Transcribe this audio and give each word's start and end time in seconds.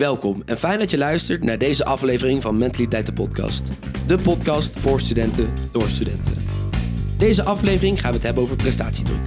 Welkom 0.00 0.42
en 0.46 0.58
fijn 0.58 0.78
dat 0.78 0.90
je 0.90 0.98
luistert 0.98 1.44
naar 1.44 1.58
deze 1.58 1.84
aflevering 1.84 2.42
van 2.42 2.58
Mentaliteit 2.58 3.06
de 3.06 3.12
Podcast. 3.12 3.62
De 4.06 4.18
podcast 4.18 4.80
voor 4.80 5.00
studenten 5.00 5.52
door 5.70 5.88
studenten. 5.88 6.32
Deze 7.18 7.42
aflevering 7.42 8.00
gaan 8.00 8.10
we 8.10 8.16
het 8.16 8.24
hebben 8.24 8.42
over 8.42 8.56
prestatiedruk. 8.56 9.20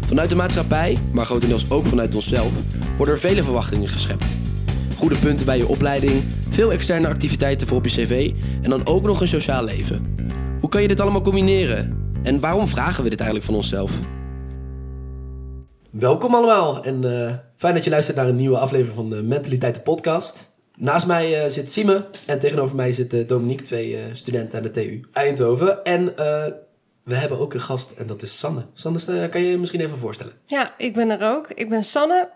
Vanuit 0.00 0.28
de 0.28 0.34
maatschappij, 0.34 0.98
maar 1.12 1.26
grotendeels 1.26 1.70
ook 1.70 1.86
vanuit 1.86 2.14
onszelf, 2.14 2.52
worden 2.96 3.14
er 3.14 3.20
vele 3.20 3.42
verwachtingen 3.42 3.88
geschept. 3.88 4.24
Goede 4.96 5.18
punten 5.18 5.46
bij 5.46 5.56
je 5.56 5.68
opleiding, 5.68 6.22
veel 6.48 6.72
externe 6.72 7.08
activiteiten 7.08 7.66
voor 7.66 7.76
op 7.76 7.86
je 7.86 8.04
cv 8.04 8.32
en 8.62 8.70
dan 8.70 8.86
ook 8.86 9.02
nog 9.02 9.20
een 9.20 9.28
sociaal 9.28 9.64
leven. 9.64 10.16
Hoe 10.60 10.68
kan 10.68 10.82
je 10.82 10.88
dit 10.88 11.00
allemaal 11.00 11.22
combineren? 11.22 12.10
En 12.22 12.40
waarom 12.40 12.68
vragen 12.68 13.04
we 13.04 13.10
dit 13.10 13.20
eigenlijk 13.20 13.50
van 13.50 13.56
onszelf? 13.56 14.00
Welkom 15.98 16.34
allemaal 16.34 16.84
en 16.84 17.02
uh, 17.02 17.34
fijn 17.56 17.74
dat 17.74 17.84
je 17.84 17.90
luistert 17.90 18.16
naar 18.16 18.28
een 18.28 18.36
nieuwe 18.36 18.58
aflevering 18.58 18.94
van 18.94 19.10
de 19.10 19.22
Mentaliteit 19.22 19.74
de 19.74 19.80
Podcast. 19.80 20.52
Naast 20.76 21.06
mij 21.06 21.44
uh, 21.44 21.50
zit 21.50 21.72
Sime 21.72 22.06
en 22.26 22.38
tegenover 22.38 22.76
mij 22.76 22.92
zit 22.92 23.14
uh, 23.14 23.28
Dominique, 23.28 23.64
twee 23.64 23.98
studenten 24.12 24.58
aan 24.58 24.64
de 24.64 24.70
TU 24.70 25.04
Eindhoven. 25.12 25.84
En 25.84 26.04
we 27.02 27.14
hebben 27.14 27.38
ook 27.38 27.54
een 27.54 27.60
gast 27.60 27.90
en 27.90 28.06
dat 28.06 28.22
is 28.22 28.38
Sanne. 28.38 28.66
Sanne, 28.72 29.28
kan 29.28 29.40
je 29.40 29.50
je 29.50 29.58
misschien 29.58 29.80
even 29.80 29.98
voorstellen? 29.98 30.32
Ja, 30.44 30.74
ik 30.78 30.94
ben 30.94 31.10
er 31.20 31.30
ook. 31.36 31.50
Ik 31.50 31.68
ben 31.68 31.84
Sanne. 31.84 32.28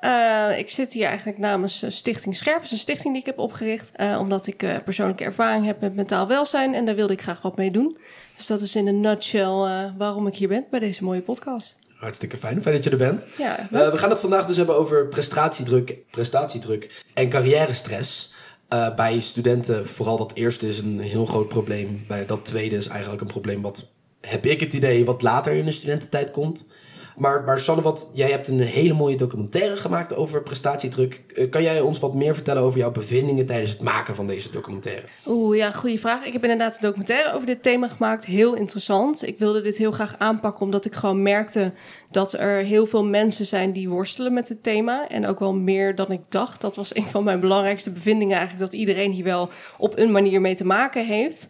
ik 0.59 0.69
zit 0.69 0.93
hier 0.93 1.07
eigenlijk 1.07 1.39
namens 1.39 1.85
Stichting 1.89 2.37
Scherp. 2.37 2.63
is 2.63 2.71
een 2.71 2.79
stichting 2.79 3.13
die 3.13 3.21
ik 3.21 3.27
heb 3.27 3.39
opgericht. 3.39 3.93
omdat 4.19 4.47
ik 4.47 4.83
persoonlijke 4.85 5.25
ervaring 5.25 5.65
heb 5.65 5.81
met 5.81 5.95
mentaal 5.95 6.29
welzijn 6.29 6.75
en 6.75 6.85
daar 6.85 6.95
wilde 6.95 7.13
ik 7.13 7.23
graag 7.23 7.43
wat 7.43 7.57
mee 7.57 7.71
doen. 7.71 7.97
Dus 8.37 8.47
dat 8.47 8.61
is 8.61 8.77
in 8.77 8.87
een 8.87 9.01
nutshell 9.01 9.93
waarom 9.97 10.27
ik 10.27 10.35
hier 10.37 10.49
ben 10.49 10.65
bij 10.71 10.81
deze 10.81 11.05
mooie 11.05 11.23
podcast. 11.23 11.87
Hartstikke 11.99 12.37
fijn. 12.37 12.63
Fijn 12.63 12.75
dat 12.75 12.85
je 12.85 12.91
er 12.91 12.97
bent. 12.97 13.25
Ja, 13.39 13.69
uh, 13.73 13.91
we 13.91 13.97
gaan 13.97 14.11
het 14.11 14.21
vandaag 14.21 14.47
dus 14.47 14.57
hebben 14.57 14.77
over 14.77 15.07
prestatiedruk, 15.07 15.97
prestatiedruk 16.11 17.05
en 17.15 17.29
carrière-stress. 17.29 18.33
Uh, 18.73 18.95
bij 18.95 19.21
studenten, 19.21 19.87
vooral 19.87 20.17
dat 20.19 20.33
eerste 20.35 20.69
is 20.69 20.79
een 20.79 21.01
heel 21.01 21.27
groot 21.27 21.49
probleem. 21.49 22.05
Bij 22.09 22.27
dat 22.27 22.45
tweede 22.45 22.77
is 22.77 22.87
eigenlijk 22.87 23.21
een 23.21 23.27
probleem 23.27 23.63
wat, 23.63 23.89
heb 24.21 24.47
ik 24.47 24.61
het 24.61 24.73
idee, 24.73 25.05
wat 25.05 25.23
later 25.23 25.53
in 25.53 25.65
de 25.65 25.73
studententijd 25.73 26.31
komt. 26.31 26.67
Maar, 27.19 27.43
maar 27.45 27.61
Sanne, 27.61 27.83
wat, 27.83 28.11
jij 28.13 28.31
hebt 28.31 28.49
een 28.49 28.61
hele 28.61 28.95
mooie 28.95 29.17
documentaire 29.17 29.77
gemaakt 29.77 30.15
over 30.15 30.43
prestatiedruk. 30.43 31.23
Eh, 31.35 31.51
kan 31.51 31.63
jij 31.63 31.81
ons 31.81 31.99
wat 31.99 32.15
meer 32.15 32.35
vertellen 32.35 32.63
over 32.63 32.79
jouw 32.79 32.91
bevindingen 32.91 33.47
tijdens 33.47 33.71
het 33.71 33.83
maken 33.83 34.15
van 34.15 34.27
deze 34.27 34.51
documentaire? 34.51 35.07
Oeh, 35.27 35.57
ja, 35.57 35.73
goede 35.73 35.99
vraag. 35.99 36.25
Ik 36.25 36.33
heb 36.33 36.43
inderdaad 36.43 36.75
een 36.75 36.83
documentaire 36.83 37.33
over 37.33 37.47
dit 37.47 37.63
thema 37.63 37.89
gemaakt. 37.89 38.25
Heel 38.25 38.55
interessant. 38.55 39.27
Ik 39.27 39.39
wilde 39.39 39.61
dit 39.61 39.77
heel 39.77 39.93
graag 39.93 40.19
aanpakken 40.19 40.65
omdat 40.65 40.85
ik 40.85 40.95
gewoon 40.95 41.23
merkte 41.23 41.73
dat 42.11 42.33
er 42.33 42.63
heel 42.65 42.87
veel 42.87 43.05
mensen 43.05 43.47
zijn 43.47 43.73
die 43.73 43.89
worstelen 43.89 44.33
met 44.33 44.49
het 44.49 44.63
thema. 44.63 45.09
En 45.09 45.27
ook 45.27 45.39
wel 45.39 45.55
meer 45.55 45.95
dan 45.95 46.11
ik 46.11 46.21
dacht. 46.29 46.61
Dat 46.61 46.77
was 46.77 46.95
een 46.95 47.07
van 47.07 47.25
mijn 47.25 47.41
belangrijkste 47.41 47.93
bevindingen 47.93 48.37
eigenlijk, 48.37 48.71
dat 48.71 48.81
iedereen 48.81 49.13
hier 49.13 49.25
wel 49.25 49.51
op 49.79 49.99
een 49.99 50.13
manier 50.13 50.41
mee 50.41 50.55
te 50.55 50.65
maken 50.65 51.07
heeft. 51.07 51.49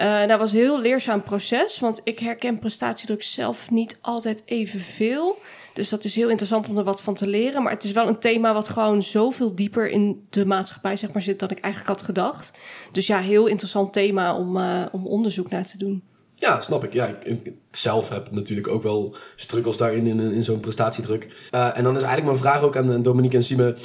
Uh, 0.00 0.26
dat 0.26 0.38
was 0.38 0.52
een 0.52 0.58
heel 0.58 0.80
leerzaam 0.80 1.22
proces, 1.22 1.78
want 1.78 2.00
ik 2.04 2.18
herken 2.18 2.58
prestatiedruk 2.58 3.22
zelf 3.22 3.70
niet 3.70 3.96
altijd 4.00 4.42
evenveel. 4.44 5.38
Dus 5.72 5.88
dat 5.88 6.04
is 6.04 6.14
heel 6.14 6.28
interessant 6.28 6.68
om 6.68 6.78
er 6.78 6.84
wat 6.84 7.02
van 7.02 7.14
te 7.14 7.26
leren. 7.26 7.62
Maar 7.62 7.72
het 7.72 7.84
is 7.84 7.92
wel 7.92 8.08
een 8.08 8.18
thema 8.18 8.54
wat 8.54 8.68
gewoon 8.68 9.02
zoveel 9.02 9.54
dieper 9.54 9.90
in 9.90 10.26
de 10.30 10.46
maatschappij 10.46 10.96
zeg 10.96 11.12
maar, 11.12 11.22
zit 11.22 11.38
dan 11.38 11.50
ik 11.50 11.58
eigenlijk 11.58 11.98
had 11.98 12.06
gedacht. 12.06 12.50
Dus 12.92 13.06
ja, 13.06 13.18
heel 13.18 13.46
interessant 13.46 13.92
thema 13.92 14.36
om, 14.36 14.56
uh, 14.56 14.86
om 14.92 15.06
onderzoek 15.06 15.50
naar 15.50 15.66
te 15.66 15.78
doen. 15.78 16.02
Ja, 16.34 16.60
snap 16.60 16.84
ik. 16.84 16.92
Ja, 16.92 17.18
ik, 17.22 17.52
zelf 17.70 18.08
heb 18.08 18.30
natuurlijk 18.30 18.68
ook 18.68 18.82
wel 18.82 19.16
struggles 19.36 19.76
daarin 19.76 20.06
in, 20.06 20.20
in 20.20 20.44
zo'n 20.44 20.60
prestatiedruk. 20.60 21.48
Uh, 21.54 21.78
en 21.78 21.82
dan 21.82 21.96
is 21.96 22.02
eigenlijk 22.02 22.24
mijn 22.24 22.52
vraag 22.52 22.62
ook 22.62 22.76
aan 22.76 23.02
Dominique 23.02 23.36
en 23.36 23.44
Sime. 23.44 23.76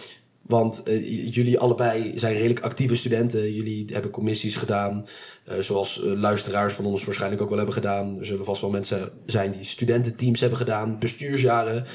Want 0.41 0.81
jullie 1.29 1.59
allebei 1.59 2.19
zijn 2.19 2.33
redelijk 2.33 2.59
actieve 2.59 2.95
studenten. 2.95 3.53
Jullie 3.53 3.85
hebben 3.93 4.11
commissies 4.11 4.55
gedaan. 4.55 5.05
Uh, 5.49 5.59
zoals 5.59 6.01
uh, 6.03 6.19
luisteraars 6.19 6.73
van 6.73 6.85
ons 6.85 7.03
waarschijnlijk 7.03 7.41
ook 7.41 7.49
wel 7.49 7.57
hebben 7.57 7.75
gedaan. 7.75 8.19
Er 8.19 8.25
zullen 8.25 8.45
vast 8.45 8.61
wel 8.61 8.69
mensen 8.69 9.11
zijn 9.25 9.51
die 9.51 9.63
studententeams 9.63 10.39
hebben 10.39 10.57
gedaan. 10.57 10.99
Bestuursjaren. 10.99 11.85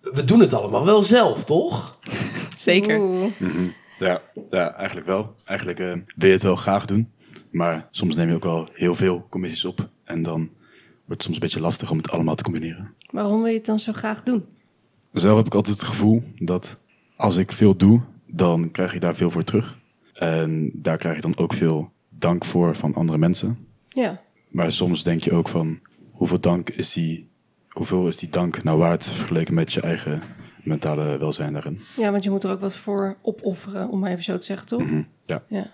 We 0.00 0.24
doen 0.24 0.40
het 0.40 0.54
allemaal 0.54 0.84
wel 0.84 1.02
zelf, 1.02 1.44
toch? 1.44 1.98
Zeker. 2.56 3.00
Mm 3.00 3.32
-hmm. 3.38 3.74
ja, 3.98 4.22
ja, 4.50 4.74
eigenlijk 4.74 5.06
wel. 5.06 5.34
Eigenlijk 5.44 5.78
wil 6.16 6.28
je 6.28 6.34
het 6.34 6.42
wel 6.42 6.56
graag 6.56 6.84
doen. 6.84 7.12
Maar 7.50 7.88
soms 7.90 8.16
neem 8.16 8.28
je 8.28 8.34
ook 8.34 8.44
al 8.44 8.68
heel 8.72 8.94
veel 8.94 9.26
commissies 9.30 9.64
op. 9.64 9.88
En 10.04 10.22
dan 10.22 10.38
wordt 10.38 10.52
het 11.06 11.22
soms 11.22 11.34
een 11.34 11.42
beetje 11.42 11.60
lastig 11.60 11.90
om 11.90 11.96
het 11.96 12.10
allemaal 12.10 12.34
te 12.34 12.42
combineren. 12.42 12.94
Waarom 13.10 13.36
wil 13.36 13.46
je 13.46 13.56
het 13.56 13.66
dan 13.66 13.80
zo 13.80 13.92
graag 13.92 14.22
doen? 14.22 14.44
Zelf 15.12 15.36
heb 15.36 15.46
ik 15.46 15.54
altijd 15.54 15.76
het 15.76 15.88
gevoel 15.88 16.22
dat 16.34 16.76
als 17.16 17.36
ik 17.36 17.52
veel 17.52 17.76
doe, 17.76 18.00
dan 18.26 18.70
krijg 18.70 18.92
je 18.92 19.00
daar 19.00 19.16
veel 19.16 19.30
voor 19.30 19.44
terug. 19.44 19.78
En 20.12 20.70
daar 20.74 20.96
krijg 20.96 21.14
je 21.14 21.20
dan 21.20 21.36
ook 21.36 21.52
veel 21.52 21.92
dank 22.18 22.44
voor 22.44 22.76
van 22.76 22.94
andere 22.94 23.18
mensen. 23.18 23.58
Ja. 23.88 24.22
Maar 24.48 24.72
soms 24.72 25.02
denk 25.02 25.22
je 25.22 25.32
ook 25.32 25.48
van, 25.48 25.80
hoeveel 26.10 26.40
dank 26.40 26.70
is 26.70 26.92
die, 26.92 27.28
hoeveel 27.68 28.08
is 28.08 28.16
die 28.16 28.28
dank 28.28 28.62
nou 28.62 28.78
waard 28.78 29.04
vergeleken 29.04 29.54
met 29.54 29.72
je 29.72 29.80
eigen 29.80 30.22
mentale 30.62 31.18
welzijn 31.18 31.52
daarin? 31.52 31.80
Ja, 31.96 32.10
want 32.10 32.24
je 32.24 32.30
moet 32.30 32.44
er 32.44 32.50
ook 32.50 32.60
wat 32.60 32.76
voor 32.76 33.16
opofferen, 33.22 33.88
om 33.88 33.98
maar 33.98 34.10
even 34.10 34.24
zo 34.24 34.38
te 34.38 34.44
zeggen, 34.44 34.66
toch? 34.66 34.82
Mm 34.82 35.06
ja. 35.26 35.42
ja. 35.48 35.70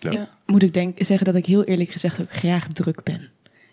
Ja. 0.00 0.10
ja. 0.10 0.28
Moet 0.46 0.62
ik 0.62 0.74
denk, 0.74 1.04
zeggen 1.04 1.26
dat 1.26 1.34
ik 1.34 1.46
heel 1.46 1.64
eerlijk 1.64 1.90
gezegd 1.90 2.20
ook 2.20 2.30
graag 2.30 2.66
druk 2.68 3.02
ben. 3.02 3.30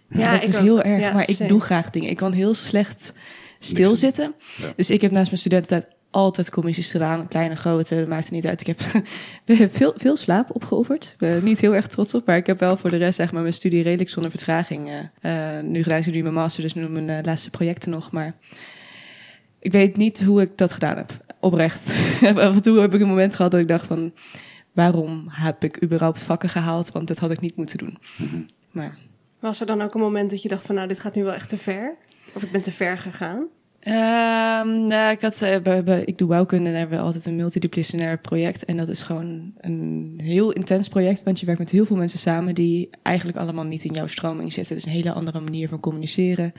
Ja, 0.10 0.32
dat 0.40 0.48
is 0.48 0.58
ook. 0.58 0.64
heel 0.64 0.82
erg, 0.82 1.02
Ja, 1.02 1.14
maar 1.14 1.30
ik 1.30 1.36
same. 1.36 1.50
doe 1.50 1.60
graag 1.62 1.90
dingen. 1.90 2.10
Ik 2.10 2.18
kan 2.18 2.32
heel 2.32 2.54
slecht 2.54 3.14
stilzitten. 3.60 4.34
Ja. 4.58 4.74
Dus 4.76 4.90
ik 4.90 5.02
heb 5.02 5.12
naast 5.12 5.28
mijn 5.28 5.38
studententijd 5.38 5.96
altijd 6.14 6.50
commissies 6.50 6.92
gedaan, 6.92 7.28
kleine, 7.28 7.56
grote, 7.56 8.06
maakt 8.08 8.24
het 8.24 8.34
niet 8.34 8.48
uit. 8.48 8.68
Ik 8.68 8.68
heb 8.68 8.82
veel, 9.72 9.94
veel 9.96 10.16
slaap 10.16 10.56
opgeofferd. 10.56 11.04
Ik 11.04 11.18
ben 11.18 11.30
er 11.30 11.44
niet 11.44 11.60
heel 11.60 11.76
erg 11.76 11.88
trots 11.88 12.14
op, 12.14 12.26
maar 12.26 12.38
ik 12.38 12.48
heb 12.48 12.60
wel 12.60 12.78
voor 12.78 12.90
de 12.90 12.98
rest 12.98 13.16
zeg 13.16 13.32
maar, 13.32 13.42
mijn 13.42 13.54
studie 13.54 13.84
redelijk 13.84 14.10
zonder 14.10 14.32
vertraging 14.32 14.90
eh, 15.22 15.58
uh, 15.58 15.64
nu 15.64 15.84
gedaan. 15.84 16.00
Ik 16.00 16.14
nu 16.14 16.22
mijn 16.22 16.34
master, 16.34 16.62
dus 16.62 16.74
nu 16.74 16.90
mijn 16.90 17.10
uh, 17.10 17.18
laatste 17.22 17.50
projecten 17.50 17.90
nog. 17.92 18.12
Maar 18.12 18.36
ik 19.60 19.72
weet 19.72 19.98
niet 19.98 20.24
hoe 20.24 20.42
ik 20.42 20.58
dat 20.58 20.74
gedaan 20.74 20.98
heb, 20.98 21.12
oprecht. 21.40 21.90
Af 22.24 22.56
en 22.56 22.62
toe 22.62 22.80
heb 22.80 22.94
ik 22.94 23.02
een 23.02 23.08
moment 23.08 23.36
gehad 23.36 23.52
dat 23.52 23.60
ik 23.60 23.68
dacht 23.68 23.88
van... 23.88 24.14
waarom 24.72 25.26
heb 25.30 25.64
ik 25.64 25.84
überhaupt 25.84 26.24
vakken 26.24 26.50
gehaald? 26.50 26.92
Want 26.92 27.08
dat 27.08 27.20
had 27.20 27.32
ik 27.32 27.40
niet 27.40 27.56
moeten 27.56 27.78
doen. 27.78 27.98
Mhm. 28.18 28.42
Maar... 28.72 28.98
Was 29.40 29.60
er 29.60 29.66
dan 29.66 29.82
ook 29.82 29.94
een 29.94 30.02
moment 30.02 30.30
dat 30.30 30.42
je 30.42 30.50
dacht 30.50 30.66
van, 30.66 30.76
nou, 30.76 30.88
dit 30.88 31.00
gaat 31.00 31.16
nu 31.16 31.24
wel 31.24 31.34
echt 31.34 31.50
te 31.50 31.58
ver? 31.58 31.96
Of 32.34 32.44
ik 32.44 32.52
ben 32.52 32.64
te 32.64 32.72
ver 32.72 32.98
gegaan? 32.98 33.48
Uh, 33.88 33.94
nou, 34.64 35.12
ik, 35.12 35.22
had, 35.22 35.42
uh, 35.42 35.58
bij, 35.60 35.84
bij, 35.84 36.04
ik 36.04 36.18
doe 36.18 36.28
bouwkunde 36.28 36.70
en 36.70 36.76
hebben 36.76 36.98
we 36.98 37.04
altijd 37.04 37.26
een 37.26 37.36
multidisciplinair 37.36 38.18
project. 38.18 38.66
En 38.66 38.78
dat 38.78 38.90
is 38.90 39.04
gewoon 39.04 39.54
een 39.58 40.20
heel 40.24 40.52
intens 40.52 40.88
project, 40.88 41.24
want 41.24 41.40
je 41.40 41.46
werkt 41.46 41.62
met 41.62 41.72
heel 41.72 41.86
veel 41.86 41.96
mensen 41.96 42.20
samen 42.20 42.56
die 42.56 42.90
eigenlijk 43.02 43.38
allemaal 43.38 43.64
niet 43.64 43.84
in 43.84 43.94
jouw 43.94 44.08
stroming 44.08 44.54
zitten. 44.54 44.76
Dus 44.76 44.86
een 44.86 44.92
hele 44.92 45.14
andere 45.14 45.40
manier 45.40 45.70
van 45.70 45.80
communiceren. 45.80 46.54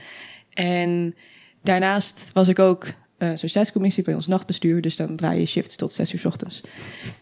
En 0.53 1.15
daarnaast 1.61 2.29
was 2.33 2.47
ik 2.47 2.59
ook 2.59 2.85
uh, 3.17 3.29
sociëteitscommissie 3.33 4.03
bij 4.03 4.13
ons 4.13 4.27
nachtbestuur, 4.27 4.81
dus 4.81 4.95
dan 4.95 5.15
draai 5.15 5.39
je 5.39 5.45
shifts 5.45 5.75
tot 5.75 5.93
zes 5.93 6.13
uur 6.13 6.19
's 6.19 6.25
ochtends. 6.25 6.61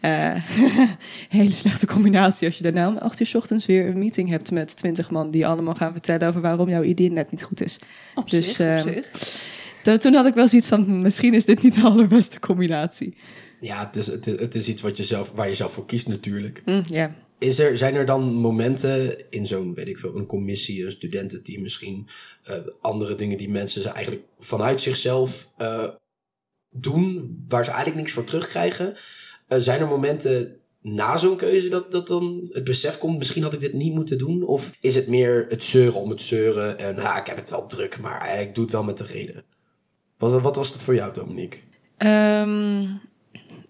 Uh, 0.01 0.35
hele 1.29 1.51
slechte 1.51 1.85
combinatie 1.85 2.47
als 2.47 2.57
je 2.57 2.63
daarna 2.63 2.87
om 2.87 2.97
acht 2.97 3.19
uur 3.19 3.27
's 3.27 3.35
ochtends 3.35 3.65
weer 3.65 3.87
een 3.87 3.99
meeting 3.99 4.29
hebt 4.29 4.51
met 4.51 4.75
twintig 4.75 5.11
man 5.11 5.31
die 5.31 5.47
allemaal 5.47 5.75
gaan 5.75 5.91
vertellen 5.91 6.27
over 6.27 6.41
waarom 6.41 6.69
jouw 6.69 6.83
idee 6.83 7.11
net 7.11 7.31
niet 7.31 7.43
goed 7.43 7.61
is. 7.61 7.77
Op 8.15 8.29
Dus, 8.29 8.53
zich, 8.53 8.59
op 8.59 8.65
ehm, 8.65 8.81
zich. 8.81 9.61
Toen 9.83 10.13
had 10.13 10.25
ik 10.25 10.33
wel 10.33 10.47
zoiets 10.47 10.67
van, 10.67 10.83
hm, 10.83 10.99
misschien 10.99 11.33
is 11.33 11.45
dit 11.45 11.63
niet 11.63 11.75
de 11.75 11.81
allerbeste 11.81 12.39
combinatie. 12.39 13.15
Ja, 13.59 13.85
het 13.85 13.95
is, 13.95 14.07
het 14.07 14.27
is, 14.27 14.39
het 14.39 14.55
is 14.55 14.67
iets 14.67 14.81
wat 14.81 14.97
je 14.97 15.03
zelf, 15.03 15.31
waar 15.35 15.49
je 15.49 15.55
zelf 15.55 15.73
voor 15.73 15.85
kiest 15.85 16.07
natuurlijk. 16.07 16.61
Hm, 16.65 16.81
ja. 16.85 17.15
Is 17.37 17.59
er, 17.59 17.77
zijn 17.77 17.95
er 17.95 18.05
dan 18.05 18.33
momenten 18.33 19.31
in 19.31 19.47
zo'n, 19.47 19.73
weet 19.73 19.87
ik 19.87 19.97
veel, 19.97 20.15
een 20.15 20.25
commissie, 20.25 20.85
een 20.85 20.91
studententeam 20.91 21.61
misschien, 21.61 22.07
uh, 22.49 22.55
andere 22.81 23.15
dingen 23.15 23.37
die 23.37 23.49
mensen 23.49 23.81
ze 23.81 23.89
eigenlijk 23.89 24.25
vanuit 24.39 24.81
zichzelf 24.81 25.49
uh, 25.57 25.89
doen, 26.69 27.37
waar 27.47 27.65
ze 27.65 27.71
eigenlijk 27.71 27.99
niks 27.99 28.13
voor 28.13 28.23
terugkrijgen? 28.23 28.95
Uh, 29.49 29.59
zijn 29.59 29.81
er 29.81 29.87
momenten 29.87 30.57
na 30.81 31.17
zo'n 31.17 31.37
keuze 31.37 31.69
dat, 31.69 31.91
dat 31.91 32.07
dan 32.07 32.49
het 32.51 32.63
besef 32.63 32.97
komt, 32.97 33.17
misschien 33.17 33.43
had 33.43 33.53
ik 33.53 33.61
dit 33.61 33.73
niet 33.73 33.93
moeten 33.93 34.17
doen? 34.17 34.43
Of 34.43 34.71
is 34.79 34.95
het 34.95 35.07
meer 35.07 35.45
het 35.49 35.63
zeuren 35.63 36.01
om 36.01 36.09
het 36.09 36.21
zeuren 36.21 36.79
en 36.79 36.99
ah, 36.99 37.17
ik 37.17 37.27
heb 37.27 37.37
het 37.37 37.49
wel 37.49 37.67
druk, 37.67 37.99
maar 37.99 38.41
ik 38.41 38.55
doe 38.55 38.63
het 38.63 38.73
wel 38.73 38.83
met 38.83 38.97
de 38.97 39.05
reden? 39.05 39.43
Wat, 40.31 40.41
wat 40.41 40.55
was 40.55 40.71
dat 40.71 40.81
voor 40.81 40.95
jou, 40.95 41.13
Dominique? 41.13 41.59
Um, 41.97 43.01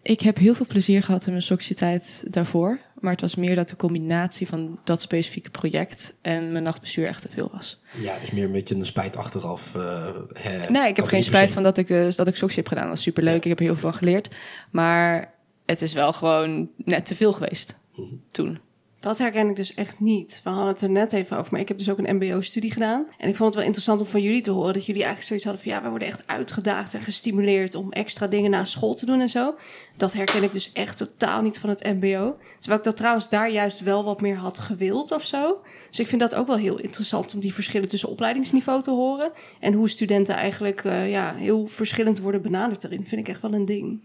ik 0.02 0.22
heb 0.22 0.38
heel 0.38 0.54
veel 0.56 0.66
plezier 0.66 1.04
gehad 1.04 1.26
in 1.26 1.32
mijn 1.32 1.44
sociëteit 1.44 2.24
daarvoor. 2.28 2.80
Maar 3.00 3.12
het 3.12 3.22
was 3.22 3.36
meer 3.36 3.56
dat 3.56 3.70
de 3.70 3.76
combinatie 3.76 4.48
van 4.48 4.80
dat 4.84 5.02
specifieke 5.02 5.50
project 5.50 6.14
en 6.22 6.52
mijn 6.52 6.64
nachtbestuur 6.64 7.08
echt 7.08 7.22
te 7.22 7.30
veel 7.30 7.50
was. 7.54 7.82
Ja, 8.02 8.18
dus 8.20 8.32
meer 8.32 8.44
een 8.44 8.52
beetje 8.52 8.76
een 8.76 8.86
spijt 8.86 9.18
achteraf. 9.18 9.74
Uh, 9.76 10.06
hè, 10.34 10.70
nee, 10.70 10.88
ik 10.88 10.96
heb 10.96 11.06
geen 11.06 11.24
spijt 11.24 11.54
van 11.54 11.64
dat 11.64 11.78
ik, 11.78 11.90
uh, 11.90 12.12
dat 12.12 12.28
ik 12.28 12.36
Soxy 12.36 12.56
heb 12.56 12.68
gedaan. 12.68 12.88
Dat 12.88 12.98
is 12.98 13.04
superleuk. 13.04 13.34
Ja. 13.34 13.42
Ik 13.42 13.44
heb 13.44 13.60
er 13.60 13.66
heel 13.66 13.76
veel 13.76 13.90
van 13.90 14.00
geleerd. 14.00 14.36
Maar 14.72 15.34
het 15.66 15.82
is 15.82 15.94
wel 15.94 16.14
gewoon 16.14 16.70
net 16.78 17.06
te 17.06 17.16
veel 17.16 17.34
geweest 17.34 17.76
Mhm. 17.96 18.14
toen. 18.32 18.60
Dat 19.04 19.18
herken 19.18 19.50
ik 19.50 19.56
dus 19.56 19.74
echt 19.74 20.00
niet. 20.00 20.42
We 20.44 20.50
hadden 20.50 20.68
het 20.68 20.82
er 20.82 20.90
net 20.90 21.14
even 21.14 21.38
over, 21.38 21.52
maar 21.52 21.62
ik 21.62 21.68
heb 21.68 21.78
dus 21.78 21.90
ook 21.90 21.98
een 21.98 22.16
MBO-studie 22.16 22.72
gedaan. 22.72 23.08
En 23.18 23.30
ik 23.30 23.36
vond 23.36 23.48
het 23.48 23.56
wel 23.56 23.64
interessant 23.64 24.00
om 24.00 24.06
van 24.06 24.22
jullie 24.22 24.42
te 24.42 24.52
horen 24.52 24.74
dat 24.74 24.86
jullie 24.86 25.04
eigenlijk 25.04 25.28
zoiets 25.28 25.46
hadden 25.46 25.64
van 25.64 25.72
ja, 25.72 25.84
we 25.84 25.90
worden 25.90 26.08
echt 26.08 26.24
uitgedaagd 26.28 26.94
en 26.94 27.02
gestimuleerd 27.02 27.76
om 27.76 27.92
extra 27.92 28.28
dingen 28.28 28.52
na 28.52 28.66
school 28.66 28.94
te 28.94 29.06
doen 29.06 29.20
en 29.20 29.30
zo. 29.30 29.56
Dat 29.98 30.14
herken 30.14 30.44
ik 30.44 30.54
dus 30.54 30.72
echt 30.72 30.98
totaal 30.98 31.42
niet 31.42 31.58
van 31.58 31.70
het 31.70 31.84
MBO. 31.84 32.38
Terwijl 32.60 32.80
ik 32.80 32.86
dat 32.86 32.98
trouwens 32.98 33.30
daar 33.30 33.52
juist 33.52 33.80
wel 33.80 34.04
wat 34.04 34.22
meer 34.22 34.38
had 34.38 34.60
gewild 34.60 35.12
of 35.12 35.26
zo. 35.26 35.62
Dus 35.90 36.00
ik 36.00 36.08
vind 36.08 36.22
dat 36.22 36.36
ook 36.36 36.48
wel 36.48 36.58
heel 36.58 36.80
interessant 36.80 37.34
om 37.34 37.40
die 37.40 37.54
verschillen 37.54 37.90
tussen 37.90 38.10
opleidingsniveau 38.10 38.84
te 38.84 38.92
horen. 38.92 39.32
En 39.60 39.74
hoe 39.74 39.90
studenten 39.90 40.36
eigenlijk 40.36 40.84
uh, 40.84 41.12
ja, 41.12 41.36
heel 41.36 41.68
verschillend 41.68 42.20
worden 42.20 42.42
benaderd 42.42 42.82
daarin. 42.82 43.08
Vind 43.08 43.22
ik 43.22 43.28
echt 43.28 43.42
wel 43.42 43.54
een 43.54 43.66
ding. 43.66 44.02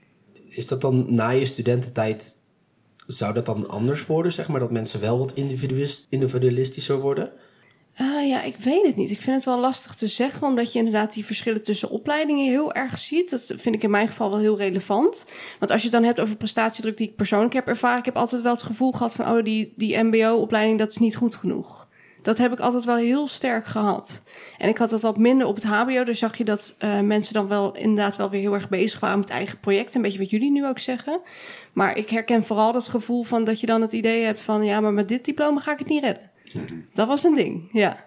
Is 0.49 0.67
dat 0.67 0.81
dan 0.81 1.15
na 1.15 1.31
je 1.31 1.47
studententijd 1.47 2.38
zou 3.09 3.35
dat 3.35 3.47
dan 3.47 3.69
anders 3.69 4.07
worden, 4.07 4.33
zeg 4.33 4.49
maar? 4.49 4.61
Dat 4.61 4.71
mensen 4.71 5.01
wel 5.01 5.19
wat 5.19 5.33
individualistischer 6.09 7.01
worden? 7.01 7.33
Uh, 8.01 8.29
ja, 8.29 8.43
ik 8.43 8.57
weet 8.57 8.87
het 8.87 8.97
niet. 8.97 9.11
Ik 9.11 9.21
vind 9.21 9.37
het 9.37 9.45
wel 9.45 9.61
lastig 9.61 9.95
te 9.95 10.09
zeggen, 10.09 10.47
omdat 10.47 10.73
je 10.73 10.79
inderdaad 10.79 11.13
die 11.13 11.25
verschillen 11.25 11.63
tussen 11.63 11.91
opleidingen 11.91 12.45
heel 12.45 12.73
erg 12.73 12.99
ziet. 12.99 13.31
Dat 13.31 13.53
vind 13.57 13.75
ik 13.75 13.83
in 13.83 13.91
mijn 13.91 14.09
geval 14.09 14.31
wel 14.31 14.39
heel 14.39 14.57
relevant. 14.57 15.27
Want 15.59 15.71
als 15.71 15.81
je 15.83 15.89
het 15.89 15.97
dan 15.97 16.07
hebt 16.07 16.21
over 16.21 16.37
prestatiedruk 16.37 16.97
die 16.97 17.09
ik 17.09 17.17
persoonlijk 17.17 17.55
heb 17.55 17.67
ervaren, 17.67 17.99
ik 17.99 18.05
heb 18.05 18.17
altijd 18.17 18.43
wel 18.43 18.53
het 18.53 18.63
gevoel 18.63 18.93
gehad 18.93 19.15
van, 19.15 19.29
oh, 19.29 19.45
die, 19.45 19.73
die 19.77 20.03
MBO-opleiding, 20.03 20.79
dat 20.79 20.91
is 20.91 20.97
niet 20.97 21.17
goed 21.17 21.37
genoeg. 21.37 21.88
Dat 22.29 22.39
heb 22.39 22.53
ik 22.53 22.61
altijd 22.61 22.85
wel 22.85 22.97
heel 22.97 23.29
sterk 23.29 23.67
gehad. 23.67 24.23
En 24.59 24.69
ik 24.69 24.79
had 24.79 24.91
dat 24.91 25.03
wat 25.03 25.17
minder 25.17 25.47
op 25.47 25.55
het 25.55 25.65
HBO. 25.65 26.05
Dus 26.05 26.19
zag 26.19 26.37
je 26.37 26.45
dat 26.45 26.75
uh, 26.85 27.01
mensen 27.01 27.35
dan 27.35 27.49
wel 27.49 27.77
inderdaad 27.77 28.17
wel 28.17 28.31
weer 28.31 28.41
heel 28.41 28.55
erg 28.55 28.69
bezig 28.69 29.01
waren 29.01 29.19
met 29.19 29.31
eigen 29.31 29.59
projecten. 29.59 29.97
Een 29.97 30.03
beetje 30.03 30.19
wat 30.19 30.31
jullie 30.31 30.51
nu 30.51 30.67
ook 30.67 30.79
zeggen. 30.79 31.21
Maar 31.73 31.97
ik 31.97 32.11
herken 32.11 32.45
vooral 32.45 32.73
dat 32.73 32.89
gevoel 32.89 33.23
van 33.23 33.45
dat 33.45 33.61
je 33.61 33.67
dan 33.67 33.81
het 33.81 33.93
idee 33.93 34.25
hebt 34.25 34.43
van... 34.43 34.65
ja, 34.65 34.81
maar 34.81 34.93
met 34.93 35.09
dit 35.09 35.25
diploma 35.25 35.61
ga 35.61 35.73
ik 35.73 35.79
het 35.79 35.89
niet 35.89 36.03
redden. 36.03 36.31
Dat 36.95 37.07
was 37.09 37.25
een 37.25 37.35
ding, 37.35 37.69
ja. 37.73 38.07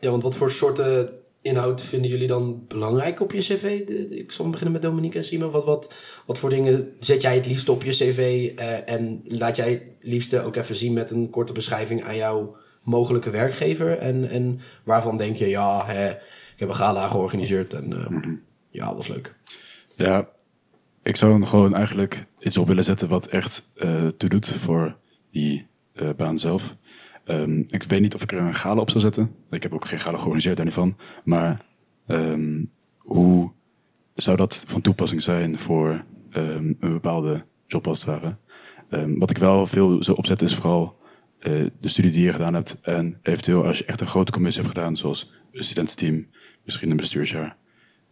Ja, 0.00 0.10
want 0.10 0.22
wat 0.22 0.36
voor 0.36 0.50
soorten 0.50 1.10
inhoud 1.42 1.82
vinden 1.82 2.10
jullie 2.10 2.26
dan 2.26 2.64
belangrijk 2.68 3.20
op 3.20 3.32
je 3.32 3.40
cv? 3.40 3.80
Ik 4.10 4.32
zal 4.32 4.50
beginnen 4.50 4.72
met 4.72 4.82
Dominique 4.82 5.18
en 5.18 5.24
Simon. 5.24 5.50
Wat, 5.50 5.64
wat, 5.64 5.94
wat 6.26 6.38
voor 6.38 6.50
dingen 6.50 6.92
zet 7.00 7.22
jij 7.22 7.34
het 7.34 7.46
liefst 7.46 7.68
op 7.68 7.82
je 7.82 7.90
cv? 7.90 8.52
Uh, 8.58 8.90
en 8.90 9.22
laat 9.24 9.56
jij 9.56 9.70
het 9.70 9.82
liefste 10.00 10.42
ook 10.42 10.56
even 10.56 10.76
zien 10.76 10.92
met 10.92 11.10
een 11.10 11.30
korte 11.30 11.52
beschrijving 11.52 12.04
aan 12.04 12.16
jouw 12.16 12.56
mogelijke 12.86 13.30
werkgever? 13.30 13.98
En, 13.98 14.28
en 14.28 14.60
waarvan 14.84 15.16
denk 15.16 15.36
je, 15.36 15.48
ja, 15.48 15.86
hè, 15.86 16.10
ik 16.10 16.56
heb 16.56 16.68
een 16.68 16.74
gala 16.74 17.08
georganiseerd 17.08 17.72
en 17.74 17.92
uh, 17.92 18.32
ja, 18.70 18.94
was 18.94 19.08
leuk. 19.08 19.34
Ja, 19.96 20.28
ik 21.02 21.16
zou 21.16 21.32
dan 21.32 21.48
gewoon 21.48 21.74
eigenlijk 21.74 22.24
iets 22.38 22.58
op 22.58 22.66
willen 22.66 22.84
zetten 22.84 23.08
wat 23.08 23.26
echt 23.26 23.68
uh, 23.76 24.06
toedoet 24.06 24.48
voor 24.48 24.96
die 25.30 25.66
uh, 25.94 26.08
baan 26.16 26.38
zelf. 26.38 26.76
Um, 27.24 27.64
ik 27.66 27.82
weet 27.82 28.00
niet 28.00 28.14
of 28.14 28.22
ik 28.22 28.32
er 28.32 28.38
een 28.38 28.54
gala 28.54 28.80
op 28.80 28.90
zou 28.90 29.00
zetten. 29.00 29.34
Ik 29.50 29.62
heb 29.62 29.72
ook 29.72 29.84
geen 29.84 29.98
gala 29.98 30.16
georganiseerd, 30.16 30.56
daar 30.56 30.64
niet 30.64 30.74
van. 30.74 30.96
Maar 31.24 31.60
um, 32.06 32.70
hoe 32.98 33.52
zou 34.14 34.36
dat 34.36 34.64
van 34.66 34.80
toepassing 34.80 35.22
zijn 35.22 35.58
voor 35.58 36.04
um, 36.32 36.76
een 36.80 36.92
bepaalde 36.92 37.44
job 37.66 37.86
als 37.86 38.04
het 38.04 38.08
ware? 38.08 38.36
wat 39.18 39.30
ik 39.30 39.38
wel 39.38 39.66
veel 39.66 40.02
zou 40.02 40.16
opzetten 40.16 40.46
is 40.46 40.54
vooral 40.54 40.96
uh, 41.40 41.66
de 41.80 41.88
studie 41.88 42.10
die 42.10 42.24
je 42.24 42.32
gedaan 42.32 42.54
hebt. 42.54 42.80
En 42.82 43.18
eventueel 43.22 43.64
als 43.64 43.78
je 43.78 43.84
echt 43.84 44.00
een 44.00 44.06
grote 44.06 44.32
commissie 44.32 44.62
hebt 44.62 44.74
gedaan, 44.74 44.96
zoals 44.96 45.32
een 45.52 45.64
studententeam, 45.64 46.26
misschien 46.64 46.90
een 46.90 46.96
bestuursjaar. 46.96 47.56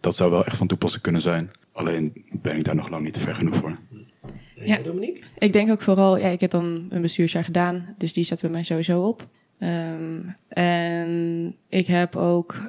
Dat 0.00 0.16
zou 0.16 0.30
wel 0.30 0.44
echt 0.44 0.56
van 0.56 0.66
toepassing 0.66 1.02
kunnen 1.02 1.20
zijn. 1.20 1.50
Alleen 1.72 2.24
ben 2.42 2.56
ik 2.56 2.64
daar 2.64 2.74
nog 2.74 2.88
lang 2.88 3.04
niet 3.04 3.18
ver 3.18 3.34
genoeg 3.34 3.56
voor. 3.56 3.72
Ja, 4.54 4.78
Dominique? 4.78 5.22
Ik 5.38 5.52
denk 5.52 5.70
ook 5.70 5.82
vooral, 5.82 6.18
ja, 6.18 6.28
ik 6.28 6.40
heb 6.40 6.50
dan 6.50 6.86
een 6.88 7.02
bestuursjaar 7.02 7.44
gedaan, 7.44 7.94
dus 7.98 8.12
die 8.12 8.24
zetten 8.24 8.46
bij 8.46 8.56
mij 8.56 8.64
sowieso 8.64 9.02
op. 9.02 9.28
Um, 9.58 10.34
en 10.48 11.54
ik 11.68 11.86
heb 11.86 12.16
ook 12.16 12.60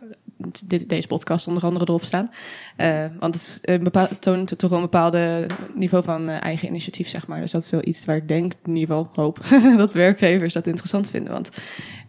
dit, 0.65 0.89
deze 0.89 1.07
podcast 1.07 1.47
onder 1.47 1.63
andere 1.63 1.85
erop 1.87 2.03
staan. 2.03 2.31
Uh, 2.77 3.05
want 3.19 3.59
het 3.61 3.83
bepaald, 3.83 4.21
toont 4.21 4.57
toch 4.57 4.71
een 4.71 4.81
bepaalde 4.81 5.47
niveau 5.73 6.03
van 6.03 6.29
uh, 6.29 6.43
eigen 6.43 6.67
initiatief, 6.67 7.07
zeg 7.07 7.27
maar. 7.27 7.41
Dus 7.41 7.51
dat 7.51 7.63
is 7.63 7.69
wel 7.69 7.85
iets 7.85 8.05
waar 8.05 8.15
ik 8.15 8.27
denk, 8.27 8.53
in 8.63 8.75
ieder 8.75 8.95
geval 8.95 9.09
hoop, 9.13 9.39
dat 9.77 9.93
werkgevers 9.93 10.53
dat 10.53 10.67
interessant 10.67 11.09
vinden. 11.09 11.33
Want 11.33 11.49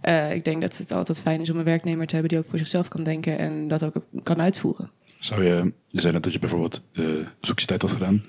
uh, 0.03 0.35
ik 0.35 0.45
denk 0.45 0.61
dat 0.61 0.77
het 0.77 0.93
altijd 0.93 1.21
fijn 1.21 1.41
is 1.41 1.51
om 1.51 1.59
een 1.59 1.65
werknemer 1.65 2.07
te 2.07 2.13
hebben 2.13 2.33
die 2.33 2.41
ook 2.41 2.51
voor 2.51 2.59
zichzelf 2.59 2.89
kan 2.89 3.03
denken 3.03 3.39
en 3.39 3.69
dat 3.69 3.85
ook 3.85 3.95
kan 4.23 4.41
uitvoeren. 4.41 4.91
Zou 5.19 5.45
je, 5.45 5.73
je 5.89 6.01
zei 6.01 6.13
net 6.13 6.23
dat 6.23 6.33
je 6.33 6.39
bijvoorbeeld 6.39 6.83
de 6.93 7.25
sociëteit 7.41 7.83
had 7.83 7.93
gedaan, 7.93 8.25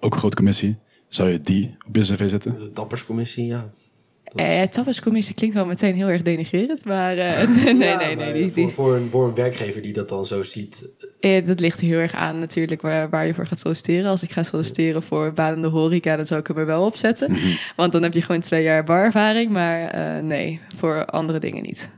ook 0.00 0.12
een 0.12 0.18
grote 0.18 0.36
commissie. 0.36 0.78
Zou 1.08 1.28
je 1.28 1.40
die 1.40 1.76
op 1.86 1.96
je 1.96 2.02
cv 2.02 2.30
zetten? 2.30 2.58
De 2.58 2.72
tapperscommissie, 2.72 3.46
ja. 3.46 3.70
Eh, 4.34 4.62
tapperscommissie 4.62 5.34
klinkt 5.34 5.54
wel 5.54 5.66
meteen 5.66 5.94
heel 5.94 6.08
erg 6.08 6.22
denigrerend, 6.22 6.84
maar 6.84 7.16
uh, 7.16 7.48
nee, 7.48 7.74
nee, 7.74 7.96
nee. 7.96 8.16
nee 8.16 8.32
die, 8.32 8.52
die... 8.52 8.68
Voor, 8.68 8.74
voor, 8.74 8.94
een, 8.94 9.10
voor 9.10 9.26
een 9.26 9.34
werkgever 9.34 9.82
die 9.82 9.92
dat 9.92 10.08
dan 10.08 10.26
zo 10.26 10.42
ziet. 10.42 10.88
Eh, 11.20 11.46
dat 11.46 11.60
ligt 11.60 11.80
heel 11.80 11.98
erg 11.98 12.14
aan 12.14 12.38
natuurlijk 12.38 12.82
waar, 12.82 13.10
waar 13.10 13.26
je 13.26 13.34
voor 13.34 13.46
gaat 13.46 13.60
solliciteren. 13.60 14.10
Als 14.10 14.22
ik 14.22 14.32
ga 14.32 14.42
solliciteren 14.42 15.02
voor 15.02 15.32
baan 15.32 15.62
de 15.62 15.68
horeca, 15.68 16.16
dan 16.16 16.26
zou 16.26 16.40
ik 16.40 16.46
hem 16.46 16.56
er 16.56 16.66
wel 16.66 16.84
op 16.84 16.96
zetten. 16.96 17.32
Mhm. 17.32 17.56
Want 17.76 17.92
dan 17.92 18.02
heb 18.02 18.14
je 18.14 18.22
gewoon 18.22 18.40
twee 18.40 18.62
jaar 18.62 18.84
barervaring, 18.84 19.50
maar 19.50 19.94
uh, 19.94 20.22
nee, 20.22 20.60
voor 20.76 21.04
andere 21.04 21.38
dingen 21.38 21.62
niet. 21.62 21.90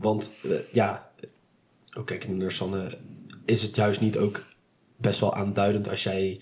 Want 0.00 0.32
uh, 0.42 0.52
ja, 0.72 1.10
ook 1.96 2.06
kijk 2.06 2.28
naar 2.28 2.52
Sanne, 2.52 2.98
is 3.44 3.62
het 3.62 3.76
juist 3.76 4.00
niet 4.00 4.18
ook 4.18 4.44
best 4.96 5.20
wel 5.20 5.34
aanduidend 5.34 5.88
als 5.88 6.02
jij 6.02 6.40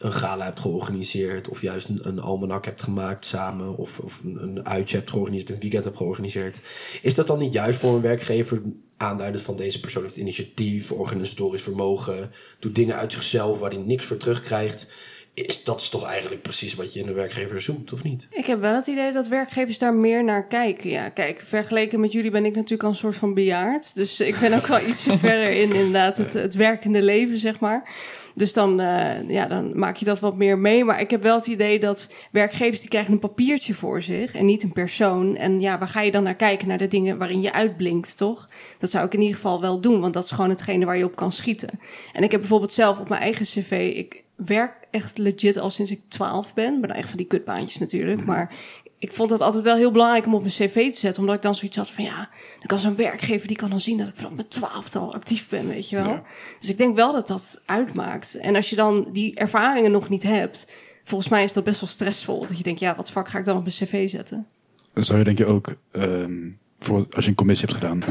een 0.00 0.12
gala 0.12 0.44
hebt 0.44 0.60
georganiseerd. 0.60 1.48
Of 1.48 1.60
juist 1.60 1.88
een, 1.88 2.20
almanak 2.20 2.64
hebt 2.64 2.82
gemaakt 2.82 3.24
samen. 3.24 3.76
Of, 3.76 3.98
of 3.98 4.20
een, 4.24 4.66
uitje 4.66 4.96
hebt 4.96 5.10
georganiseerd, 5.10 5.50
een 5.50 5.60
weekend 5.60 5.84
hebt 5.84 5.96
georganiseerd. 5.96 6.60
Is 7.02 7.14
dat 7.14 7.26
dan 7.26 7.38
niet 7.38 7.52
juist 7.52 7.78
voor 7.78 7.94
een 7.94 8.00
werkgever 8.00 8.62
aanduidend 8.96 9.44
van 9.44 9.56
deze 9.56 9.80
persoon 9.80 10.02
heeft 10.02 10.16
initiatief, 10.16 10.92
organisatorisch 10.92 11.62
vermogen, 11.62 12.30
doet 12.58 12.74
dingen 12.74 12.96
uit 12.96 13.12
zichzelf 13.12 13.58
waar 13.58 13.70
hij 13.70 13.82
niks 13.82 14.04
voor 14.04 14.16
terugkrijgt? 14.16 14.88
Is, 15.34 15.64
dat 15.64 15.80
is 15.80 15.88
toch 15.88 16.04
eigenlijk 16.04 16.42
precies 16.42 16.74
wat 16.74 16.92
je 16.92 17.00
in 17.00 17.08
een 17.08 17.14
werkgever 17.14 17.60
zoekt, 17.60 17.92
of 17.92 18.02
niet? 18.02 18.28
Ik 18.30 18.46
heb 18.46 18.60
wel 18.60 18.74
het 18.74 18.86
idee 18.86 19.12
dat 19.12 19.28
werkgevers 19.28 19.78
daar 19.78 19.94
meer 19.94 20.24
naar 20.24 20.46
kijken. 20.46 20.90
Ja, 20.90 21.08
kijk, 21.08 21.38
vergeleken 21.38 22.00
met 22.00 22.12
jullie 22.12 22.30
ben 22.30 22.44
ik 22.44 22.54
natuurlijk 22.54 22.82
al 22.82 22.88
een 22.88 22.94
soort 22.94 23.16
van 23.16 23.34
bejaard. 23.34 23.94
Dus 23.94 24.20
ik 24.20 24.38
ben 24.40 24.52
ook 24.52 24.66
wel 24.66 24.80
ietsje 24.88 25.18
verder 25.18 25.50
in 25.50 25.72
inderdaad 25.72 26.16
het, 26.16 26.32
het 26.32 26.54
werkende 26.54 27.02
leven, 27.02 27.38
zeg 27.38 27.60
maar. 27.60 27.88
Dus 28.34 28.52
dan, 28.52 28.80
uh, 28.80 29.28
ja, 29.28 29.46
dan 29.46 29.78
maak 29.78 29.96
je 29.96 30.04
dat 30.04 30.20
wat 30.20 30.36
meer 30.36 30.58
mee. 30.58 30.84
Maar 30.84 31.00
ik 31.00 31.10
heb 31.10 31.22
wel 31.22 31.36
het 31.36 31.46
idee 31.46 31.80
dat 31.80 32.08
werkgevers 32.30 32.80
die 32.80 32.90
krijgen 32.90 33.12
een 33.12 33.18
papiertje 33.18 33.74
voor 33.74 34.02
zich 34.02 34.34
en 34.34 34.44
niet 34.44 34.62
een 34.62 34.72
persoon. 34.72 35.36
En 35.36 35.60
ja, 35.60 35.78
waar 35.78 35.88
ga 35.88 36.00
je 36.00 36.10
dan 36.10 36.22
naar 36.22 36.36
kijken? 36.36 36.68
Naar 36.68 36.78
de 36.78 36.88
dingen 36.88 37.18
waarin 37.18 37.40
je 37.40 37.52
uitblinkt, 37.52 38.16
toch? 38.16 38.48
Dat 38.78 38.90
zou 38.90 39.06
ik 39.06 39.14
in 39.14 39.20
ieder 39.20 39.36
geval 39.36 39.60
wel 39.60 39.80
doen, 39.80 40.00
want 40.00 40.14
dat 40.14 40.24
is 40.24 40.30
gewoon 40.30 40.50
hetgene 40.50 40.84
waar 40.84 40.96
je 40.96 41.04
op 41.04 41.16
kan 41.16 41.32
schieten. 41.32 41.80
En 42.12 42.22
ik 42.22 42.30
heb 42.30 42.40
bijvoorbeeld 42.40 42.74
zelf 42.74 42.98
op 42.98 43.08
mijn 43.08 43.20
eigen 43.20 43.44
cv, 43.44 43.92
ik 43.96 44.24
werk 44.36 44.80
echt 44.90 45.18
legit 45.18 45.56
al 45.56 45.70
sinds 45.70 45.90
ik 45.90 46.00
12 46.08 46.54
ben. 46.54 46.80
Ben 46.80 46.90
echt 46.90 47.08
van 47.08 47.16
die 47.16 47.26
kutbaantjes 47.26 47.78
natuurlijk. 47.78 48.24
Maar 48.24 48.54
ik 49.00 49.12
vond 49.12 49.30
het 49.30 49.40
altijd 49.40 49.64
wel 49.64 49.76
heel 49.76 49.90
belangrijk 49.90 50.26
om 50.26 50.34
op 50.34 50.40
mijn 50.40 50.52
cv 50.52 50.92
te 50.92 50.98
zetten. 50.98 51.20
Omdat 51.20 51.36
ik 51.36 51.42
dan 51.42 51.54
zoiets 51.54 51.76
had 51.76 51.90
van 51.90 52.04
ja, 52.04 52.16
dan 52.58 52.66
kan 52.66 52.78
zo'n 52.78 52.96
werkgever 52.96 53.48
die 53.48 53.56
kan 53.56 53.70
dan 53.70 53.80
zien 53.80 53.98
dat 53.98 54.08
ik 54.08 54.14
vanaf 54.14 54.34
mijn 54.34 54.48
twaalftal 54.48 55.14
actief 55.14 55.48
ben, 55.48 55.68
weet 55.68 55.88
je 55.88 55.96
wel. 55.96 56.22
Dus 56.60 56.70
ik 56.70 56.78
denk 56.78 56.96
wel 56.96 57.12
dat 57.12 57.26
dat 57.28 57.62
uitmaakt. 57.66 58.34
En 58.34 58.56
als 58.56 58.70
je 58.70 58.76
dan 58.76 59.08
die 59.12 59.34
ervaringen 59.34 59.90
nog 59.90 60.08
niet 60.08 60.22
hebt, 60.22 60.66
volgens 61.04 61.30
mij 61.30 61.44
is 61.44 61.52
dat 61.52 61.64
best 61.64 61.80
wel 61.80 61.88
stressvol. 61.88 62.46
Dat 62.46 62.56
je 62.56 62.62
denkt, 62.62 62.80
ja, 62.80 62.96
wat 62.96 63.10
vak 63.10 63.28
ga 63.28 63.38
ik 63.38 63.44
dan 63.44 63.56
op 63.56 63.62
mijn 63.62 63.74
cv 63.74 64.08
zetten? 64.08 64.46
Dan 64.92 65.04
zou 65.04 65.18
je 65.18 65.24
denk 65.24 65.38
je 65.38 65.46
ook, 65.46 65.76
um, 65.92 66.58
voor, 66.78 67.06
als 67.10 67.24
je 67.24 67.30
een 67.30 67.36
commissie 67.36 67.68
hebt 67.68 67.80
gedaan, 67.80 68.02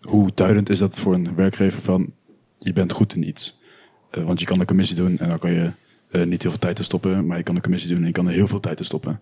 hoe 0.00 0.30
duidend 0.34 0.70
is 0.70 0.78
dat 0.78 1.00
voor 1.00 1.14
een 1.14 1.34
werkgever 1.34 1.80
van 1.80 2.12
je 2.58 2.72
bent 2.72 2.92
goed 2.92 3.14
in 3.14 3.28
iets? 3.28 3.58
Uh, 4.10 4.24
want 4.24 4.40
je 4.40 4.46
kan 4.46 4.58
de 4.58 4.64
commissie 4.64 4.96
doen 4.96 5.18
en 5.18 5.28
dan 5.28 5.38
kan 5.38 5.52
je 5.52 5.72
uh, 6.10 6.22
niet 6.22 6.42
heel 6.42 6.50
veel 6.50 6.60
tijd 6.60 6.76
te 6.76 6.82
stoppen, 6.82 7.26
maar 7.26 7.36
je 7.36 7.42
kan 7.42 7.54
de 7.54 7.60
commissie 7.60 7.90
doen 7.90 8.00
en 8.00 8.06
je 8.06 8.12
kan 8.12 8.26
er 8.26 8.32
heel 8.32 8.46
veel 8.46 8.60
tijd 8.60 8.76
te 8.76 8.84
stoppen. 8.84 9.20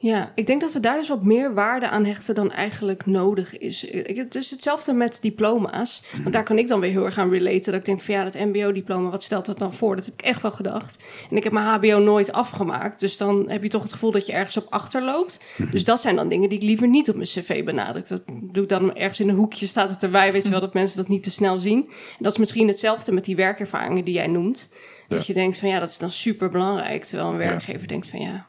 Ja, 0.00 0.32
ik 0.34 0.46
denk 0.46 0.60
dat 0.60 0.72
we 0.72 0.80
daar 0.80 0.96
dus 0.96 1.08
wat 1.08 1.22
meer 1.22 1.54
waarde 1.54 1.88
aan 1.88 2.04
hechten 2.04 2.34
dan 2.34 2.52
eigenlijk 2.52 3.06
nodig 3.06 3.58
is. 3.58 3.86
Het 3.90 4.34
is 4.34 4.50
hetzelfde 4.50 4.92
met 4.92 5.18
diploma's. 5.20 6.02
Want 6.22 6.32
daar 6.32 6.42
kan 6.42 6.58
ik 6.58 6.68
dan 6.68 6.80
weer 6.80 6.90
heel 6.90 7.04
erg 7.04 7.18
aan 7.18 7.30
relaten. 7.30 7.72
Dat 7.72 7.80
ik 7.80 7.84
denk 7.84 8.00
van 8.00 8.14
ja, 8.14 8.24
dat 8.24 8.34
mbo-diploma, 8.34 9.10
wat 9.10 9.22
stelt 9.22 9.46
dat 9.46 9.58
dan 9.58 9.74
voor? 9.74 9.96
Dat 9.96 10.04
heb 10.04 10.14
ik 10.14 10.22
echt 10.22 10.42
wel 10.42 10.50
gedacht. 10.50 10.98
En 11.30 11.36
ik 11.36 11.44
heb 11.44 11.52
mijn 11.52 11.66
hbo 11.66 11.98
nooit 11.98 12.32
afgemaakt. 12.32 13.00
Dus 13.00 13.16
dan 13.16 13.50
heb 13.50 13.62
je 13.62 13.68
toch 13.68 13.82
het 13.82 13.92
gevoel 13.92 14.10
dat 14.10 14.26
je 14.26 14.32
ergens 14.32 14.56
op 14.56 14.66
achterloopt. 14.68 15.38
Dus 15.70 15.84
dat 15.84 16.00
zijn 16.00 16.16
dan 16.16 16.28
dingen 16.28 16.48
die 16.48 16.58
ik 16.58 16.64
liever 16.64 16.88
niet 16.88 17.08
op 17.08 17.14
mijn 17.14 17.26
cv 17.26 17.64
benadruk. 17.64 18.08
Dat 18.08 18.22
doe 18.26 18.62
ik 18.62 18.68
dan 18.68 18.96
ergens 18.96 19.20
in 19.20 19.28
een 19.28 19.36
hoekje, 19.36 19.66
staat 19.66 19.90
het 19.90 20.02
erbij. 20.02 20.32
Weet 20.32 20.44
je 20.44 20.50
wel, 20.50 20.60
dat 20.60 20.74
mensen 20.74 20.96
dat 20.96 21.08
niet 21.08 21.22
te 21.22 21.30
snel 21.30 21.58
zien. 21.58 21.84
En 21.88 22.18
dat 22.18 22.32
is 22.32 22.38
misschien 22.38 22.68
hetzelfde 22.68 23.12
met 23.12 23.24
die 23.24 23.36
werkervaringen 23.36 24.04
die 24.04 24.14
jij 24.14 24.26
noemt. 24.26 24.68
Dat 25.08 25.26
je 25.26 25.32
denkt 25.32 25.58
van 25.58 25.68
ja, 25.68 25.78
dat 25.78 25.88
is 25.88 25.98
dan 25.98 26.10
super 26.10 26.50
belangrijk. 26.50 27.04
Terwijl 27.04 27.30
een 27.30 27.36
werkgever 27.36 27.88
denkt 27.88 28.08
van 28.08 28.20
ja 28.20 28.46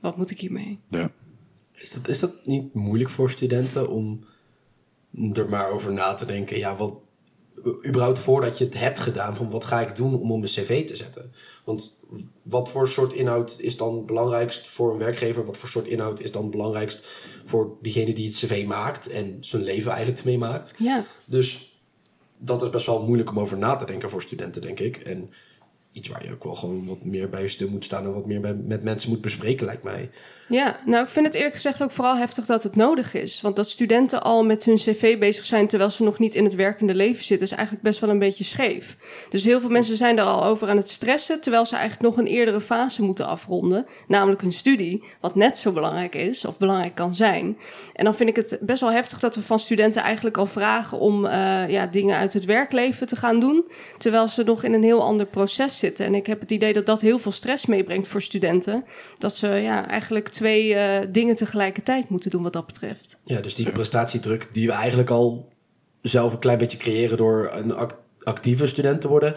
wat 0.00 0.16
moet 0.16 0.30
ik 0.30 0.40
hiermee? 0.40 0.78
Ja. 0.90 1.10
Is 1.72 1.92
dat, 1.92 2.08
is 2.08 2.18
dat 2.18 2.46
niet 2.46 2.74
moeilijk 2.74 3.10
voor 3.10 3.30
studenten 3.30 3.88
om 3.88 4.24
er 5.32 5.48
maar 5.48 5.70
over 5.70 5.92
na 5.92 6.14
te 6.14 6.26
denken? 6.26 6.58
Ja, 6.58 6.76
wat, 6.76 6.94
überhaupt 7.86 8.18
voordat 8.18 8.58
je 8.58 8.64
het 8.64 8.78
hebt 8.78 9.00
gedaan, 9.00 9.36
van 9.36 9.50
wat 9.50 9.64
ga 9.64 9.80
ik 9.80 9.96
doen 9.96 10.14
om 10.14 10.32
op 10.32 10.38
mijn 10.38 10.52
cv 10.52 10.86
te 10.86 10.96
zetten? 10.96 11.32
Want 11.64 12.00
wat 12.42 12.68
voor 12.68 12.88
soort 12.88 13.12
inhoud 13.12 13.56
is 13.60 13.76
dan 13.76 14.06
belangrijkst 14.06 14.68
voor 14.68 14.92
een 14.92 14.98
werkgever? 14.98 15.46
Wat 15.46 15.56
voor 15.56 15.68
soort 15.68 15.86
inhoud 15.86 16.20
is 16.20 16.32
dan 16.32 16.50
belangrijkst 16.50 17.06
voor 17.44 17.76
diegene 17.82 18.12
die 18.12 18.26
het 18.26 18.36
cv 18.36 18.66
maakt 18.66 19.08
en 19.08 19.36
zijn 19.40 19.62
leven 19.62 19.90
eigenlijk 19.90 20.20
ermee 20.20 20.38
maakt? 20.38 20.74
Ja. 20.78 21.04
Dus 21.24 21.74
dat 22.38 22.62
is 22.62 22.70
best 22.70 22.86
wel 22.86 23.02
moeilijk 23.02 23.30
om 23.30 23.38
over 23.38 23.58
na 23.58 23.76
te 23.76 23.86
denken 23.86 24.10
voor 24.10 24.22
studenten, 24.22 24.62
denk 24.62 24.80
ik. 24.80 24.96
En 24.96 25.30
iets 25.92 26.08
waar 26.08 26.24
je 26.24 26.32
ook 26.32 26.44
wel 26.44 26.54
gewoon 26.54 26.86
wat 26.86 27.04
meer 27.04 27.28
bij 27.28 27.48
stil 27.48 27.68
moet 27.68 27.84
staan 27.84 28.04
en 28.04 28.12
wat 28.12 28.26
meer 28.26 28.40
bij, 28.40 28.54
met 28.54 28.82
mensen 28.82 29.10
moet 29.10 29.20
bespreken, 29.20 29.66
lijkt 29.66 29.82
mij. 29.82 30.10
Ja, 30.50 30.76
nou, 30.84 31.04
ik 31.04 31.08
vind 31.08 31.26
het 31.26 31.34
eerlijk 31.34 31.54
gezegd 31.54 31.82
ook 31.82 31.90
vooral 31.90 32.16
heftig 32.16 32.46
dat 32.46 32.62
het 32.62 32.76
nodig 32.76 33.14
is. 33.14 33.40
Want 33.40 33.56
dat 33.56 33.68
studenten 33.68 34.22
al 34.22 34.44
met 34.44 34.64
hun 34.64 34.76
cv 34.76 35.18
bezig 35.18 35.44
zijn 35.44 35.66
terwijl 35.66 35.90
ze 35.90 36.02
nog 36.02 36.18
niet 36.18 36.34
in 36.34 36.44
het 36.44 36.54
werkende 36.54 36.94
leven 36.94 37.24
zitten, 37.24 37.46
is 37.46 37.52
eigenlijk 37.52 37.82
best 37.82 38.00
wel 38.00 38.10
een 38.10 38.18
beetje 38.18 38.44
scheef. 38.44 38.96
Dus 39.28 39.44
heel 39.44 39.60
veel 39.60 39.70
mensen 39.70 39.96
zijn 39.96 40.18
er 40.18 40.24
al 40.24 40.44
over 40.44 40.68
aan 40.68 40.76
het 40.76 40.90
stressen, 40.90 41.40
terwijl 41.40 41.66
ze 41.66 41.76
eigenlijk 41.76 42.02
nog 42.02 42.18
een 42.18 42.32
eerdere 42.32 42.60
fase 42.60 43.02
moeten 43.02 43.26
afronden, 43.26 43.86
namelijk 44.08 44.40
hun 44.40 44.52
studie, 44.52 45.04
wat 45.20 45.34
net 45.34 45.58
zo 45.58 45.72
belangrijk 45.72 46.14
is 46.14 46.44
of 46.44 46.58
belangrijk 46.58 46.94
kan 46.94 47.14
zijn. 47.14 47.58
En 47.94 48.04
dan 48.04 48.14
vind 48.14 48.28
ik 48.28 48.36
het 48.36 48.58
best 48.60 48.80
wel 48.80 48.92
heftig 48.92 49.20
dat 49.20 49.34
we 49.34 49.42
van 49.42 49.58
studenten 49.58 50.02
eigenlijk 50.02 50.36
al 50.36 50.46
vragen 50.46 50.98
om 50.98 51.24
uh, 51.24 51.30
ja, 51.68 51.86
dingen 51.86 52.16
uit 52.16 52.32
het 52.32 52.44
werkleven 52.44 53.06
te 53.06 53.16
gaan 53.16 53.40
doen, 53.40 53.64
terwijl 53.98 54.28
ze 54.28 54.42
nog 54.42 54.64
in 54.64 54.72
een 54.72 54.84
heel 54.84 55.02
ander 55.02 55.26
proces 55.26 55.78
zitten. 55.78 56.06
En 56.06 56.14
ik 56.14 56.26
heb 56.26 56.40
het 56.40 56.50
idee 56.50 56.72
dat 56.72 56.86
dat 56.86 57.00
heel 57.00 57.18
veel 57.18 57.32
stress 57.32 57.66
meebrengt 57.66 58.08
voor 58.08 58.22
studenten. 58.22 58.84
Dat 59.18 59.36
ze 59.36 59.48
ja, 59.48 59.88
eigenlijk 59.88 60.28
twee 60.40 60.74
uh, 60.74 60.98
dingen 61.08 61.36
tegelijkertijd 61.36 62.08
moeten 62.08 62.30
doen 62.30 62.42
wat 62.42 62.52
dat 62.52 62.66
betreft. 62.66 63.18
Ja, 63.24 63.40
dus 63.40 63.54
die 63.54 63.70
prestatiedruk 63.70 64.48
die 64.52 64.66
we 64.66 64.72
eigenlijk 64.72 65.10
al 65.10 65.48
zelf 66.02 66.32
een 66.32 66.38
klein 66.38 66.58
beetje 66.58 66.76
creëren 66.76 67.16
door 67.16 67.50
een 67.52 67.74
actieve 68.22 68.66
student 68.66 69.00
te 69.00 69.08
worden, 69.08 69.34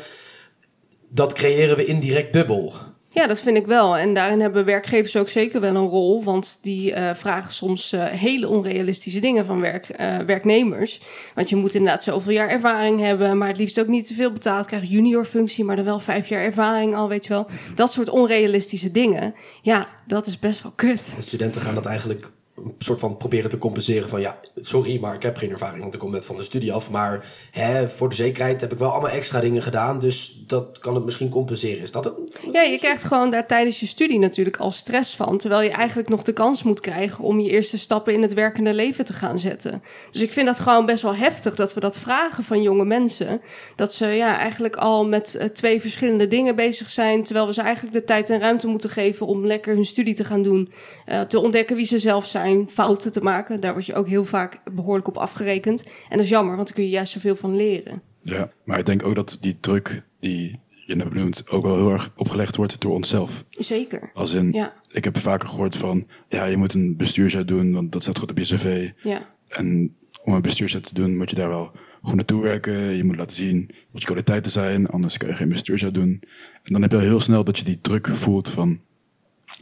dat 1.10 1.34
creëren 1.34 1.76
we 1.76 1.86
indirect 1.86 2.34
dubbel. 2.34 2.74
Ja, 3.14 3.28
dat 3.28 3.42
vind 3.42 3.58
ik 3.58 3.68
wel. 3.68 3.98
En 3.98 4.14
daarin 4.14 4.42
hebben 4.42 4.66
werkgevers 4.66 5.16
ook 5.16 5.30
zeker 5.30 5.62
wel 5.62 5.76
een 5.76 5.88
rol. 5.88 6.24
Want 6.24 6.60
die 6.62 6.92
uh, 6.92 7.14
vragen 7.14 7.54
soms 7.54 7.94
uh, 7.94 8.04
hele 8.06 8.48
onrealistische 8.48 9.20
dingen 9.20 9.46
van 9.46 9.60
werk, 9.60 10.00
uh, 10.00 10.18
werknemers. 10.18 11.02
Want 11.36 11.50
je 11.50 11.56
moet 11.56 11.74
inderdaad 11.74 12.04
zoveel 12.04 12.32
jaar 12.32 12.50
ervaring 12.50 13.00
hebben. 13.00 13.38
Maar 13.38 13.48
het 13.48 13.58
liefst 13.58 13.80
ook 13.80 13.88
niet 13.88 14.08
te 14.08 14.14
veel 14.14 14.32
betaald 14.32 14.66
krijgen. 14.66 14.90
Juniorfunctie, 14.90 15.64
maar 15.64 15.76
dan 15.76 15.86
wel 15.86 16.00
vijf 16.00 16.28
jaar 16.28 16.44
ervaring 16.44 16.96
al, 16.96 17.08
weet 17.08 17.24
je 17.26 17.34
wel. 17.34 17.48
Dat 17.76 17.92
soort 17.92 18.10
onrealistische 18.10 18.92
dingen. 18.92 19.36
Ja, 19.62 19.88
dat 20.08 20.28
is 20.28 20.40
best 20.40 20.64
wel 20.64 20.74
kut. 20.76 21.14
De 21.16 21.22
studenten 21.22 21.62
gaan 21.62 21.76
dat 21.76 21.86
eigenlijk 21.86 22.32
een 22.56 22.76
soort 22.80 23.00
van 23.00 23.18
proberen 23.18 23.50
te 23.50 23.58
compenseren 23.58 24.10
van 24.10 24.22
ja, 24.22 24.40
sorry, 24.56 25.00
maar 25.00 25.16
ik 25.16 25.24
heb 25.24 25.38
geen 25.38 25.52
ervaring, 25.52 25.82
want 25.82 25.94
ik 25.94 26.00
kom 26.00 26.12
net 26.12 26.26
van 26.26 26.36
de 26.36 26.44
studie 26.44 26.74
af. 26.74 26.90
Maar 26.90 27.26
hè, 27.52 27.90
voor 27.90 28.10
de 28.10 28.16
zekerheid 28.16 28.62
heb 28.62 28.72
ik 28.72 28.78
wel 28.78 28.92
allemaal 28.92 29.10
extra 29.10 29.40
dingen 29.40 29.64
gedaan, 29.64 30.00
dus 30.00 30.44
dat 30.48 30.80
kan 30.80 30.96
het 30.96 31.06
misschien 31.06 31.30
compenseren. 31.30 31.82
Is 31.84 31.92
dat 31.92 32.04
het? 32.04 32.40
Ja, 32.52 32.62
je 32.62 32.78
krijgt 32.78 33.04
gewoon 33.04 33.30
daar 33.30 33.48
tijdens 33.48 33.80
je 33.80 33.86
studie 33.86 34.20
natuurlijk 34.20 34.58
al 34.58 34.72
stress 34.72 35.16
van, 35.16 35.38
terwijl 35.38 35.62
je 35.62 35.70
eigenlijk 35.70 36.10
nog 36.10 36.24
de 36.24 36.34
kans 36.34 36.64
moet 36.64 36.80
krijgen 36.80 37.24
om 37.24 37.40
je 37.40 37.50
eerste 37.50 37.78
stappen 37.78 38.14
in 38.14 38.22
het 38.22 38.34
werkende 38.34 38.74
leven 38.74 39.06
te 39.06 39.14
gaan 39.14 39.40
zetten. 39.40 39.84
Dus 40.12 40.22
ik 40.22 40.32
vind 40.32 40.48
dat 40.48 40.60
gewoon 40.60 40.86
best 40.86 41.02
wel 41.02 41.16
heftig 41.16 41.56
dat 41.56 41.74
we 41.74 41.80
dat 41.80 41.98
vragen 41.98 42.44
van 42.44 42.62
jonge 42.62 42.86
mensen, 42.86 43.42
dat 43.76 43.94
ze 43.94 44.06
ja, 44.06 44.38
eigenlijk 44.38 44.76
al 44.76 45.08
met 45.08 45.36
uh, 45.38 45.44
twee 45.44 45.82
verschillende 45.82 46.28
dingen 46.28 46.56
bezig 46.56 46.90
zijn, 46.90 47.24
terwijl 47.24 47.48
we 47.48 47.54
ze 47.54 47.62
eigenlijk 47.62 47.96
de 47.96 48.04
tijd 48.04 48.30
en 48.30 48.40
ruimte 48.40 48.68
moeten 48.68 48.90
geven 48.90 49.28
om 49.28 49.46
lekker 49.46 49.74
hun 49.74 49.86
studie 49.86 50.14
te 50.14 50.24
gaan 50.24 50.44
doen, 50.44 50.72
uh, 51.10 51.22
te 51.22 51.40
ontdekken 51.40 51.76
wie 51.76 51.86
ze 51.86 52.00
zelf 52.00 52.26
zijn 52.26 52.43
fouten 52.70 53.12
te 53.12 53.22
maken. 53.22 53.62
Daar 53.62 53.74
word 53.74 53.86
je 53.86 53.96
ook 53.96 54.08
heel 54.08 54.26
vaak 54.26 54.62
behoorlijk 54.74 55.08
op 55.08 55.18
afgerekend. 55.18 55.84
En 55.84 56.18
dat 56.18 56.20
is 56.20 56.30
jammer, 56.30 56.56
want 56.56 56.68
daar 56.68 56.76
kun 56.76 56.86
je 56.86 56.90
juist 56.90 57.14
zoveel 57.14 57.36
van 57.36 57.56
leren. 57.56 58.02
Ja, 58.22 58.50
maar 58.64 58.80
ik 58.80 58.86
denk 58.86 59.06
ook 59.06 59.16
dat 59.16 59.38
die 59.42 59.60
druk 59.60 60.04
die 60.20 60.60
je 60.86 60.96
net 60.96 61.10
benoemt 61.10 61.50
ook 61.50 61.64
wel 61.64 61.76
heel 61.76 61.92
erg 61.92 62.12
opgelegd 62.16 62.56
wordt 62.56 62.82
door 62.82 62.94
onszelf. 62.94 63.46
Zeker. 63.50 64.12
Als 64.14 64.34
in, 64.34 64.52
ja. 64.52 64.74
ik 64.92 65.04
heb 65.04 65.18
vaker 65.18 65.50
gehoord 65.50 65.76
van, 65.76 66.08
ja, 66.30 66.46
je 66.46 66.58
moet 66.58 66.74
een 66.74 66.98
bestuurzet 66.98 67.48
doen, 67.48 67.74
want 67.74 67.92
dat 67.92 68.02
staat 68.02 68.20
goed 68.20 68.32
op 68.32 68.38
je 68.38 68.44
cv. 68.44 68.92
Ja. 69.04 69.30
En 69.48 69.96
om 70.24 70.34
een 70.34 70.42
bestuurzet 70.42 70.86
te 70.86 70.94
doen, 70.94 71.18
moet 71.18 71.30
je 71.30 71.36
daar 71.36 71.50
wel 71.50 71.72
goed 72.02 72.16
naartoe 72.16 72.42
werken. 72.42 72.74
Je 72.74 73.04
moet 73.04 73.16
laten 73.16 73.36
zien 73.36 73.70
wat 73.92 74.02
je 74.02 74.08
kwaliteiten 74.08 74.52
zijn, 74.52 74.88
anders 74.88 75.18
kan 75.18 75.30
je 75.30 75.36
geen 75.36 75.50
bestuurzet 75.50 75.94
doen. 75.94 76.20
En 76.64 76.74
dan 76.74 76.82
heb 76.82 76.92
je 76.92 76.98
al 76.98 77.04
heel 77.04 77.20
snel 77.20 77.44
dat 77.44 77.58
je 77.58 77.64
die 77.64 77.82
druk 77.82 78.08
voelt 78.08 78.50
van, 78.50 78.80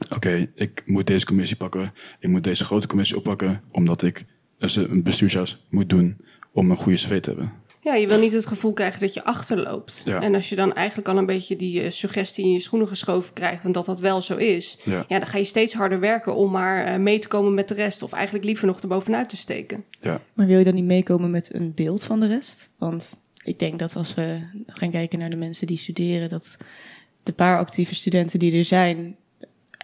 oké, 0.03 0.15
okay, 0.15 0.51
ik 0.55 0.83
moet 0.85 1.07
deze 1.07 1.25
commissie 1.25 1.57
pakken. 1.57 1.93
Ik 2.19 2.29
moet 2.29 2.43
deze 2.43 2.65
grote 2.65 2.87
commissie 2.87 3.17
oppakken, 3.17 3.63
omdat 3.71 4.01
ik 4.01 4.25
een 4.57 5.03
bestuursjas 5.03 5.65
moet 5.69 5.89
doen 5.89 6.17
om 6.53 6.71
een 6.71 6.77
goede 6.77 6.97
cv 6.97 7.19
te 7.19 7.29
hebben. 7.29 7.53
Ja, 7.83 7.95
je 7.95 8.07
wil 8.07 8.19
niet 8.19 8.31
het 8.31 8.45
gevoel 8.45 8.73
krijgen 8.73 8.99
dat 8.99 9.13
je 9.13 9.23
achterloopt. 9.23 10.01
Ja. 10.05 10.21
En 10.21 10.35
als 10.35 10.49
je 10.49 10.55
dan 10.55 10.73
eigenlijk 10.73 11.07
al 11.07 11.17
een 11.17 11.25
beetje 11.25 11.55
die 11.55 11.83
uh, 11.83 11.91
suggestie 11.91 12.45
in 12.45 12.51
je 12.51 12.59
schoenen 12.59 12.87
geschoven 12.87 13.33
krijgt 13.33 13.63
en 13.63 13.71
dat 13.71 13.85
dat 13.85 13.99
wel 13.99 14.21
zo 14.21 14.35
is, 14.35 14.77
ja. 14.83 15.05
ja 15.07 15.19
dan 15.19 15.27
ga 15.27 15.37
je 15.37 15.43
steeds 15.43 15.73
harder 15.73 15.99
werken 15.99 16.35
om 16.35 16.51
maar 16.51 16.87
uh, 16.87 16.97
mee 16.97 17.19
te 17.19 17.27
komen 17.27 17.53
met 17.53 17.67
de 17.67 17.73
rest. 17.73 18.03
Of 18.03 18.11
eigenlijk 18.11 18.45
liever 18.45 18.67
nog 18.67 18.79
erbovenuit 18.79 19.29
te 19.29 19.37
steken. 19.37 19.83
Ja. 20.01 20.21
Maar 20.33 20.47
wil 20.47 20.57
je 20.57 20.63
dan 20.63 20.73
niet 20.73 20.83
meekomen 20.83 21.31
met 21.31 21.53
een 21.53 21.73
beeld 21.75 22.03
van 22.03 22.19
de 22.19 22.27
rest? 22.27 22.69
Want 22.77 23.17
ik 23.43 23.59
denk 23.59 23.79
dat 23.79 23.95
als 23.95 24.13
we 24.13 24.39
gaan 24.65 24.91
kijken 24.91 25.19
naar 25.19 25.29
de 25.29 25.35
mensen 25.35 25.67
die 25.67 25.77
studeren, 25.77 26.29
dat 26.29 26.57
de 27.23 27.33
paar 27.33 27.57
actieve 27.57 27.95
studenten 27.95 28.39
die 28.39 28.57
er 28.57 28.65
zijn, 28.65 29.15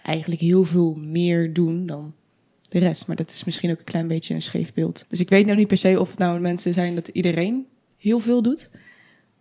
eigenlijk 0.08 0.42
heel 0.42 0.64
veel 0.64 0.96
meer 1.00 1.54
doen 1.54 1.86
dan 1.86 2.14
de 2.70 2.80
rest. 2.80 3.08
Maar 3.08 3.16
dat 3.16 3.30
is 3.30 3.44
misschien 3.44 3.72
ook 3.72 3.78
een 3.80 3.84
klein 3.84 4.08
beetje 4.08 4.34
een 4.34 4.42
scheef 4.42 4.74
beeld. 4.74 5.06
Dus 5.08 5.20
ik 5.20 5.30
weet 5.30 5.46
nou 5.46 5.58
niet 5.58 5.68
per 5.68 5.78
se 5.78 6.00
of 6.00 6.10
het 6.10 6.20
nou 6.20 6.40
mensen 6.40 6.74
zijn 6.74 6.96
dat 6.96 7.08
iedereen 7.08 7.66
heel 7.98 8.20
veel 8.20 8.42
doet. 8.42 8.70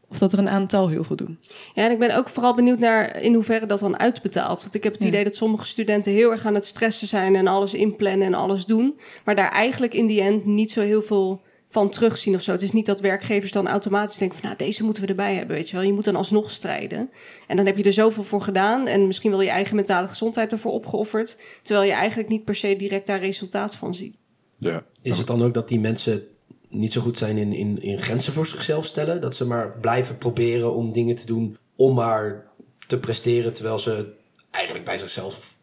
Of 0.08 0.18
dat 0.18 0.32
er 0.32 0.38
een 0.38 0.48
aantal 0.48 0.88
heel 0.88 1.04
veel 1.04 1.16
doen. 1.16 1.38
Ja, 1.74 1.84
en 1.84 1.90
ik 1.90 1.98
ben 1.98 2.16
ook 2.16 2.28
vooral 2.28 2.54
benieuwd 2.54 2.78
naar 2.78 3.22
in 3.22 3.34
hoeverre 3.34 3.66
dat 3.66 3.78
dan 3.78 3.98
uitbetaalt. 3.98 4.62
Want 4.62 4.74
ik 4.74 4.84
heb 4.84 4.92
het 4.92 5.02
Ja. 5.02 5.08
idee 5.08 5.24
dat 5.24 5.36
sommige 5.36 5.66
studenten 5.66 6.12
heel 6.12 6.30
erg 6.30 6.46
aan 6.46 6.54
het 6.54 6.66
stressen 6.66 7.08
zijn 7.08 7.36
en 7.36 7.46
alles 7.46 7.74
inplannen 7.74 8.26
en 8.26 8.34
alles 8.34 8.64
doen. 8.64 8.98
Maar 9.24 9.34
daar 9.34 9.50
eigenlijk 9.50 9.94
in 9.94 10.06
die 10.06 10.20
end 10.20 10.44
niet 10.44 10.70
zo 10.70 10.80
heel 10.80 11.02
veel 11.02 11.42
van 11.68 11.90
terugzien 11.90 12.34
of 12.34 12.42
zo. 12.42 12.52
Het 12.52 12.62
is 12.62 12.72
niet 12.72 12.86
dat 12.86 13.00
werkgevers 13.00 13.52
dan 13.52 13.68
automatisch 13.68 14.18
denken 14.18 14.38
van 14.38 14.46
nou, 14.46 14.58
deze 14.58 14.84
moeten 14.84 15.02
we 15.02 15.08
erbij 15.08 15.34
hebben, 15.34 15.56
weet 15.56 15.68
je 15.68 15.76
wel. 15.76 15.84
Je 15.84 15.92
moet 15.92 16.04
dan 16.04 16.16
alsnog 16.16 16.50
strijden. 16.50 17.10
En 17.46 17.56
dan 17.56 17.66
heb 17.66 17.76
je 17.76 17.82
er 17.82 17.92
zoveel 17.92 18.24
voor 18.24 18.42
gedaan 18.42 18.86
en 18.86 19.06
misschien 19.06 19.30
wel 19.30 19.42
je 19.42 19.50
eigen 19.50 19.76
mentale 19.76 20.06
gezondheid 20.06 20.52
ervoor 20.52 20.72
opgeofferd. 20.72 21.36
Terwijl 21.62 21.86
je 21.86 21.92
eigenlijk 21.92 22.28
niet 22.28 22.44
per 22.44 22.54
se 22.54 22.76
direct 22.76 23.06
daar 23.06 23.20
resultaat 23.20 23.74
van 23.74 23.94
ziet. 23.94 24.16
Ja. 24.58 24.84
Is 25.02 25.18
het 25.18 25.26
dan 25.26 25.42
ook 25.42 25.54
dat 25.54 25.68
die 25.68 25.80
mensen 25.80 26.22
niet 26.68 26.92
zo 26.92 27.00
goed 27.00 27.18
zijn 27.18 27.36
in, 27.36 27.52
in, 27.52 27.82
in 27.82 28.02
grenzen 28.02 28.32
voor 28.32 28.46
zichzelf 28.46 28.84
stellen? 28.84 29.20
Dat 29.20 29.36
ze 29.36 29.44
maar 29.44 29.78
blijven 29.80 30.18
proberen 30.18 30.74
om 30.74 30.92
dingen 30.92 31.16
te 31.16 31.26
doen 31.26 31.58
om 31.76 31.94
maar 31.94 32.46
te 32.86 32.98
presteren, 32.98 33.52
terwijl 33.52 33.78
ze 33.78 34.12
eigenlijk 34.50 34.84
bij 34.84 34.98
zichzelf, 34.98 35.54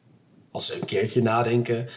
als 0.52 0.66
ze 0.66 0.74
een 0.74 0.86
keertje 0.86 1.22
nadenken 1.22 1.88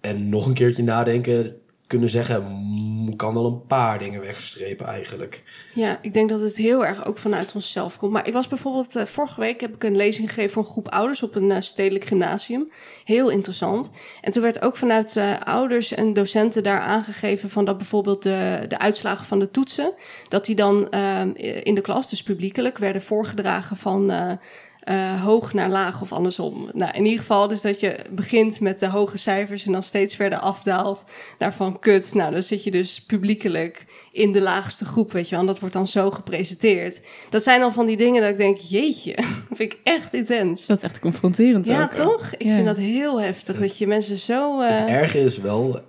en 0.00 0.28
nog 0.28 0.46
een 0.46 0.54
keertje 0.54 0.82
nadenken, 0.82 1.60
kunnen 1.90 2.10
zeggen, 2.10 2.44
"Mm, 2.44 3.16
kan 3.16 3.36
al 3.36 3.46
een 3.46 3.66
paar 3.66 3.98
dingen 3.98 4.20
wegstrepen 4.20 4.86
eigenlijk. 4.86 5.42
Ja, 5.74 5.98
ik 6.02 6.12
denk 6.12 6.28
dat 6.28 6.40
het 6.40 6.56
heel 6.56 6.86
erg 6.86 7.06
ook 7.06 7.18
vanuit 7.18 7.54
onszelf 7.54 7.96
komt. 7.96 8.12
Maar 8.12 8.26
ik 8.26 8.32
was 8.32 8.48
bijvoorbeeld, 8.48 8.96
eh, 8.96 9.04
vorige 9.04 9.40
week 9.40 9.60
heb 9.60 9.74
ik 9.74 9.84
een 9.84 9.96
lezing 9.96 10.28
gegeven 10.28 10.50
voor 10.50 10.62
een 10.62 10.68
groep 10.68 10.88
ouders 10.88 11.22
op 11.22 11.34
een 11.34 11.50
eh, 11.50 11.60
stedelijk 11.60 12.04
gymnasium. 12.04 12.70
Heel 13.04 13.28
interessant. 13.28 13.90
En 14.20 14.32
toen 14.32 14.42
werd 14.42 14.62
ook 14.62 14.76
vanuit 14.76 15.16
eh, 15.16 15.40
ouders 15.40 15.92
en 15.92 16.12
docenten 16.12 16.62
daar 16.62 16.80
aangegeven 16.80 17.50
van 17.50 17.64
dat 17.64 17.76
bijvoorbeeld 17.76 18.22
de, 18.22 18.64
de 18.68 18.78
uitslagen 18.78 19.26
van 19.26 19.38
de 19.38 19.50
toetsen, 19.50 19.94
dat 20.28 20.44
die 20.44 20.56
dan 20.56 20.90
eh, 20.90 21.20
in 21.62 21.74
de 21.74 21.80
klas, 21.80 22.10
dus 22.10 22.22
publiekelijk, 22.22 22.78
werden 22.78 23.02
voorgedragen 23.02 23.76
van. 23.76 24.38
Eh, 24.80 25.22
hoog 25.22 25.52
naar 25.52 25.68
laag 25.70 26.00
of 26.00 26.12
andersom. 26.12 26.70
Nou, 26.72 26.92
in 26.94 27.04
ieder 27.04 27.18
geval 27.20 27.48
dus 27.48 27.60
dat 27.62 27.80
je 27.80 27.96
begint 28.10 28.60
met 28.60 28.80
de 28.80 28.86
hoge 28.86 29.16
cijfers 29.18 29.66
en 29.66 29.72
dan 29.72 29.82
steeds 29.82 30.14
verder 30.14 30.38
afdaalt 30.38 31.04
naar 31.38 31.54
van 31.54 31.78
kut. 31.78 32.14
Nou, 32.14 32.32
dan 32.32 32.42
zit 32.42 32.64
je 32.64 32.70
dus 32.70 33.04
publiekelijk 33.04 33.84
in 34.12 34.32
de 34.32 34.40
laagste 34.40 34.84
groep, 34.84 35.12
weet 35.12 35.24
je 35.24 35.30
wel. 35.30 35.40
En 35.40 35.46
dat 35.46 35.58
wordt 35.60 35.74
dan 35.74 35.86
zo 35.86 36.10
gepresenteerd. 36.10 37.00
Dat 37.30 37.42
zijn 37.42 37.62
al 37.62 37.72
van 37.72 37.86
die 37.86 37.96
dingen 37.96 38.22
dat 38.22 38.30
ik 38.30 38.36
denk, 38.38 38.56
jeetje, 38.58 39.14
dat 39.48 39.56
vind 39.58 39.72
ik 39.72 39.78
echt 39.84 40.14
intens. 40.14 40.66
Dat 40.66 40.76
is 40.76 40.82
echt 40.82 40.98
confronterend 41.00 41.66
Ja, 41.66 41.82
ook. 41.82 41.90
toch? 41.92 42.32
Ik 42.38 42.42
Ja. 42.46 42.54
vind 42.54 42.66
dat 42.66 42.76
heel 42.76 43.20
heftig, 43.20 43.58
dat 43.58 43.78
je 43.78 43.86
mensen 43.86 44.16
zo... 44.18 44.60
eh, 44.60 44.68
Het 44.78 44.88
erge 44.88 45.18
is 45.18 45.38
wel, 45.38 45.80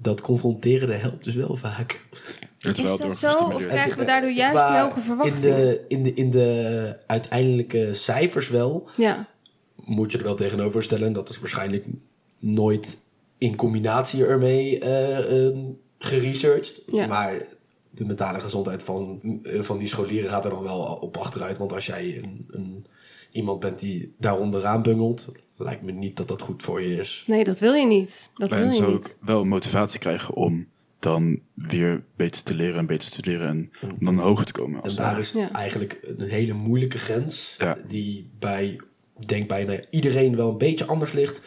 dat 0.00 0.20
confronterende 0.20 0.94
helpt 0.94 1.24
dus 1.24 1.34
wel 1.34 1.56
vaak. 1.56 2.00
Het 2.60 2.78
Is 2.78 2.84
wel 2.84 2.98
dat 2.98 3.16
zo? 3.16 3.28
Of 3.28 3.66
krijgen 3.66 3.98
we 3.98 4.04
daardoor 4.04 4.30
juist 4.30 4.66
die 4.68 4.78
hoge 4.78 5.00
verwachtingen? 5.00 5.42
In 5.42 5.42
de, 5.42 5.84
in, 5.88 6.02
de, 6.02 6.14
in 6.14 6.30
de 6.30 6.96
uiteindelijke 7.06 7.94
cijfers 7.94 8.48
wel, 8.48 8.88
Ja, 8.96 9.28
moet 9.84 10.12
je 10.12 10.18
er 10.18 10.24
wel 10.24 10.36
tegenover 10.36 10.82
stellen. 10.82 11.12
Dat 11.12 11.28
is 11.28 11.38
waarschijnlijk 11.38 11.84
nooit 12.38 12.98
in 13.38 13.56
combinatie 13.56 14.26
ermee 14.26 14.78
eh, 14.78 15.46
eh, 15.46 15.56
geresearched. 15.98 16.82
Ja. 16.86 17.06
Maar 17.06 17.42
de 17.90 18.04
mentale 18.04 18.40
gezondheid 18.40 18.82
van, 18.82 19.20
eh, 19.42 19.60
van 19.60 19.78
die 19.78 19.88
scholieren 19.88 20.30
gaat 20.30 20.44
er 20.44 20.50
dan 20.50 20.62
wel 20.62 20.80
op 21.00 21.16
achteruit. 21.16 21.58
Want 21.58 21.72
als 21.72 21.86
jij 21.86 22.18
een, 22.22 22.46
een, 22.50 22.86
iemand 23.30 23.60
bent 23.60 23.78
die 23.78 24.14
daar 24.18 24.38
onderaan 24.38 24.82
bungelt, 24.82 25.32
lijkt 25.56 25.82
me 25.82 25.92
niet 25.92 26.16
dat 26.16 26.28
dat 26.28 26.42
goed 26.42 26.62
voor 26.62 26.82
je 26.82 26.96
is. 26.96 27.24
nee, 27.26 27.44
dat 27.44 27.58
wil 27.58 27.72
je 27.72 27.86
niet. 27.86 28.30
Dat 28.34 28.50
wil 28.50 28.58
En 28.58 28.64
je 28.74 28.80
niet. 28.80 28.90
ook 28.90 29.14
wel 29.20 29.44
motivatie 29.44 29.98
krijgen 29.98 30.34
om 30.34 30.66
dan 31.00 31.40
weer 31.54 32.02
beter 32.16 32.42
te 32.42 32.54
leren 32.54 32.78
en 32.78 32.86
beter 32.86 33.08
te 33.08 33.12
studeren 33.12 33.48
en 33.48 33.70
om 33.98 34.04
dan 34.04 34.18
hoger 34.18 34.44
te 34.44 34.52
komen. 34.52 34.78
En 34.78 34.84
Als 34.84 34.94
daar 34.94 35.10
daar. 35.10 35.18
is 35.20 35.32
Ja. 35.32 35.52
eigenlijk 35.52 35.98
een 36.16 36.28
hele 36.28 36.52
moeilijke 36.52 36.98
grens. 36.98 37.54
Ja. 37.58 37.78
Die 37.88 38.30
bij, 38.38 38.66
ik 39.20 39.28
denk 39.28 39.48
bijna 39.48 39.80
iedereen 39.90 40.36
wel 40.36 40.48
een 40.50 40.58
beetje 40.58 40.86
anders 40.86 41.12
ligt. 41.12 41.42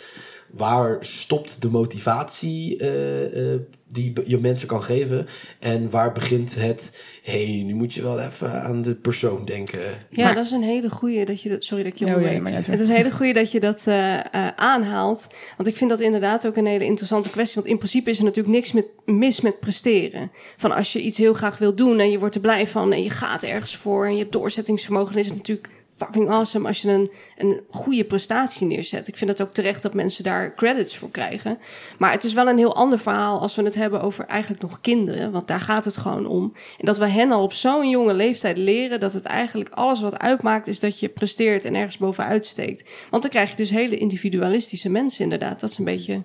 Waar 0.52 0.98
stopt 1.06 1.62
de 1.62 1.70
motivatie 1.70 2.78
eh, 2.78 3.54
eh, 3.54 3.60
die 3.94 4.14
je 4.26 4.38
mensen 4.38 4.68
kan 4.68 4.84
geven? 4.84 5.28
En 5.60 5.90
waar 5.90 6.12
begint 6.12 6.56
het, 6.56 6.92
hé, 7.24 7.46
hey, 7.46 7.64
nu 7.64 7.74
moet 7.74 7.94
je 7.94 8.02
wel 8.02 8.20
even 8.20 8.64
aan 8.64 8.82
de 8.82 8.96
persoon 8.96 9.46
denken. 9.46 9.80
Ja, 10.10 10.24
Maar- 10.26 10.36
dat 10.36 10.46
is 10.46 10.52
een 10.52 10.64
hele 10.64 10.90
goeie 10.90 11.26
dat 11.26 11.42
je 11.42 11.50
dat. 11.50 11.64
Sorry 11.64 11.84
dat 11.84 11.94
ik 11.94 12.00
je 12.00 12.06
Oh, 12.06 12.10
ja, 12.12 12.16
onderbreek. 12.18 12.44
maar 12.44 12.52
ja, 12.52 12.58
het 12.58 12.68
Het 12.68 12.80
is 12.80 12.90
een 12.90 12.96
hele 12.96 13.12
goeie 13.12 13.34
dat 13.34 13.52
je 13.52 13.60
dat 13.60 13.88
eh, 13.88 14.14
eh, 14.20 14.24
aanhaalt. 14.56 15.28
Want 15.58 15.70
ik 15.70 15.76
vind 15.76 15.90
dat 15.90 16.00
inderdaad 16.00 16.48
ook 16.48 16.58
een 16.58 16.66
hele 16.66 16.86
interessante 16.86 17.30
kwestie. 17.30 17.56
Want 17.56 17.68
in 17.68 17.78
principe 17.78 18.10
is 18.10 18.18
er 18.18 18.24
natuurlijk 18.24 18.56
niks 18.56 18.72
met, 18.72 18.86
mis 19.06 19.42
met 19.42 19.60
presteren. 19.60 20.32
Van 20.58 20.72
als 20.72 20.94
je 20.94 21.02
iets 21.02 21.18
heel 21.18 21.34
graag 21.34 21.58
wil 21.58 21.76
doen 21.76 22.00
en 22.00 22.12
je 22.12 22.20
wordt 22.20 22.36
er 22.36 22.42
blij 22.42 22.68
van 22.68 22.94
en 22.94 23.04
je 23.04 23.10
gaat 23.10 23.44
ergens 23.44 23.76
voor 23.78 24.06
en 24.06 24.14
je 24.14 24.20
hebt 24.20 24.32
doorzettingsvermogen, 24.32 25.16
is 25.16 25.28
het 25.28 25.36
natuurlijk 25.36 25.70
fucking 26.06 26.30
awesome 26.30 26.68
als 26.68 26.82
je 26.82 26.90
een, 26.90 27.12
een 27.38 27.62
goede 27.70 28.04
prestatie 28.04 28.68
neerzet. 28.68 29.08
Ik 29.08 29.18
vind 29.18 29.30
het 29.30 29.42
ook 29.42 29.54
terecht 29.54 29.82
dat 29.82 29.94
mensen 29.94 30.24
daar 30.24 30.56
credits 30.56 30.98
voor 30.98 31.12
krijgen. 31.12 31.58
Maar 31.98 32.12
het 32.12 32.24
is 32.24 32.34
wel 32.34 32.48
een 32.48 32.58
heel 32.58 32.76
ander 32.76 33.00
verhaal 33.00 33.40
als 33.40 33.56
we 33.56 33.64
het 33.64 33.76
hebben 33.76 34.02
over 34.02 34.26
eigenlijk 34.26 34.62
nog 34.62 34.82
kinderen. 34.82 35.32
Want 35.32 35.48
daar 35.48 35.62
gaat 35.62 35.86
het 35.86 35.98
gewoon 35.98 36.26
om. 36.26 36.54
En 36.80 36.86
dat 36.86 36.98
we 36.98 37.08
hen 37.08 37.32
al 37.32 37.44
op 37.44 37.54
zo'n 37.54 37.90
jonge 37.90 38.14
leeftijd 38.14 38.58
leren 38.58 39.00
dat 39.00 39.14
het 39.14 39.26
eigenlijk 39.26 39.70
alles 39.70 40.02
wat 40.02 40.20
uitmaakt 40.20 40.68
is 40.68 40.80
dat 40.80 41.00
je 41.00 41.10
presteert 41.10 41.66
en 41.66 41.76
ergens 41.76 41.98
bovenuit 41.98 42.46
steekt. 42.46 42.90
Want 43.10 43.22
dan 43.22 43.32
krijg 43.32 43.50
je 43.50 43.56
dus 43.56 43.70
hele 43.70 43.98
individualistische 43.98 44.90
mensen 44.90 45.24
inderdaad. 45.24 45.60
Dat 45.60 45.70
is 45.70 45.78
een 45.78 45.86
beetje 45.86 46.24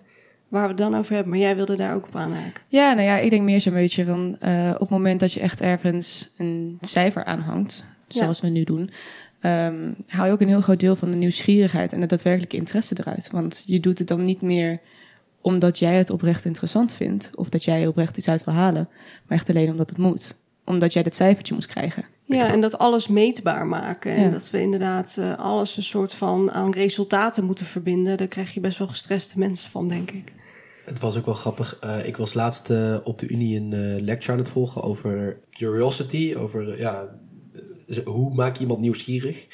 waar 0.48 0.62
we 0.62 0.68
het 0.68 0.78
dan 0.78 0.96
over 0.96 1.14
hebben. 1.14 1.30
Maar 1.30 1.40
jij 1.40 1.56
wilde 1.56 1.76
daar 1.76 1.94
ook 1.94 2.06
op 2.06 2.16
aanhaken. 2.16 2.62
Ja, 2.68 2.92
nou 2.92 3.06
ja, 3.06 3.16
ik 3.18 3.30
denk 3.30 3.42
meer 3.42 3.60
zo'n 3.60 3.72
beetje 3.72 4.04
van 4.04 4.36
eh, 4.40 4.70
op 4.74 4.80
het 4.80 4.90
moment 4.90 5.20
dat 5.20 5.32
je 5.32 5.40
echt 5.40 5.60
ergens 5.60 6.28
een 6.36 6.78
cijfer 6.80 7.24
aanhangt, 7.24 7.84
zoals 8.08 8.40
we 8.40 8.48
nu 8.48 8.64
doen, 8.64 8.90
ehm, 9.40 9.92
haal 10.06 10.26
je 10.26 10.32
ook 10.32 10.40
een 10.40 10.48
heel 10.48 10.60
groot 10.60 10.80
deel 10.80 10.96
van 10.96 11.10
de 11.10 11.16
nieuwsgierigheid 11.16 11.92
en 11.92 12.00
de 12.00 12.06
daadwerkelijke 12.06 12.56
interesse 12.56 12.96
eruit. 12.98 13.30
Want 13.30 13.62
je 13.66 13.80
doet 13.80 13.98
het 13.98 14.08
dan 14.08 14.22
niet 14.22 14.42
meer 14.42 14.80
omdat 15.40 15.78
jij 15.78 15.94
het 15.94 16.10
oprecht 16.10 16.44
interessant 16.44 16.92
vindt 16.92 17.30
of 17.34 17.48
dat 17.48 17.64
jij 17.64 17.86
oprecht 17.86 18.16
iets 18.16 18.28
uit 18.28 18.44
wil 18.44 18.54
halen, 18.54 18.88
maar 19.26 19.38
echt 19.38 19.48
alleen 19.48 19.70
omdat 19.70 19.88
het 19.90 19.98
moet. 19.98 20.36
Omdat 20.64 20.92
jij 20.92 21.02
dat 21.02 21.14
cijfertje 21.14 21.54
moet 21.54 21.66
krijgen. 21.66 22.04
Ja, 22.24 22.52
en 22.52 22.60
dat 22.60 22.78
alles 22.78 23.06
meetbaar 23.08 23.66
maken. 23.66 24.12
En 24.14 24.22
Ja. 24.22 24.30
dat 24.30 24.50
we 24.50 24.60
inderdaad 24.60 25.16
eh, 25.18 25.38
alles 25.38 25.76
een 25.76 25.82
soort 25.82 26.12
van 26.14 26.52
aan 26.52 26.72
resultaten 26.72 27.44
moeten 27.44 27.66
verbinden. 27.66 28.16
Daar 28.16 28.26
krijg 28.26 28.54
je 28.54 28.60
best 28.60 28.78
wel 28.78 28.88
gestreste 28.88 29.38
mensen 29.38 29.70
van, 29.70 29.88
denk 29.88 30.10
ik. 30.10 30.32
Het 30.84 31.00
was 31.00 31.16
ook 31.16 31.24
wel 31.26 31.34
grappig. 31.34 31.76
eh, 31.80 32.06
ik 32.06 32.16
was 32.16 32.34
laatst 32.34 32.70
eh, 32.70 32.96
op 33.04 33.18
de 33.18 33.28
Unie 33.28 33.56
een 33.60 33.72
eh, 33.72 34.02
lecture 34.02 34.32
aan 34.32 34.38
het 34.38 34.48
volgen 34.48 34.82
over 34.82 35.38
curiosity. 35.50 36.34
Over 36.38 36.78
ja, 36.78 37.08
hoe 38.04 38.34
maak 38.34 38.54
je 38.54 38.60
iemand 38.60 38.80
nieuwsgierig. 38.80 39.46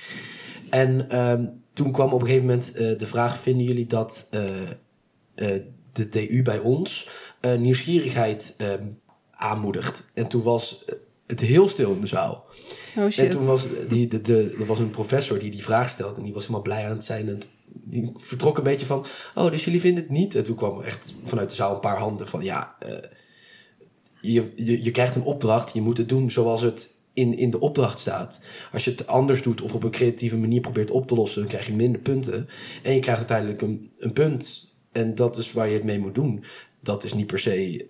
En 0.70 1.10
ehm, 1.10 1.46
toen 1.72 1.92
kwam 1.92 2.12
op 2.12 2.20
een 2.20 2.26
gegeven 2.26 2.46
moment 2.46 2.72
eh, 2.72 2.98
de 2.98 3.06
vraag: 3.06 3.38
vinden 3.38 3.64
jullie 3.64 3.86
dat 3.86 4.26
eh, 4.30 4.62
eh, 5.34 5.62
de 5.92 6.08
TU 6.08 6.42
bij 6.42 6.58
ons 6.58 7.08
nieuwsgierigheid 7.58 8.54
ehm, 8.56 8.86
aanmoedigt? 9.30 10.04
En 10.14 10.28
toen 10.28 10.42
was 10.42 10.84
het 11.26 11.40
heel 11.40 11.68
stil 11.68 11.92
in 11.92 12.00
de 12.00 12.06
zaal. 12.06 12.44
Oh 12.96 13.04
En 13.04 13.12
shit. 13.12 13.30
toen 13.30 13.44
was 13.44 13.66
die, 13.88 14.08
de, 14.08 14.20
de, 14.20 14.56
er 14.58 14.66
was 14.66 14.78
een 14.78 14.90
professor 14.90 15.38
die 15.38 15.50
die 15.50 15.62
vraag 15.62 15.90
stelde. 15.90 16.16
En 16.16 16.24
die 16.24 16.32
was 16.32 16.42
helemaal 16.42 16.62
blij 16.62 16.84
aan 16.84 16.90
het 16.90 17.04
zijn. 17.04 17.28
En 17.28 17.40
die 17.66 18.12
vertrok 18.16 18.58
een 18.58 18.64
beetje 18.64 18.86
van... 18.86 19.06
Oh, 19.34 19.50
dus 19.50 19.64
jullie 19.64 19.80
vinden 19.80 20.02
het 20.02 20.12
niet? 20.12 20.34
En 20.34 20.44
toen 20.44 20.56
kwam 20.56 20.80
echt 20.80 21.12
vanuit 21.24 21.50
de 21.50 21.56
zaal 21.56 21.74
een 21.74 21.80
paar 21.80 21.98
handen 21.98 22.28
van... 22.28 22.44
Ja, 22.44 22.76
je, 24.20 24.52
je, 24.56 24.84
je 24.84 24.90
krijgt 24.90 25.14
een 25.14 25.22
opdracht. 25.22 25.74
Je 25.74 25.80
moet 25.80 25.98
het 25.98 26.08
doen 26.08 26.30
zoals 26.30 26.62
het 26.62 26.93
in, 27.14 27.38
in 27.38 27.50
de 27.50 27.60
opdracht 27.60 27.98
staat. 28.00 28.40
Als 28.72 28.84
je 28.84 28.90
het 28.90 29.06
anders 29.06 29.42
doet 29.42 29.60
of 29.60 29.74
op 29.74 29.82
een 29.84 29.90
creatieve 29.90 30.36
manier 30.36 30.60
probeert 30.60 30.90
op 30.90 31.08
te 31.08 31.14
lossen... 31.14 31.40
dan 31.40 31.50
krijg 31.50 31.66
je 31.66 31.72
minder 31.72 32.00
punten. 32.00 32.48
En 32.82 32.94
je 32.94 33.00
krijgt 33.00 33.18
uiteindelijk 33.18 33.62
een, 33.62 33.90
een 33.98 34.12
punt. 34.12 34.72
En 34.92 35.14
dat 35.14 35.36
is 35.38 35.52
waar 35.52 35.68
je 35.68 35.74
het 35.74 35.84
mee 35.84 35.98
moet 35.98 36.14
doen. 36.14 36.44
Dat 36.80 37.04
is 37.04 37.14
niet 37.14 37.26
per 37.26 37.38
se 37.38 37.86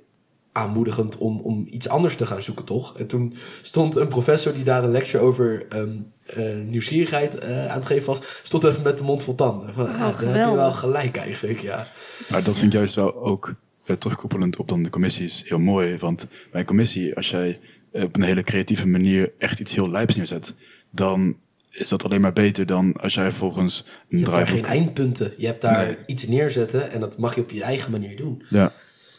aanmoedigend 0.52 1.18
om, 1.18 1.40
om 1.40 1.66
iets 1.70 1.88
anders 1.88 2.16
te 2.16 2.26
gaan 2.26 2.42
zoeken, 2.42 2.64
toch? 2.64 2.98
En 2.98 3.06
toen 3.06 3.34
stond 3.62 3.96
een 3.96 4.08
professor 4.08 4.54
die 4.54 4.64
daar 4.64 4.84
een 4.84 4.90
lecture 4.90 5.24
over 5.24 5.66
ehm, 5.68 5.96
eh, 6.26 6.60
nieuwsgierigheid 6.66 7.38
eh, 7.38 7.66
aan 7.66 7.78
het 7.78 7.86
geven 7.86 8.06
was, 8.06 8.20
stond 8.42 8.64
even 8.64 8.82
met 8.82 8.98
de 8.98 9.04
mond 9.04 9.22
vol 9.22 9.34
tanden. 9.34 9.74
Van, 9.74 9.84
Oh, 9.84 9.98
daar 9.98 10.06
heb 10.06 10.18
je 10.20 10.26
geweldig. 10.26 10.56
wel 10.56 10.72
gelijk 10.72 11.16
eigenlijk, 11.16 11.58
ja. 11.58 11.86
Maar 12.30 12.44
dat 12.44 12.58
vind 12.58 12.72
ik 12.72 12.78
juist 12.78 12.94
wel 12.94 13.14
ook 13.14 13.54
eh, 13.84 13.96
terugkoppelend 13.96 14.56
op 14.56 14.68
dan 14.68 14.82
de 14.82 14.90
commissies 14.90 15.42
heel 15.46 15.58
mooi. 15.58 15.96
Want 15.96 16.28
bij 16.50 16.60
een 16.60 16.66
commissie, 16.66 17.16
als 17.16 17.30
jij 17.30 17.60
op 18.02 18.16
een 18.16 18.22
hele 18.22 18.42
creatieve 18.42 18.88
manier 18.88 19.32
echt 19.38 19.60
iets 19.60 19.74
heel 19.74 19.90
lijps 19.90 20.16
neerzet, 20.16 20.54
dan 20.90 21.36
is 21.70 21.88
dat 21.88 22.04
alleen 22.04 22.20
maar 22.20 22.32
beter 22.32 22.66
dan 22.66 22.92
als 22.92 23.14
jij 23.14 23.30
volgens 23.30 23.78
een 23.78 23.84
Je 24.08 24.16
hebt 24.16 24.26
daar 24.26 24.44
draaiboek... 24.44 24.66
geen 24.66 24.78
eindpunten. 24.80 25.32
Je 25.38 25.46
hebt 25.46 25.60
daar 25.60 25.86
Nee. 25.86 25.96
iets 26.06 26.26
neerzetten 26.26 26.90
en 26.90 27.00
dat 27.00 27.18
mag 27.18 27.34
je 27.34 27.40
op 27.40 27.50
je 27.50 27.62
eigen 27.62 27.90
manier 27.90 28.16
doen. 28.16 28.42
Ja, 28.48 28.72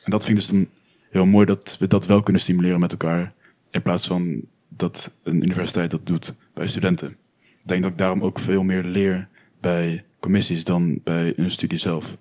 en 0.03 0.11
dat 0.11 0.25
vind 0.25 0.37
ik 0.37 0.43
dus 0.43 0.51
dan 0.53 0.67
heel 1.09 1.25
mooi 1.25 1.45
dat 1.45 1.75
we 1.79 1.87
dat 1.87 2.05
wel 2.05 2.23
kunnen 2.23 2.41
stimuleren 2.41 2.79
met 2.79 2.91
elkaar. 2.91 3.33
In 3.71 3.81
plaats 3.81 4.07
van 4.07 4.41
dat 4.69 5.11
een 5.23 5.35
universiteit 5.43 5.91
dat 5.91 6.05
doet 6.05 6.33
bij 6.53 6.67
studenten. 6.67 7.17
Ik 7.39 7.71
denk 7.71 7.83
dat 7.83 7.91
ik 7.91 7.97
daarom 7.97 8.21
ook 8.23 8.39
veel 8.39 8.63
meer 8.63 8.83
leer 8.83 9.27
bij 9.59 10.03
commissies 10.19 10.63
dan 10.63 10.99
bij 11.03 11.33
een 11.35 11.51
studie 11.51 11.77
zelf. 11.79 12.17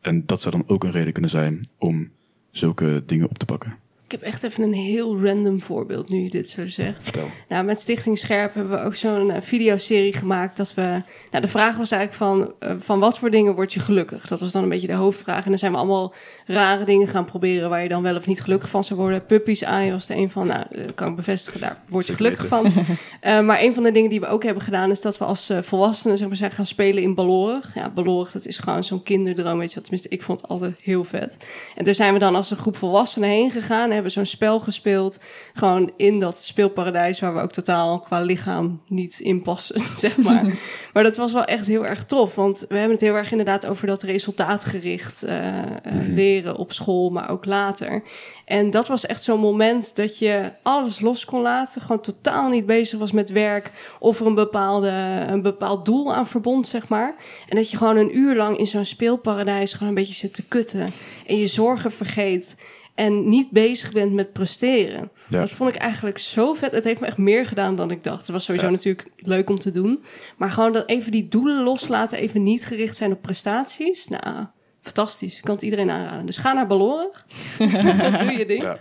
En 0.00 0.26
dat 0.26 0.40
zou 0.40 0.56
dan 0.56 0.64
ook 0.66 0.84
een 0.84 0.90
reden 0.90 1.12
kunnen 1.12 1.30
zijn 1.30 1.60
om 1.78 2.10
zulke 2.50 3.02
dingen 3.06 3.28
op 3.28 3.38
te 3.38 3.44
pakken. 3.44 3.76
Ik 4.06 4.12
heb 4.12 4.22
echt 4.22 4.42
even 4.42 4.62
een 4.62 4.72
heel 4.72 5.24
random 5.24 5.60
voorbeeld 5.60 6.08
nu 6.08 6.22
je 6.22 6.30
dit 6.30 6.50
zo 6.50 6.66
zegt. 6.66 7.02
Vertel. 7.02 7.30
Nou, 7.48 7.64
met 7.64 7.80
Stichting 7.80 8.18
Scherp 8.18 8.54
hebben 8.54 8.78
we 8.78 8.84
ook 8.84 8.94
zo'n 8.94 9.30
eh, 9.30 9.42
videoserie 9.42 10.12
gemaakt 10.12 10.56
dat 10.56 10.74
we... 10.74 11.02
Nou, 11.30 11.44
de 11.44 11.48
vraag 11.48 11.76
was 11.76 11.90
eigenlijk 11.90 12.22
van, 12.22 12.52
eh, 12.58 12.76
van 12.78 13.00
wat 13.00 13.18
voor 13.18 13.30
dingen 13.30 13.54
word 13.54 13.72
je 13.72 13.80
gelukkig? 13.80 14.26
Dat 14.26 14.40
was 14.40 14.52
dan 14.52 14.62
een 14.62 14.68
beetje 14.68 14.86
de 14.86 14.92
hoofdvraag. 14.92 15.44
En 15.44 15.50
dan 15.50 15.58
zijn 15.58 15.72
we 15.72 15.78
allemaal 15.78 16.14
rare 16.46 16.84
dingen 16.84 17.08
gaan 17.08 17.24
proberen 17.24 17.70
waar 17.70 17.82
je 17.82 17.88
dan 17.88 18.02
wel 18.02 18.16
of 18.16 18.26
niet 18.26 18.42
gelukkig 18.42 18.70
van 18.70 18.84
zou 18.84 19.00
worden. 19.00 19.26
Puppies 19.26 19.64
aan 19.64 19.90
was 19.90 20.08
er 20.08 20.16
een 20.16 20.30
van, 20.30 20.46
nou, 20.46 20.64
dat 20.70 20.94
kan 20.94 21.08
ik 21.08 21.16
bevestigen, 21.16 21.60
daar 21.60 21.80
word 21.88 22.06
je 22.06 22.14
gelukkig 22.14 22.46
van. 22.46 22.72
Eh, 23.20 23.40
maar 23.40 23.62
een 23.62 23.74
van 23.74 23.82
de 23.82 23.92
dingen 23.92 24.10
die 24.10 24.20
we 24.20 24.26
ook 24.26 24.42
hebben 24.42 24.62
gedaan 24.62 24.90
is 24.90 25.00
dat 25.00 25.18
we 25.18 25.24
als 25.24 25.50
volwassenen 25.60 26.18
zeg 26.18 26.28
maar, 26.28 26.36
zijn 26.36 26.50
gaan 26.50 26.66
spelen 26.66 27.02
in 27.02 27.14
Balorig. 27.14 27.74
Ja, 27.74 27.90
Balorig, 27.90 28.32
dat 28.32 28.46
is 28.46 28.58
gewoon 28.58 28.84
zo'n 28.84 29.02
kinderdroom, 29.02 29.58
weet 29.58 29.68
je 29.68 29.74
wat. 29.74 29.84
Tenminste, 29.84 30.08
ik 30.08 30.22
vond 30.22 30.40
het 30.40 30.50
altijd 30.50 30.74
heel 30.82 31.04
vet. 31.04 31.36
En 31.74 31.84
daar 31.84 31.94
zijn 31.94 32.12
we 32.12 32.18
dan 32.18 32.36
als 32.36 32.50
een 32.50 32.56
groep 32.56 32.76
volwassenen 32.76 33.28
heen 33.28 33.50
gegaan 33.50 33.90
hebben 33.96 34.12
zo'n 34.12 34.26
spel 34.26 34.60
gespeeld. 34.60 35.18
Gewoon 35.52 35.92
in 35.96 36.20
dat 36.20 36.42
speelparadijs 36.42 37.20
waar 37.20 37.34
we 37.34 37.40
ook 37.40 37.52
totaal 37.52 37.98
qua 37.98 38.20
lichaam 38.20 38.80
niet 38.88 39.20
in 39.20 39.42
passen, 39.42 39.82
zeg 39.96 40.16
maar. 40.16 40.58
maar 40.92 41.02
dat 41.02 41.16
was 41.16 41.32
wel 41.32 41.44
echt 41.44 41.66
heel 41.66 41.86
erg 41.86 42.04
tof, 42.04 42.34
want 42.34 42.64
we 42.68 42.74
hebben 42.74 42.96
het 42.96 43.00
heel 43.00 43.16
erg 43.16 43.30
inderdaad 43.30 43.66
over 43.66 43.86
dat 43.86 44.02
resultaatgericht 44.02 45.22
eh, 45.22 45.58
eh, 45.58 45.66
leren 46.08 46.56
op 46.56 46.72
school, 46.72 47.10
maar 47.10 47.30
ook 47.30 47.44
later. 47.44 48.02
En 48.46 48.70
dat 48.70 48.88
was 48.88 49.06
echt 49.06 49.22
zo'n 49.22 49.40
moment 49.40 49.96
dat 49.96 50.18
je 50.18 50.52
alles 50.62 51.00
los 51.00 51.24
kon 51.24 51.40
laten. 51.40 51.82
Gewoon 51.82 52.00
totaal 52.00 52.48
niet 52.48 52.66
bezig 52.66 52.98
was 52.98 53.12
met 53.12 53.30
werk. 53.30 53.70
Of 53.98 54.20
er 54.20 54.26
een, 54.26 54.34
bepaalde, 54.34 54.90
een 55.28 55.42
bepaald 55.42 55.84
doel 55.84 56.14
aan 56.14 56.26
verbond, 56.26 56.68
zeg 56.68 56.88
maar. 56.88 57.14
En 57.48 57.56
dat 57.56 57.70
je 57.70 57.76
gewoon 57.76 57.96
een 57.96 58.16
uur 58.16 58.36
lang 58.36 58.58
in 58.58 58.66
zo'n 58.66 58.84
speelparadijs 58.84 59.72
gewoon 59.72 59.88
een 59.88 59.94
beetje 59.94 60.14
zit 60.14 60.34
te 60.34 60.42
kutten. 60.42 60.86
En 61.26 61.36
je 61.36 61.46
zorgen 61.46 61.92
vergeet. 61.92 62.56
En 62.96 63.28
niet 63.28 63.50
bezig 63.50 63.92
bent 63.92 64.12
met 64.12 64.32
presteren. 64.32 65.10
Ja. 65.28 65.40
Dat 65.40 65.50
vond 65.52 65.74
ik 65.74 65.80
eigenlijk 65.80 66.18
zo 66.18 66.54
vet. 66.54 66.72
Het 66.72 66.84
heeft 66.84 67.00
me 67.00 67.06
echt 67.06 67.16
meer 67.16 67.46
gedaan 67.46 67.76
dan 67.76 67.90
ik 67.90 68.04
dacht. 68.04 68.20
Het 68.20 68.28
was 68.28 68.44
sowieso 68.44 68.66
Ja. 68.66 68.72
natuurlijk 68.72 69.08
leuk 69.16 69.50
om 69.50 69.58
te 69.58 69.70
doen. 69.70 70.04
Maar 70.36 70.50
gewoon 70.50 70.72
dat 70.72 70.88
even 70.88 71.12
die 71.12 71.28
doelen 71.28 71.62
loslaten. 71.62 72.18
Even 72.18 72.42
niet 72.42 72.66
gericht 72.66 72.96
zijn 72.96 73.12
op 73.12 73.22
prestaties. 73.22 74.08
Nou, 74.08 74.46
fantastisch. 74.82 75.36
Ik 75.36 75.42
kan 75.44 75.54
het 75.54 75.64
iedereen 75.64 75.90
aanraden. 75.90 76.26
Dus 76.26 76.36
ga 76.36 76.52
naar 76.52 76.66
Balorig. 76.66 77.26
Doe 77.58 78.32
je 78.38 78.44
ding. 78.46 78.62
Ja. 78.62 78.78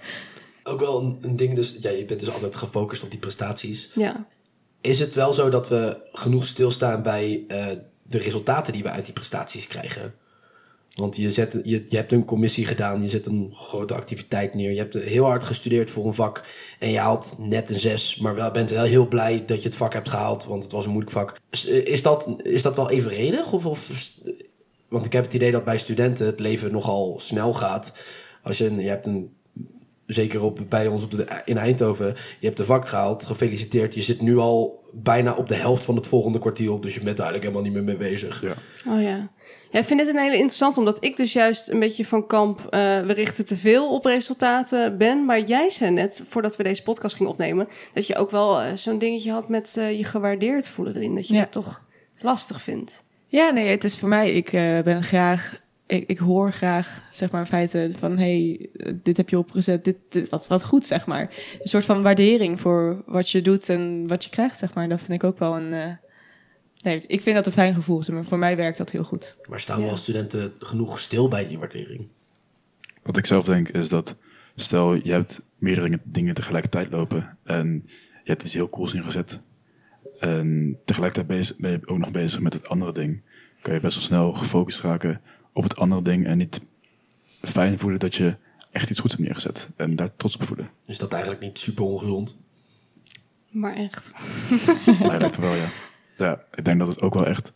Ook 0.64 0.80
wel 0.80 1.02
een, 1.02 1.18
een 1.22 1.36
ding, 1.36 1.56
dus 1.56 1.78
ja, 1.80 1.90
je 1.90 2.06
bent 2.06 2.20
dus 2.20 2.34
altijd 2.34 2.56
gefocust 2.56 3.04
op 3.04 3.12
die 3.12 3.20
prestaties. 3.20 3.90
Ja. 3.96 4.26
Is 4.82 5.00
het 5.00 5.16
wel 5.16 5.34
zo 5.34 5.50
dat 5.50 5.68
we 5.70 5.98
genoeg 6.12 6.46
stilstaan 6.46 7.02
bij 7.04 7.44
eh, 7.48 7.66
de 8.04 8.18
resultaten 8.18 8.74
die 8.74 8.84
we 8.84 8.90
uit 8.90 9.06
die 9.06 9.14
prestaties 9.14 9.68
krijgen? 9.68 10.14
Want 10.94 11.16
je, 11.16 11.32
zet, 11.32 11.60
je, 11.64 11.86
je 11.90 11.96
hebt 11.96 12.12
een 12.12 12.26
commissie 12.26 12.66
gedaan, 12.66 13.04
je 13.04 13.10
zet 13.10 13.26
een 13.26 13.50
grote 13.54 13.94
activiteit 13.94 14.54
neer. 14.54 14.72
Je 14.72 14.78
hebt 14.78 14.94
heel 14.94 15.26
hard 15.26 15.44
gestudeerd 15.44 15.90
voor 15.90 16.06
een 16.06 16.14
vak 16.14 16.44
en 16.80 16.90
je 16.92 17.00
haalt 17.00 17.36
net 17.40 17.70
een 17.70 17.80
zes. 17.80 18.18
Maar 18.18 18.36
wel, 18.36 18.52
bent 18.52 18.70
wel 18.70 18.84
heel 18.84 19.08
blij 19.08 19.44
dat 19.46 19.62
je 19.62 19.68
het 19.68 19.78
vak 19.78 19.94
hebt 19.94 20.10
gehaald, 20.10 20.46
want 20.46 20.64
het 20.64 20.72
was 20.72 20.84
een 20.86 20.92
moeilijk 20.92 21.14
vak. 21.14 21.40
Is, 21.50 21.66
is, 21.66 22.02
dat, 22.02 22.36
is 22.44 22.62
dat 22.62 22.76
wel 22.76 22.90
evenredig? 22.90 23.52
Of, 23.54 23.66
of, 23.66 23.90
want 24.88 25.06
ik 25.06 25.14
heb 25.14 25.24
het 25.26 25.34
idee 25.34 25.52
dat 25.52 25.66
bij 25.66 25.78
studenten 25.78 26.26
het 26.26 26.40
leven 26.40 26.72
nogal 26.72 27.20
snel 27.20 27.54
gaat. 27.54 27.94
Als 28.44 28.58
je, 28.58 28.66
een- 28.66 28.82
je 28.82 28.88
hebt 28.90 29.06
een 29.06 29.34
zeker 30.06 30.44
op, 30.44 30.60
bij 30.70 30.88
ons 30.88 31.04
op 31.04 31.12
de, 31.12 31.42
in 31.46 31.58
Eindhoven, 31.58 32.16
je 32.40 32.46
hebt 32.46 32.58
de 32.58 32.66
vak 32.66 32.88
gehaald, 32.90 33.26
gefeliciteerd. 33.26 33.94
Je 33.94 34.02
zit 34.02 34.22
nu 34.22 34.38
al 34.38 34.84
bijna 34.94 35.34
op 35.34 35.48
de 35.48 35.56
helft 35.56 35.84
van 35.84 35.96
het 35.96 36.08
volgende 36.08 36.40
kwartier, 36.40 36.82
dus 36.82 36.94
je 36.94 37.02
bent 37.02 37.18
er 37.18 37.24
eigenlijk 37.24 37.44
helemaal 37.44 37.62
niet 37.62 37.74
meer 37.74 37.98
mee 37.98 38.10
bezig. 38.12 38.42
Ja. 38.42 38.56
Oh 38.94 39.02
ja. 39.02 39.30
Ja, 39.76 39.82
ik 39.82 39.88
vind 39.88 40.00
het 40.00 40.10
een 40.10 40.18
hele 40.18 40.36
interessant, 40.36 40.78
omdat 40.78 41.04
ik 41.04 41.18
dus 41.18 41.34
juist 41.34 41.70
een 41.70 41.80
beetje 41.80 42.06
van 42.06 42.28
kamp, 42.28 42.60
eh, 42.60 42.70
we 43.02 43.14
richten 43.14 43.46
te 43.46 43.58
veel 43.58 43.94
op 43.94 44.06
resultaten 44.06 44.98
ben. 44.98 45.26
Maar 45.26 45.40
jij 45.40 45.70
zei 45.70 45.92
net, 45.92 46.22
voordat 46.28 46.56
we 46.56 46.64
deze 46.64 46.84
podcast 46.84 47.16
gingen 47.16 47.32
opnemen, 47.32 47.68
dat 47.94 48.08
je 48.08 48.16
ook 48.16 48.32
wel 48.32 48.62
eh, 48.62 48.74
zo'n 48.74 49.00
dingetje 49.00 49.32
had 49.32 49.50
met 49.50 49.78
eh, 49.78 49.98
je 49.98 50.04
gewaardeerd 50.04 50.68
voelen 50.68 50.96
erin. 50.96 51.16
Dat 51.16 51.28
je 51.28 51.34
Ja. 51.34 51.40
dat 51.40 51.52
toch 51.52 51.82
lastig 52.20 52.62
vindt. 52.62 53.04
Ja, 53.28 53.50
nee, 53.50 53.68
het 53.68 53.84
is 53.84 53.98
voor 53.98 54.10
mij, 54.10 54.32
ik 54.32 54.52
ben 54.84 55.04
graag, 55.04 55.62
ik, 55.88 56.10
ik 56.10 56.18
hoor 56.18 56.52
graag, 56.52 57.04
zeg 57.12 57.32
maar, 57.32 57.46
feiten 57.46 57.94
van, 57.98 58.18
hey, 58.18 58.70
dit 59.04 59.18
heb 59.18 59.30
je 59.30 59.38
opgezet, 59.38 59.84
dit, 59.84 59.98
dit 60.10 60.30
wat, 60.30 60.48
wat 60.48 60.64
goed, 60.66 60.86
zeg 60.86 61.06
maar. 61.06 61.22
Een 61.62 61.70
soort 61.70 61.86
van 61.86 62.04
waardering 62.04 62.60
voor 62.60 63.04
wat 63.06 63.30
je 63.30 63.42
doet 63.42 63.70
en 63.70 64.08
wat 64.08 64.24
je 64.24 64.30
krijgt, 64.30 64.58
zeg 64.58 64.74
maar. 64.74 64.90
Dat 64.90 65.00
vind 65.02 65.14
ik 65.14 65.24
ook 65.24 65.40
wel 65.40 65.56
een, 65.56 65.98
nee, 66.86 67.04
ik 67.08 67.22
vind 67.22 67.36
dat 67.36 67.46
een 67.46 67.52
fijn 67.52 67.74
gevoel, 67.74 68.04
maar 68.12 68.26
voor 68.26 68.38
mij 68.40 68.56
werkt 68.56 68.78
dat 68.78 68.92
heel 68.92 69.04
goed. 69.04 69.38
Maar 69.50 69.60
staan 69.60 69.78
we 69.80 69.84
Ja. 69.86 69.90
als 69.92 70.02
studenten 70.02 70.54
genoeg 70.60 71.00
stil 71.00 71.28
bij 71.28 71.48
die 71.48 71.60
waardering? 71.60 72.08
Wat 73.04 73.18
ik 73.18 73.26
zelf 73.26 73.46
denk 73.46 73.70
is 73.70 73.90
dat, 73.90 74.16
stel 74.56 74.94
je 74.94 75.12
hebt 75.12 75.42
meerdere 75.58 76.00
dingen 76.04 76.34
tegelijkertijd 76.34 76.92
lopen 76.92 77.38
en 77.44 77.84
je 78.24 78.32
hebt 78.32 78.44
iets 78.44 78.54
heel 78.54 78.70
cools 78.70 78.94
ingezet. 78.94 79.40
En 80.20 80.78
tegelijkertijd 80.86 81.56
ben 81.58 81.72
je 81.72 81.88
ook 81.88 81.98
nog 81.98 82.12
bezig 82.12 82.40
met 82.40 82.54
het 82.54 82.68
andere 82.68 82.92
ding. 82.92 83.22
Kan 83.62 83.74
je 83.74 83.80
best 83.80 83.96
wel 83.96 84.04
snel 84.04 84.34
gefocust 84.34 84.82
raken 84.82 85.22
op 85.54 85.64
het 85.64 85.76
andere 85.76 86.02
ding 86.02 86.26
en 86.26 86.38
niet 86.38 86.62
fijn 87.42 87.80
voelen 87.80 88.00
dat 88.00 88.16
je 88.16 88.36
echt 88.72 88.90
iets 88.90 89.00
goeds 89.00 89.14
hebt 89.14 89.26
neergezet. 89.26 89.70
En 89.76 89.96
daar 89.96 90.16
trots 90.16 90.36
op 90.36 90.44
voelen. 90.44 90.70
Is 90.86 90.98
dat 90.98 91.12
eigenlijk 91.14 91.42
niet 91.42 91.60
super 91.60 91.84
ongezond? 91.86 92.38
Maar 93.50 93.76
echt. 93.76 94.12
Maar 95.00 95.20
lijkt 95.20 95.38
me 95.38 95.46
wel, 95.46 95.54
ja. 95.56 95.70
Ja, 96.18 96.44
ik 96.54 96.66
denk 96.66 96.80
dat 96.80 96.88
het 96.88 97.02
ook 97.02 97.14
wel 97.14 97.26
echt 97.26 97.52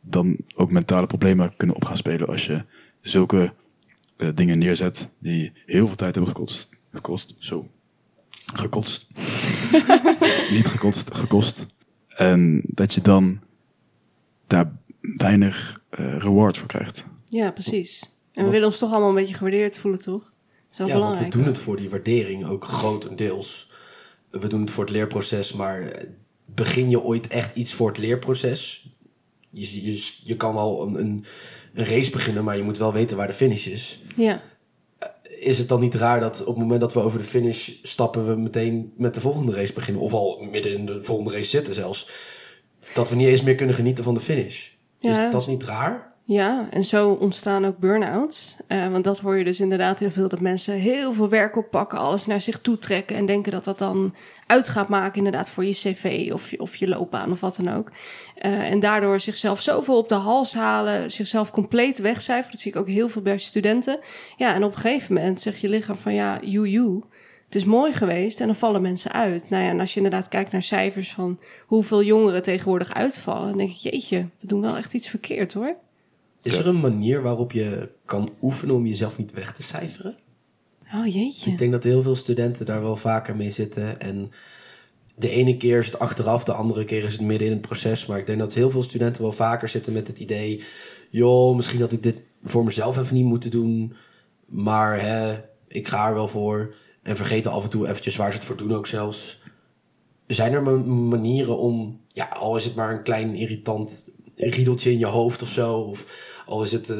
dan 0.00 0.36
ook 0.54 0.70
mentale 0.70 1.06
problemen 1.06 1.56
kunnen 1.56 1.76
op 1.76 1.84
gaan 1.84 1.96
spelen 1.96 2.28
als 2.28 2.46
je 2.46 2.64
zulke 3.00 3.52
eh, 4.16 4.28
dingen 4.34 4.58
neerzet 4.58 5.10
die 5.18 5.52
heel 5.66 5.86
veel 5.86 5.96
tijd 5.96 6.14
hebben 6.14 6.34
gekost. 6.34 6.68
Gekost, 6.92 7.34
zo. 7.38 7.68
Gekotst. 8.54 9.06
Niet 10.50 10.66
gekotst, 10.66 11.14
gekost. 11.14 11.66
En 12.08 12.62
dat 12.66 12.94
je 12.94 13.00
dan 13.00 13.40
daar 14.46 14.70
weinig 15.00 15.80
eh, 15.90 16.16
reward 16.18 16.56
voor 16.58 16.68
krijgt. 16.68 17.04
Ja, 17.28 17.50
precies. 17.50 18.12
En 18.32 18.44
we 18.44 18.50
willen 18.50 18.66
ons 18.66 18.78
toch 18.78 18.90
allemaal 18.90 19.08
een 19.08 19.14
beetje 19.14 19.34
gewaardeerd 19.34 19.78
voelen, 19.78 20.00
toch? 20.02 20.22
Dat 20.22 20.32
is 20.72 20.78
wel 20.78 20.86
Ja, 20.86 20.92
want 20.92 21.04
belangrijk. 21.04 21.32
we 21.32 21.38
doen 21.38 21.48
het 21.48 21.58
voor 21.58 21.76
die 21.76 21.90
waardering 21.90 22.46
ook 22.46 22.64
grotendeels. 22.64 23.70
We 24.30 24.46
doen 24.46 24.60
het 24.60 24.70
voor 24.70 24.84
het 24.84 24.92
leerproces, 24.92 25.52
maar 25.52 25.80
eh, 25.82 26.08
begin 26.54 26.90
je 26.90 27.02
ooit 27.02 27.26
echt 27.26 27.56
iets 27.56 27.72
voor 27.72 27.88
het 27.88 27.98
leerproces? 27.98 28.88
Je, 29.50 29.84
je, 29.84 30.12
je 30.24 30.36
kan 30.36 30.54
wel 30.54 30.82
een, 30.82 30.94
een, 30.98 31.24
een 31.74 31.86
race 31.86 32.10
beginnen, 32.10 32.44
maar 32.44 32.56
je 32.56 32.62
moet 32.62 32.78
wel 32.78 32.92
weten 32.92 33.16
waar 33.16 33.26
de 33.26 33.32
finish 33.32 33.66
is. 33.66 34.00
Ja. 34.16 34.42
Is 35.38 35.58
het 35.58 35.68
dan 35.68 35.80
niet 35.80 35.94
raar 35.94 36.20
dat 36.20 36.40
op 36.40 36.46
het 36.46 36.56
moment 36.56 36.80
dat 36.80 36.92
we 36.92 37.00
over 37.00 37.18
de 37.18 37.24
finish 37.24 37.70
stappen, 37.82 38.26
we 38.26 38.36
meteen 38.36 38.92
met 38.96 39.14
de 39.14 39.20
volgende 39.20 39.52
race 39.52 39.72
beginnen? 39.72 40.02
Of 40.02 40.12
al 40.12 40.46
midden 40.50 40.76
in 40.76 40.86
de 40.86 41.02
volgende 41.02 41.32
race 41.32 41.48
zitten 41.48 41.74
zelfs. 41.74 42.08
Dat 42.94 43.08
we 43.08 43.16
niet 43.16 43.28
eens 43.28 43.42
meer 43.42 43.54
kunnen 43.54 43.74
genieten 43.74 44.04
van 44.04 44.14
de 44.14 44.20
finish. 44.20 44.68
Ja. 45.00 45.26
Is 45.26 45.32
dat 45.32 45.46
niet 45.46 45.64
raar? 45.64 46.07
Ja, 46.30 46.66
en 46.70 46.84
zo 46.84 47.10
ontstaan 47.10 47.64
ook 47.64 47.78
burn-outs. 47.78 48.56
Eh, 48.66 48.88
want 48.88 49.04
dat 49.04 49.18
hoor 49.18 49.36
je 49.36 49.44
dus 49.44 49.60
inderdaad 49.60 49.98
heel 49.98 50.10
veel. 50.10 50.28
Dat 50.28 50.40
mensen 50.40 50.74
heel 50.74 51.12
veel 51.12 51.28
werk 51.28 51.56
oppakken, 51.56 51.98
alles 51.98 52.26
naar 52.26 52.40
zich 52.40 52.60
toe 52.60 52.78
trekken. 52.78 53.16
En 53.16 53.26
denken 53.26 53.52
dat 53.52 53.64
dat 53.64 53.78
dan 53.78 54.14
uit 54.46 54.68
gaat 54.68 54.88
maken 54.88 55.16
inderdaad 55.16 55.50
voor 55.50 55.64
je 55.64 55.72
cv 55.72 56.30
of 56.32 56.50
je, 56.50 56.60
of 56.60 56.76
je 56.76 56.88
loopbaan 56.88 57.30
of 57.30 57.40
wat 57.40 57.56
dan 57.56 57.74
ook. 57.74 57.90
Eh, 58.34 58.70
en 58.70 58.80
daardoor 58.80 59.20
zichzelf 59.20 59.60
zoveel 59.60 59.96
op 59.96 60.08
de 60.08 60.14
hals 60.14 60.54
halen, 60.54 61.10
zichzelf 61.10 61.50
compleet 61.50 61.98
wegcijferen. 61.98 62.50
Dat 62.50 62.60
zie 62.60 62.72
ik 62.72 62.78
ook 62.78 62.88
heel 62.88 63.08
veel 63.08 63.22
bij 63.22 63.38
studenten. 63.38 64.00
Ja, 64.36 64.54
en 64.54 64.64
op 64.64 64.74
een 64.74 64.80
gegeven 64.80 65.14
moment 65.14 65.40
zegt 65.40 65.60
je 65.60 65.68
lichaam 65.68 65.96
van 65.96 66.14
ja, 66.14 66.38
you, 66.42 66.68
you. 66.68 67.02
Het 67.44 67.54
is 67.54 67.64
mooi 67.64 67.92
geweest 67.92 68.40
en 68.40 68.46
dan 68.46 68.56
vallen 68.56 68.82
mensen 68.82 69.12
uit. 69.12 69.50
Nou 69.50 69.62
ja, 69.62 69.68
en 69.68 69.80
als 69.80 69.90
je 69.94 70.00
inderdaad 70.00 70.28
kijkt 70.28 70.52
naar 70.52 70.62
cijfers 70.62 71.12
van 71.12 71.38
hoeveel 71.66 72.02
jongeren 72.02 72.42
tegenwoordig 72.42 72.94
uitvallen, 72.94 73.48
dan 73.48 73.58
denk 73.58 73.70
ik, 73.70 73.76
jeetje, 73.76 74.28
we 74.40 74.46
doen 74.46 74.60
wel 74.60 74.76
echt 74.76 74.94
iets 74.94 75.08
verkeerd 75.08 75.52
hoor. 75.52 75.76
Is 76.42 76.54
er 76.56 76.66
een 76.66 76.80
manier 76.80 77.22
waarop 77.22 77.52
je 77.52 77.90
kan 78.04 78.30
oefenen 78.42 78.74
om 78.74 78.86
jezelf 78.86 79.18
niet 79.18 79.32
weg 79.32 79.52
te 79.52 79.62
cijferen? 79.62 80.16
Oh 80.94 81.06
jeetje. 81.06 81.50
Ik 81.50 81.58
denk 81.58 81.72
dat 81.72 81.84
heel 81.84 82.02
veel 82.02 82.16
studenten 82.16 82.66
daar 82.66 82.82
wel 82.82 82.96
vaker 82.96 83.36
mee 83.36 83.50
zitten. 83.50 84.00
En 84.00 84.30
de 85.14 85.30
ene 85.30 85.56
keer 85.56 85.78
is 85.78 85.86
het 85.86 85.98
achteraf, 85.98 86.44
de 86.44 86.52
andere 86.52 86.84
keer 86.84 87.04
is 87.04 87.12
het 87.12 87.20
midden 87.20 87.46
in 87.46 87.52
het 87.52 87.62
proces. 87.62 88.06
Maar 88.06 88.18
ik 88.18 88.26
denk 88.26 88.38
dat 88.38 88.54
heel 88.54 88.70
veel 88.70 88.82
studenten 88.82 89.22
wel 89.22 89.32
vaker 89.32 89.68
zitten 89.68 89.92
met 89.92 90.06
het 90.06 90.18
idee... 90.18 90.62
joh, 91.10 91.56
misschien 91.56 91.78
dat 91.78 91.92
ik 91.92 92.02
dit 92.02 92.22
voor 92.42 92.64
mezelf 92.64 92.98
even 92.98 93.14
niet 93.14 93.24
moeten 93.24 93.50
doen. 93.50 93.94
Maar 94.46 95.00
hè, 95.00 95.40
ik 95.68 95.88
ga 95.88 96.08
er 96.08 96.14
wel 96.14 96.28
voor. 96.28 96.74
En 97.02 97.16
vergeten 97.16 97.50
af 97.50 97.64
en 97.64 97.70
toe 97.70 97.88
eventjes 97.88 98.16
waar 98.16 98.30
ze 98.32 98.38
het 98.38 98.46
voor 98.46 98.56
doen 98.56 98.74
ook 98.74 98.86
zelfs. 98.86 99.42
Zijn 100.26 100.52
er 100.52 100.62
ma- 100.62 100.92
manieren 101.16 101.58
om, 101.58 102.00
ja, 102.08 102.24
al 102.24 102.56
is 102.56 102.64
het 102.64 102.74
maar 102.74 102.92
een 102.92 103.02
klein 103.02 103.34
irritant 103.34 104.08
riedeltje 104.38 104.90
in 104.90 104.98
je 104.98 105.06
hoofd 105.06 105.42
of 105.42 105.48
zo... 105.48 105.72
of 105.72 106.06
al 106.46 106.62
is 106.62 106.72
het 106.72 106.90
eh, 106.90 106.98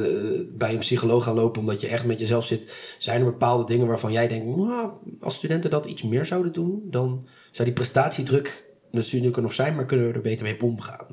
bij 0.48 0.72
een 0.72 0.79
psycholoog 0.79 1.24
gaan 1.24 1.35
lopen 1.35 1.61
omdat 1.61 1.81
je 1.81 1.87
echt 1.88 2.05
met 2.05 2.18
jezelf 2.18 2.46
zit... 2.46 2.72
zijn 2.98 3.20
er 3.20 3.27
bepaalde 3.27 3.64
dingen 3.64 3.87
waarvan 3.87 4.12
jij 4.12 4.29
denkt... 4.29 4.57
"Nou, 4.57 4.90
als 5.20 5.35
studenten 5.35 5.70
dat 5.70 5.87
iets 5.87 6.03
meer 6.03 6.27
zouden 6.27 6.53
doen... 6.53 6.83
dan 6.85 7.27
zou 7.51 7.64
die 7.64 7.77
prestatiedruk 7.77 8.66
natuurlijk 8.90 9.37
er 9.37 9.42
nog 9.42 9.53
zijn... 9.53 9.74
maar 9.74 9.87
kunnen 9.87 10.09
we 10.09 10.12
er 10.12 10.20
beter 10.20 10.44
mee 10.44 10.62
omgaan. 10.62 11.07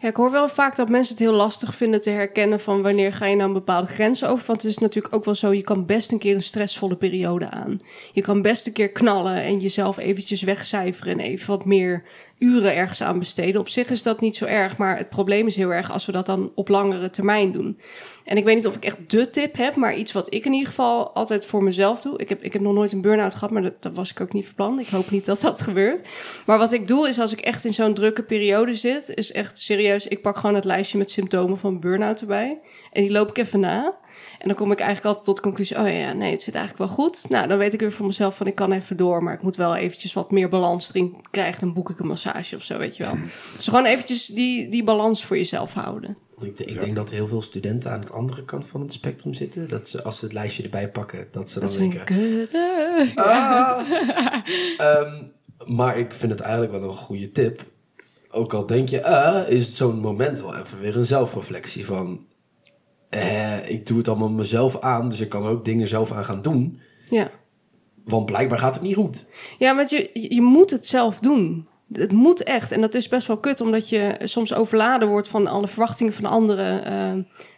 Ja, 0.00 0.08
ik 0.08 0.16
hoor 0.16 0.30
wel 0.30 0.48
vaak 0.48 0.76
dat 0.76 0.88
mensen 0.88 1.14
het 1.14 1.24
heel 1.24 1.32
lastig 1.32 1.74
vinden 1.74 2.00
te 2.00 2.10
herkennen 2.10 2.60
van 2.60 2.82
wanneer 2.82 3.12
ga 3.12 3.26
je 3.26 3.36
nou 3.36 3.48
een 3.48 3.54
bepaalde 3.54 3.86
grens 3.86 4.24
over. 4.24 4.46
Want 4.46 4.62
het 4.62 4.70
is 4.70 4.78
natuurlijk 4.78 5.14
ook 5.14 5.24
wel 5.24 5.34
zo, 5.34 5.52
je 5.52 5.62
kan 5.62 5.86
best 5.86 6.12
een 6.12 6.18
keer 6.18 6.34
een 6.34 6.42
stressvolle 6.42 6.96
periode 6.96 7.50
aan. 7.50 7.80
Je 8.12 8.22
kan 8.22 8.42
best 8.42 8.66
een 8.66 8.72
keer 8.72 8.92
knallen 8.92 9.42
en 9.42 9.60
jezelf 9.60 9.98
eventjes 9.98 10.42
wegcijferen 10.42 11.12
en 11.12 11.20
even 11.20 11.48
wat 11.48 11.64
meer 11.64 12.02
uren 12.38 12.76
ergens 12.76 13.02
aan 13.02 13.18
besteden. 13.18 13.60
Op 13.60 13.68
zich 13.68 13.90
is 13.90 14.02
dat 14.02 14.20
niet 14.20 14.36
zo 14.36 14.44
erg, 14.44 14.76
maar 14.76 14.96
het 14.96 15.08
probleem 15.08 15.46
is 15.46 15.56
heel 15.56 15.72
erg 15.72 15.92
als 15.92 16.06
we 16.06 16.12
dat 16.12 16.26
dan 16.26 16.52
op 16.54 16.68
langere 16.68 17.10
termijn 17.10 17.52
doen. 17.52 17.80
En 18.24 18.36
ik 18.36 18.44
weet 18.44 18.56
niet 18.56 18.66
of 18.66 18.76
ik 18.76 18.84
echt 18.84 19.10
de 19.10 19.30
tip 19.30 19.56
heb, 19.56 19.74
maar 19.74 19.96
iets 19.96 20.12
wat 20.12 20.34
ik 20.34 20.44
in 20.44 20.52
ieder 20.52 20.68
geval 20.68 21.10
altijd 21.14 21.44
voor 21.44 21.62
mezelf 21.62 22.00
doe. 22.00 22.18
Ik 22.18 22.28
heb, 22.28 22.42
ik 22.42 22.52
heb 22.52 22.62
nog 22.62 22.74
nooit 22.74 22.92
een 22.92 23.00
burn-out 23.00 23.34
gehad, 23.34 23.50
maar 23.50 23.72
dat, 23.80 23.92
was 23.94 24.10
ik 24.10 24.20
ook 24.20 24.32
niet 24.32 24.44
van 24.44 24.54
plan. 24.54 24.78
Ik 24.78 24.88
hoop 24.88 25.10
niet 25.10 25.26
dat 25.26 25.40
dat 25.40 25.60
gebeurt. 25.60 26.08
Maar 26.46 26.58
wat 26.58 26.72
ik 26.72 26.88
doe 26.88 27.08
is 27.08 27.18
als 27.18 27.32
ik 27.32 27.40
echt 27.40 27.64
in 27.64 27.74
zo'n 27.74 27.94
drukke 27.94 28.22
periode 28.22 28.74
zit, 28.74 29.14
is 29.14 29.32
echt 29.32 29.58
serieus. 29.58 30.06
Ik 30.06 30.22
pak 30.22 30.36
gewoon 30.36 30.54
het 30.54 30.64
lijstje 30.64 30.98
met 30.98 31.10
symptomen 31.10 31.58
van 31.58 31.80
burn-out 31.80 32.20
erbij. 32.20 32.58
En 32.92 33.02
die 33.02 33.12
loop 33.12 33.28
ik 33.28 33.38
even 33.38 33.60
na. 33.60 33.98
En 34.38 34.48
dan 34.48 34.56
kom 34.56 34.72
ik 34.72 34.78
eigenlijk 34.78 35.06
altijd 35.08 35.24
tot 35.24 35.36
de 35.36 35.42
conclusie: 35.42 35.78
oh 35.78 35.88
ja, 35.88 36.12
nee, 36.12 36.32
het 36.32 36.42
zit 36.42 36.54
eigenlijk 36.54 36.84
wel 36.84 36.96
goed. 36.96 37.28
Nou, 37.28 37.48
dan 37.48 37.58
weet 37.58 37.72
ik 37.72 37.80
weer 37.80 37.92
van 37.92 38.06
mezelf 38.06 38.36
van 38.36 38.46
ik 38.46 38.54
kan 38.54 38.72
even 38.72 38.96
door, 38.96 39.22
maar 39.22 39.34
ik 39.34 39.42
moet 39.42 39.56
wel 39.56 39.76
eventjes 39.76 40.12
wat 40.12 40.30
meer 40.30 40.48
balans 40.48 40.88
erin 40.88 41.16
krijgen. 41.30 41.60
Dan 41.60 41.72
boek 41.72 41.90
ik 41.90 41.98
een 41.98 42.06
massage 42.06 42.56
of 42.56 42.62
zo, 42.62 42.78
weet 42.78 42.96
je 42.96 43.02
wel. 43.02 43.14
Dus 43.56 43.68
gewoon 43.68 43.84
eventjes 43.84 44.26
die, 44.26 44.68
die 44.68 44.84
balans 44.84 45.24
voor 45.24 45.36
jezelf 45.36 45.72
houden. 45.72 46.16
Ik, 46.42 46.58
ik 46.58 46.80
denk 46.80 46.94
dat 46.94 47.10
heel 47.10 47.28
veel 47.28 47.42
studenten 47.42 47.90
aan 47.90 48.00
de 48.00 48.12
andere 48.12 48.44
kant 48.44 48.66
van 48.66 48.80
het 48.80 48.92
spectrum 48.92 49.34
zitten. 49.34 49.68
Dat 49.68 49.88
ze, 49.88 50.02
als 50.02 50.18
ze 50.18 50.24
het 50.24 50.34
lijstje 50.34 50.62
erbij 50.62 50.90
pakken, 50.90 51.28
dat 51.30 51.50
ze 51.50 51.60
dan 51.60 51.68
Dat 51.68 51.78
denken... 51.78 52.04
kut. 52.04 52.52
Ah. 53.14 53.80
Ehm, 54.78 55.22
maar 55.64 55.98
ik 55.98 56.12
vind 56.12 56.32
het 56.32 56.40
eigenlijk 56.40 56.72
wel 56.72 56.82
een 56.82 56.96
goede 56.96 57.30
tip. 57.30 57.64
Ook 58.30 58.54
al 58.54 58.66
denk 58.66 58.88
je, 58.88 59.04
ah, 59.04 59.48
is 59.48 59.66
het 59.66 59.74
zo'n 59.74 60.00
moment 60.00 60.40
wel 60.40 60.56
even 60.56 60.80
weer 60.80 60.96
een 60.96 61.06
zelfreflectie 61.06 61.86
van... 61.86 62.26
Eh, 63.08 63.70
ik 63.70 63.86
doe 63.86 63.98
het 63.98 64.08
allemaal 64.08 64.30
mezelf 64.30 64.80
aan, 64.80 65.08
dus 65.08 65.20
ik 65.20 65.28
kan 65.28 65.44
er 65.44 65.50
ook 65.50 65.64
dingen 65.64 65.88
zelf 65.88 66.12
aan 66.12 66.24
gaan 66.24 66.42
doen. 66.42 66.80
Ja. 67.08 67.30
Want 68.04 68.26
blijkbaar 68.26 68.58
gaat 68.58 68.74
het 68.74 68.82
niet 68.82 68.94
goed. 68.94 69.26
Ja, 69.58 69.76
want 69.76 69.90
je, 69.90 70.10
je 70.12 70.42
moet 70.42 70.70
het 70.70 70.86
zelf 70.86 71.18
doen. 71.18 71.68
Het 71.92 72.12
moet 72.12 72.42
echt. 72.42 72.72
En 72.72 72.80
dat 72.80 72.94
is 72.94 73.08
best 73.08 73.26
wel 73.26 73.38
kut, 73.38 73.60
omdat 73.60 73.88
je 73.88 74.14
soms 74.24 74.54
overladen 74.54 75.08
wordt 75.08 75.28
van 75.28 75.46
alle 75.46 75.68
verwachtingen 75.68 76.12
van 76.12 76.24
anderen. 76.24 76.84
eh, 76.84 76.92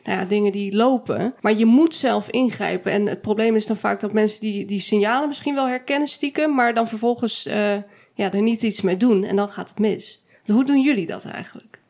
nou 0.04 0.18
ja, 0.18 0.24
dingen 0.24 0.52
die 0.52 0.76
lopen. 0.76 1.34
Maar 1.40 1.54
je 1.54 1.66
moet 1.66 1.94
zelf 1.94 2.30
ingrijpen. 2.30 2.92
En 2.92 3.06
het 3.06 3.20
probleem 3.20 3.56
is 3.56 3.66
dan 3.66 3.76
vaak 3.76 4.00
dat 4.00 4.12
mensen 4.12 4.40
die, 4.40 4.66
die 4.66 4.80
signalen 4.80 5.28
misschien 5.28 5.54
wel 5.54 5.68
herkennen 5.68 6.08
stiekem, 6.08 6.54
maar 6.54 6.74
dan 6.74 6.88
vervolgens 6.88 7.46
eh, 7.46 7.76
ja, 8.14 8.32
er 8.32 8.42
niet 8.42 8.62
iets 8.62 8.80
mee 8.80 8.96
doen. 8.96 9.24
En 9.24 9.36
dan 9.36 9.48
gaat 9.48 9.68
het 9.68 9.78
mis. 9.78 10.24
Hoe 10.46 10.64
doen 10.64 10.82
jullie 10.82 11.06
dat 11.06 11.24
eigenlijk? 11.24 11.80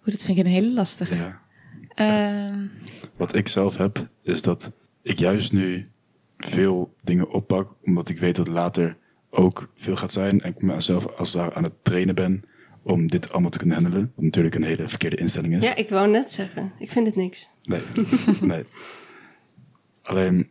Oeh, 0.00 0.14
dat 0.14 0.22
vind 0.22 0.38
ik 0.38 0.44
een 0.44 0.50
hele 0.50 0.72
lastige. 0.72 1.14
Ja. 1.14 1.40
Ehm, 1.96 2.66
Wat 3.16 3.34
ik 3.34 3.48
zelf 3.48 3.76
heb, 3.76 4.08
is 4.22 4.42
dat 4.42 4.72
ik 5.02 5.18
juist 5.18 5.52
nu 5.52 5.88
veel 6.38 6.94
dingen 7.02 7.30
oppak, 7.30 7.74
omdat 7.84 8.08
ik 8.08 8.18
weet 8.18 8.36
dat 8.36 8.48
later 8.48 8.96
ook 9.30 9.70
veel 9.74 9.96
gaat 9.96 10.12
zijn. 10.12 10.40
En 10.40 10.50
ik 10.50 10.62
mezelf 10.62 11.06
als 11.06 11.32
daar 11.32 11.54
aan 11.54 11.62
het 11.62 11.84
trainen 11.84 12.14
ben 12.14 12.42
om 12.82 13.06
dit 13.06 13.32
allemaal 13.32 13.50
te 13.50 13.58
kunnen 13.58 13.76
handelen. 13.82 14.12
Wat 14.14 14.24
natuurlijk 14.24 14.54
een 14.54 14.62
hele 14.62 14.88
verkeerde 14.88 15.16
instelling 15.16 15.56
is. 15.56 15.64
Ja, 15.64 15.76
ik 15.76 15.88
wou 15.88 16.08
net 16.08 16.32
zeggen. 16.32 16.72
Ik 16.78 16.92
vind 16.92 17.06
het 17.06 17.16
niks. 17.16 17.48
Nee, 17.62 17.80
nee. 18.40 18.64
Alleen, 20.02 20.50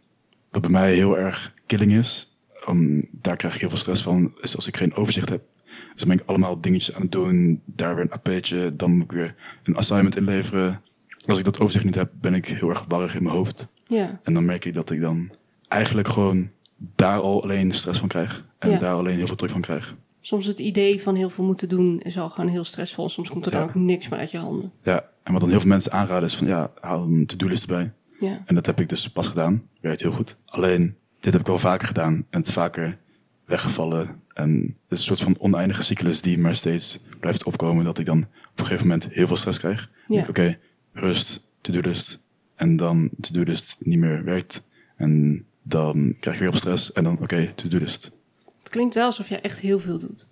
wat 0.52 0.62
bij 0.62 0.72
mij 0.72 0.94
heel 0.94 1.18
erg 1.18 1.54
killing 1.66 1.92
is, 1.92 2.38
om, 2.66 3.08
daar 3.12 3.36
krijg 3.36 3.54
ik 3.54 3.60
heel 3.60 3.70
veel 3.70 3.78
stress 3.78 4.02
van, 4.02 4.34
is 4.42 4.56
als 4.56 4.68
ik 4.68 4.78
geen 4.78 4.94
overzicht 4.94 5.30
heb. 5.30 5.44
Dus 5.66 6.04
dan 6.04 6.08
ben 6.08 6.20
ik 6.20 6.28
allemaal 6.28 6.62
dingetjes 6.62 6.96
aan 6.96 7.02
het 7.02 7.12
doen, 7.12 7.62
daar 7.66 7.96
weer 7.96 8.04
een 8.04 8.12
AP'tje, 8.12 8.76
dan 8.76 8.92
moet 8.92 9.04
ik 9.04 9.12
weer 9.12 9.36
een 9.64 9.76
assignment 9.76 10.16
inleveren. 10.16 10.82
Als 11.30 11.38
ik 11.40 11.46
dat 11.46 11.60
overzicht 11.60 11.86
niet 11.86 11.96
heb, 11.96 12.12
ben 12.22 12.34
ik 12.34 12.46
heel 12.48 12.70
erg 12.70 12.86
warrig 12.88 13.16
in 13.16 13.24
mijn 13.24 13.36
hoofd. 13.36 13.68
Ja. 13.88 14.20
En 14.24 14.34
dan 14.34 14.46
merk 14.46 14.66
ik 14.66 14.74
dat 14.74 14.90
ik 14.90 15.02
dan 15.02 15.30
eigenlijk 15.68 16.08
gewoon 16.08 16.50
daar 16.96 17.20
al 17.20 17.44
alleen 17.44 17.72
stress 17.72 18.00
van 18.00 18.08
krijg. 18.08 18.46
En 18.58 18.70
Ja. 18.70 18.78
daar 18.78 18.94
alleen 18.94 19.16
heel 19.18 19.28
veel 19.28 19.36
druk 19.36 19.50
van 19.52 19.62
krijg. 19.62 19.96
Soms 20.22 20.46
het 20.46 20.60
idee 20.60 21.02
van 21.02 21.16
heel 21.16 21.30
veel 21.30 21.44
moeten 21.44 21.70
doen 21.70 22.00
is 22.02 22.18
al 22.18 22.30
gewoon 22.30 22.50
heel 22.50 22.64
stressvol. 22.64 23.10
Soms 23.10 23.30
komt 23.30 23.46
er 23.46 23.52
dan 23.52 23.64
ook 23.64 23.76
niks 23.76 24.10
meer 24.10 24.20
uit 24.20 24.32
je 24.32 24.38
handen. 24.38 24.72
Ja, 24.84 25.06
en 25.24 25.32
wat 25.32 25.42
dan 25.42 25.50
heel 25.50 25.60
veel 25.60 25.70
mensen 25.70 25.92
aanraden 25.92 26.28
is 26.30 26.36
van 26.36 26.48
ja, 26.48 26.72
haal 26.80 27.04
een 27.04 27.26
to-do-list 27.26 27.62
erbij. 27.62 27.92
Ja. 28.20 28.42
En 28.46 28.56
dat 28.56 28.66
heb 28.66 28.80
ik 28.80 28.90
dus 28.90 29.10
pas 29.10 29.28
gedaan. 29.28 29.64
Werkt 29.82 30.02
heel 30.02 30.12
goed. 30.12 30.38
Alleen, 30.46 30.96
dit 31.20 31.32
heb 31.32 31.42
ik 31.42 31.48
wel 31.48 31.58
vaker 31.60 31.88
gedaan. 31.88 32.14
En 32.14 32.40
het 32.40 32.48
is 32.48 32.54
vaker 32.54 32.98
weggevallen. 33.46 34.22
En 34.34 34.52
het 34.62 34.92
is 34.92 34.98
een 35.00 35.06
soort 35.06 35.22
van 35.22 35.36
oneindige 35.40 35.84
cyclus 35.84 36.22
die 36.22 36.40
maar 36.40 36.56
steeds 36.56 37.00
blijft 37.20 37.44
opkomen. 37.44 37.86
Dat 37.86 37.98
ik 38.00 38.06
dan 38.06 38.18
op 38.52 38.60
een 38.60 38.66
gegeven 38.66 38.88
moment 38.88 39.08
heel 39.12 39.28
veel 39.28 39.36
stress 39.36 39.60
krijg. 39.60 39.90
Ja. 40.06 40.28
ik, 40.28 40.60
Rust, 40.98 41.42
to-do-list. 41.62 42.20
En 42.56 42.76
dan 42.76 43.10
to-do-list 43.22 43.78
niet 43.80 44.00
meer 44.00 44.24
werkt. 44.24 44.62
En 44.96 45.46
dan 45.64 46.16
krijg 46.20 46.38
je 46.38 46.44
weer 46.44 46.52
veel 46.52 46.60
stress. 46.60 46.92
En 46.94 47.04
dan, 47.04 47.18
oké, 47.22 47.52
to-do-list. 47.56 48.12
Het 48.60 48.70
klinkt 48.70 48.94
wel 48.96 49.06
alsof 49.06 49.30
jij 49.30 49.42
echt 49.42 49.60
heel 49.60 49.80
veel 49.80 50.00
doet. 50.00 50.28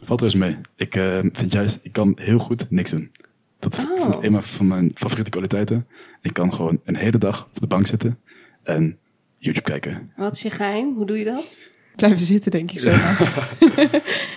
Valt 0.00 0.18
er 0.20 0.24
eens 0.26 0.34
mee. 0.34 0.56
Ik 0.76 0.96
eh, 0.96 1.18
vind 1.32 1.52
juist, 1.52 1.78
ik 1.82 1.92
kan 1.92 2.12
heel 2.20 2.38
goed 2.38 2.70
niks 2.70 2.90
doen. 2.90 3.10
Dat 3.58 3.78
is 3.78 3.84
Oh. 3.84 4.16
een 4.24 4.42
van 4.42 4.66
mijn 4.66 4.90
favoriete 4.94 5.30
kwaliteiten. 5.30 5.86
Ik 6.20 6.32
kan 6.32 6.54
gewoon 6.54 6.80
een 6.84 6.96
hele 6.96 7.18
dag 7.18 7.44
op 7.54 7.60
de 7.60 7.66
bank 7.66 7.86
zitten 7.86 8.18
en 8.62 8.98
YouTube 9.38 9.70
kijken. 9.70 10.12
Wat 10.16 10.34
is 10.36 10.42
je 10.42 10.50
geheim? 10.50 10.94
Hoe 10.94 11.06
doe 11.06 11.18
je 11.18 11.24
dat? 11.24 11.56
Blijven 12.00 12.26
zitten, 12.26 12.50
denk 12.50 12.70
ik 12.70 12.78
zo. 12.78 12.90
Ja, 12.90 13.16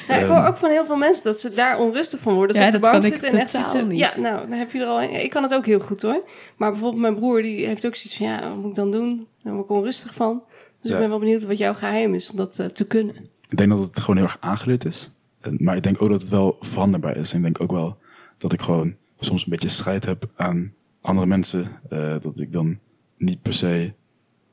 ik 0.20 0.26
hoor 0.26 0.46
ook 0.48 0.58
van 0.58 0.70
heel 0.70 0.86
veel 0.86 0.96
mensen 0.96 1.24
dat 1.24 1.40
ze 1.40 1.50
daar 1.54 1.80
onrustig 1.80 2.20
van 2.20 2.34
worden. 2.34 2.56
Dat 2.56 2.66
Ja, 2.66 2.72
ze 2.72 2.76
op 2.78 2.84
dat 2.84 2.92
de 2.94 3.00
bank 3.00 3.04
kan 3.04 3.14
ik 3.14 3.20
zitten 3.20 3.40
en 3.40 3.46
echt 3.46 3.52
zitten. 3.72 3.88
niet. 3.88 4.00
Ja, 4.00 4.20
nou, 4.20 4.50
dan 4.50 4.58
heb 4.58 4.72
je 4.72 4.80
er 4.80 4.86
al 4.86 5.02
een. 5.02 5.24
Ik 5.24 5.30
kan 5.30 5.44
het 5.44 5.54
ook 5.54 5.66
heel 5.66 5.80
goed 5.80 6.02
hoor. 6.02 6.24
Maar 6.58 6.72
bijvoorbeeld 6.72 7.02
mijn 7.02 7.16
broer, 7.16 7.42
die 7.42 7.66
heeft 7.66 7.86
ook 7.86 7.96
zoiets 7.96 8.18
van, 8.18 8.26
ja, 8.28 8.50
wat 8.50 8.58
moet 8.58 8.70
ik 8.70 8.76
dan 8.76 8.92
doen? 8.92 9.28
Daar 9.44 9.54
word 9.54 9.66
ik 9.66 9.72
onrustig 9.72 10.14
van. 10.14 10.44
Dus 10.82 10.90
Ja. 10.90 10.94
ik 10.96 11.00
ben 11.00 11.10
wel 11.10 11.20
benieuwd 11.20 11.44
wat 11.44 11.58
jouw 11.58 11.74
geheim 11.74 12.14
is 12.14 12.30
om 12.30 12.36
dat 12.38 12.60
eh, 12.60 12.66
te 12.66 12.86
kunnen. 12.86 13.16
Ik 13.50 13.58
denk 13.58 13.70
dat 13.70 13.80
het 13.80 14.00
gewoon 14.00 14.16
heel 14.16 14.26
erg 14.26 14.38
aangeleerd 14.40 14.86
is. 14.86 15.10
Maar 15.58 15.76
ik 15.76 15.84
denk 15.84 16.02
ook 16.02 16.10
dat 16.10 16.22
het 16.22 16.30
wel 16.30 16.58
veranderbaar 16.60 17.18
is. 17.18 17.32
En 17.32 17.38
ik 17.38 17.44
denk 17.44 17.62
ook 17.62 17.72
wel 17.72 17.98
dat 18.38 18.54
ik 18.54 18.62
gewoon 18.62 18.96
soms 19.20 19.44
een 19.44 19.50
beetje 19.50 19.70
strijd 19.70 20.06
heb 20.06 20.26
aan 20.36 20.74
andere 21.02 21.28
mensen. 21.28 21.72
Eh, 21.90 22.16
dat 22.22 22.40
ik 22.40 22.52
dan 22.52 22.80
niet 23.18 23.42
per 23.42 23.54
se 23.54 23.94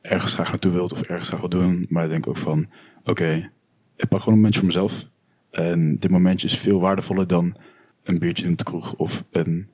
ergens 0.01 0.33
graag 0.35 0.49
naartoe 0.49 0.73
wil 0.73 0.85
of 0.85 1.03
ergens 1.03 1.29
graag 1.29 1.40
wil 1.40 1.49
doen. 1.49 1.87
Maar 1.88 2.05
ik 2.05 2.11
denk 2.11 2.27
ook 2.29 2.37
van, 2.37 2.69
oké, 3.05 3.51
ik 3.97 4.09
pak 4.09 4.19
gewoon 4.19 4.35
een 4.35 4.40
momentje 4.40 4.59
voor 4.59 4.69
mezelf. 4.69 5.07
En 5.51 5.99
dit 5.99 6.11
momentje 6.11 6.47
is 6.47 6.59
veel 6.59 6.81
waardevoller 6.81 7.27
dan 7.27 7.57
een 8.03 8.19
biertje 8.19 8.43
doen 8.43 8.53
op 8.53 8.59
de 8.59 8.64
kroeg 8.64 8.95
of 8.95 9.25
een 9.31 9.69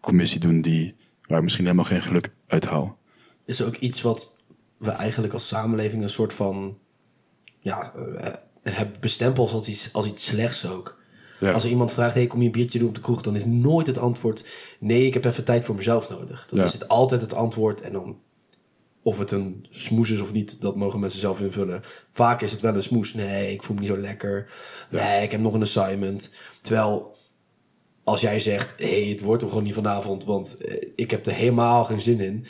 commissie 0.00 0.40
doen 0.40 0.60
die, 0.60 0.94
waar 1.26 1.36
ik 1.38 1.44
misschien 1.44 1.64
helemaal 1.64 1.84
geen 1.84 2.02
geluk 2.02 2.32
uit 2.46 2.64
haal. 2.64 2.98
is 3.44 3.62
ook 3.62 3.76
iets 3.76 4.02
wat 4.02 4.42
we 4.76 4.90
eigenlijk 4.90 5.32
als 5.32 5.48
samenleving 5.48 6.02
een 6.02 6.10
soort 6.10 6.34
van 6.34 6.78
ja, 7.60 7.92
eh, 7.94 8.32
hebben 8.62 8.96
bestempeld 9.00 9.52
als 9.52 9.68
iets, 9.68 9.88
als 9.92 10.06
iets 10.06 10.24
slechts 10.24 10.66
ook. 10.66 10.98
Ja. 11.40 11.52
Als 11.52 11.64
er 11.64 11.70
iemand 11.70 11.92
vraagt, 11.92 12.14
hey, 12.14 12.26
kom 12.26 12.40
je 12.40 12.46
een 12.46 12.52
biertje 12.52 12.78
doen 12.78 12.88
op 12.88 12.94
de 12.94 13.00
kroeg, 13.00 13.22
dan 13.22 13.36
is 13.36 13.44
nooit 13.44 13.86
het 13.86 13.98
antwoord, 13.98 14.46
nee, 14.78 15.06
ik 15.06 15.14
heb 15.14 15.24
even 15.24 15.44
tijd 15.44 15.64
voor 15.64 15.74
mezelf 15.74 16.10
nodig. 16.10 16.46
Dan 16.46 16.58
Ja. 16.58 16.64
is 16.64 16.72
het 16.72 16.88
altijd 16.88 17.20
het 17.20 17.34
antwoord 17.34 17.80
en 17.80 17.92
dan, 17.92 18.18
of 19.10 19.18
het 19.18 19.30
een 19.30 19.66
smoes 19.70 20.10
is 20.10 20.20
of 20.20 20.32
niet, 20.32 20.60
dat 20.60 20.76
mogen 20.76 21.00
mensen 21.00 21.20
zelf 21.20 21.40
invullen. 21.40 21.82
Vaak 22.10 22.42
is 22.42 22.52
het 22.52 22.60
wel 22.60 22.74
een 22.74 22.82
smoes, 22.82 23.14
nee, 23.14 23.52
ik 23.52 23.62
voel 23.62 23.74
me 23.74 23.80
niet 23.80 23.90
zo 23.90 23.96
lekker, 23.96 24.50
nee, 24.90 25.22
ik 25.22 25.30
heb 25.30 25.40
nog 25.40 25.54
een 25.54 25.62
assignment. 25.62 26.30
Terwijl, 26.60 27.16
als 28.04 28.20
jij 28.20 28.40
zegt, 28.40 28.74
hey, 28.78 29.06
het 29.08 29.20
wordt 29.20 29.40
hem 29.40 29.50
gewoon 29.50 29.64
niet 29.64 29.74
vanavond, 29.74 30.24
want 30.24 30.56
eh, 30.56 30.88
ik 30.96 31.10
heb 31.10 31.26
er 31.26 31.32
helemaal 31.32 31.84
geen 31.84 32.00
zin 32.00 32.20
in, 32.20 32.46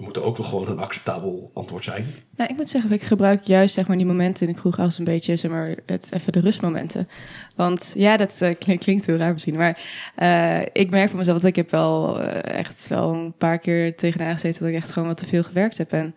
moet 0.00 0.16
er 0.16 0.22
ook 0.22 0.36
toch 0.36 0.48
gewoon 0.48 0.68
een 0.68 0.78
acceptabel 0.78 1.50
antwoord 1.54 1.84
zijn. 1.84 2.06
Nou, 2.36 2.50
ik 2.50 2.56
moet 2.56 2.68
zeggen, 2.68 2.92
ik 2.92 3.02
gebruik 3.02 3.42
juist 3.42 3.74
zeg 3.74 3.86
maar, 3.86 3.96
die 3.96 4.06
momenten 4.06 4.46
in 4.46 4.52
de 4.52 4.58
kroeg 4.58 4.78
als 4.78 4.98
een 4.98 5.04
beetje 5.04 5.36
zeg 5.36 5.50
maar, 5.50 5.76
het, 5.86 6.12
even 6.12 6.32
de 6.32 6.40
rustmomenten. 6.40 7.08
Want 7.56 7.92
ja, 7.96 8.16
dat 8.16 8.40
eh, 8.40 8.58
klink- 8.58 8.80
klinkt 8.80 9.06
heel 9.06 9.16
raar 9.16 9.32
misschien. 9.32 9.56
Maar 9.56 9.82
eh, 10.14 10.60
ik 10.72 10.90
merk 10.90 11.08
van 11.08 11.18
mezelf 11.18 11.38
dat 11.38 11.50
ik 11.50 11.56
heb 11.56 11.70
wel 11.70 12.20
eh, 12.20 12.58
echt 12.58 12.88
wel 12.88 13.14
een 13.14 13.34
paar 13.38 13.58
keer 13.58 13.96
tegenaan 13.96 14.32
gezeten 14.32 14.60
dat 14.60 14.70
ik 14.70 14.76
echt 14.76 14.90
gewoon 14.90 15.08
wat 15.08 15.16
te 15.16 15.26
veel 15.26 15.42
gewerkt 15.42 15.78
heb. 15.78 15.92
En 15.92 16.14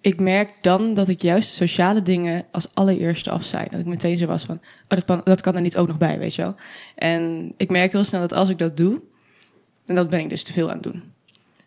ik 0.00 0.20
merk 0.20 0.50
dan 0.60 0.94
dat 0.94 1.08
ik 1.08 1.22
juist 1.22 1.48
de 1.48 1.54
sociale 1.54 2.02
dingen 2.02 2.44
als 2.50 2.68
allereerste 2.74 3.30
af 3.30 3.44
zijn. 3.44 3.68
Dat 3.70 3.80
ik 3.80 3.86
meteen 3.86 4.16
zo 4.16 4.26
was 4.26 4.44
van, 4.44 4.56
oh, 4.56 4.62
dat 4.88 5.04
kan, 5.04 5.20
dat 5.24 5.40
kan 5.40 5.54
er 5.54 5.60
niet 5.60 5.76
ook 5.76 5.88
nog 5.88 5.98
bij, 5.98 6.18
weet 6.18 6.34
je 6.34 6.42
wel. 6.42 6.54
En 6.94 7.52
ik 7.56 7.70
merk 7.70 7.92
heel 7.92 8.04
snel 8.04 8.20
dat 8.20 8.32
als 8.32 8.48
ik 8.48 8.58
dat 8.58 8.76
doe, 8.76 9.00
en 9.86 9.94
dat 9.94 10.08
ben 10.08 10.20
ik 10.20 10.28
dus 10.28 10.42
te 10.42 10.52
veel 10.52 10.68
aan 10.68 10.74
het 10.74 10.82
doen. 10.82 11.02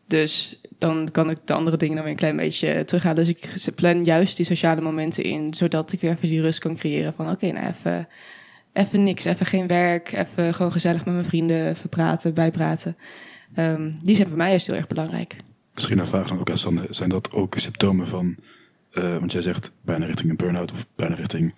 Dus 0.08 0.60
dan 0.78 1.10
kan 1.12 1.30
ik 1.30 1.38
de 1.46 1.54
andere 1.54 1.78
dingen 1.78 1.96
dan 1.96 2.04
weer 2.04 2.14
een 2.14 2.20
klein 2.20 2.36
beetje 2.36 2.86
terughalen. 2.86 3.26
Dus 3.26 3.30
ik 3.30 3.76
plan 3.76 4.04
juist 4.04 4.38
die 4.38 4.46
sociale 4.46 4.82
momenten 4.82 5.24
in, 5.24 5.54
zodat 5.54 5.92
ik 5.92 6.02
weer 6.02 6.12
even 6.12 6.28
die 6.28 6.42
rust 6.42 6.60
kan 6.60 6.76
creëren 6.76 7.14
van 7.14 7.30
oké, 7.30 7.52
nou 7.52 7.68
even, 7.68 8.08
even 8.74 9.04
niks, 9.04 9.26
even 9.26 9.46
geen 9.46 9.68
werk, 9.68 10.12
even 10.12 10.54
gewoon 10.54 10.72
gezellig 10.72 11.06
met 11.06 11.14
mijn 11.14 11.26
vrienden, 11.26 11.68
even 11.70 11.90
praten, 11.90 12.34
bijpraten. 12.34 12.98
Ehm, 13.54 13.92
die 13.98 14.16
zijn 14.16 14.28
voor 14.28 14.38
mij 14.38 14.50
juist 14.50 14.68
heel 14.68 14.76
erg 14.76 14.88
belangrijk. 14.88 15.36
Misschien 15.74 16.00
een 16.00 16.08
vraag 16.08 16.28
dan 16.28 16.40
ook 16.40 16.50
aan 16.50 16.58
Sander. 16.58 16.86
Zijn 16.90 17.10
dat 17.10 17.32
ook 17.32 17.56
symptomen 17.58 18.08
van, 18.08 18.36
eh, 18.92 19.18
want 19.18 19.32
jij 19.32 19.42
zegt 19.42 19.72
bijna 19.82 20.06
richting 20.06 20.30
een 20.30 20.38
burn-out 20.38 20.72
of 20.72 20.86
bijna 20.96 21.16
richting 21.16 21.56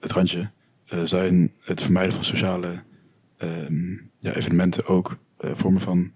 het 0.00 0.12
randje. 0.12 0.50
eh, 0.84 1.00
zijn 1.02 1.52
het 1.60 1.80
vermijden 1.82 2.12
van 2.12 2.24
sociale 2.24 2.82
ehm, 3.36 3.92
ja, 4.18 4.34
evenementen 4.34 4.86
ook 4.86 5.18
eh, 5.38 5.50
vormen 5.54 5.80
van, 5.80 6.12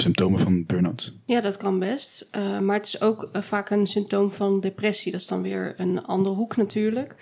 symptomen 0.00 0.40
van 0.40 0.66
burn-out? 0.66 1.12
Ja, 1.24 1.40
dat 1.40 1.56
kan 1.56 1.78
best. 1.78 2.28
Eh, 2.30 2.58
maar 2.58 2.76
het 2.76 2.86
is 2.86 3.00
ook 3.00 3.28
eh, 3.32 3.42
vaak 3.42 3.70
een 3.70 3.86
symptoom 3.86 4.32
van 4.32 4.60
depressie. 4.60 5.12
Dat 5.12 5.20
is 5.20 5.26
dan 5.26 5.42
weer 5.42 5.74
een 5.76 6.06
andere 6.06 6.34
hoek 6.34 6.56
natuurlijk. 6.56 7.14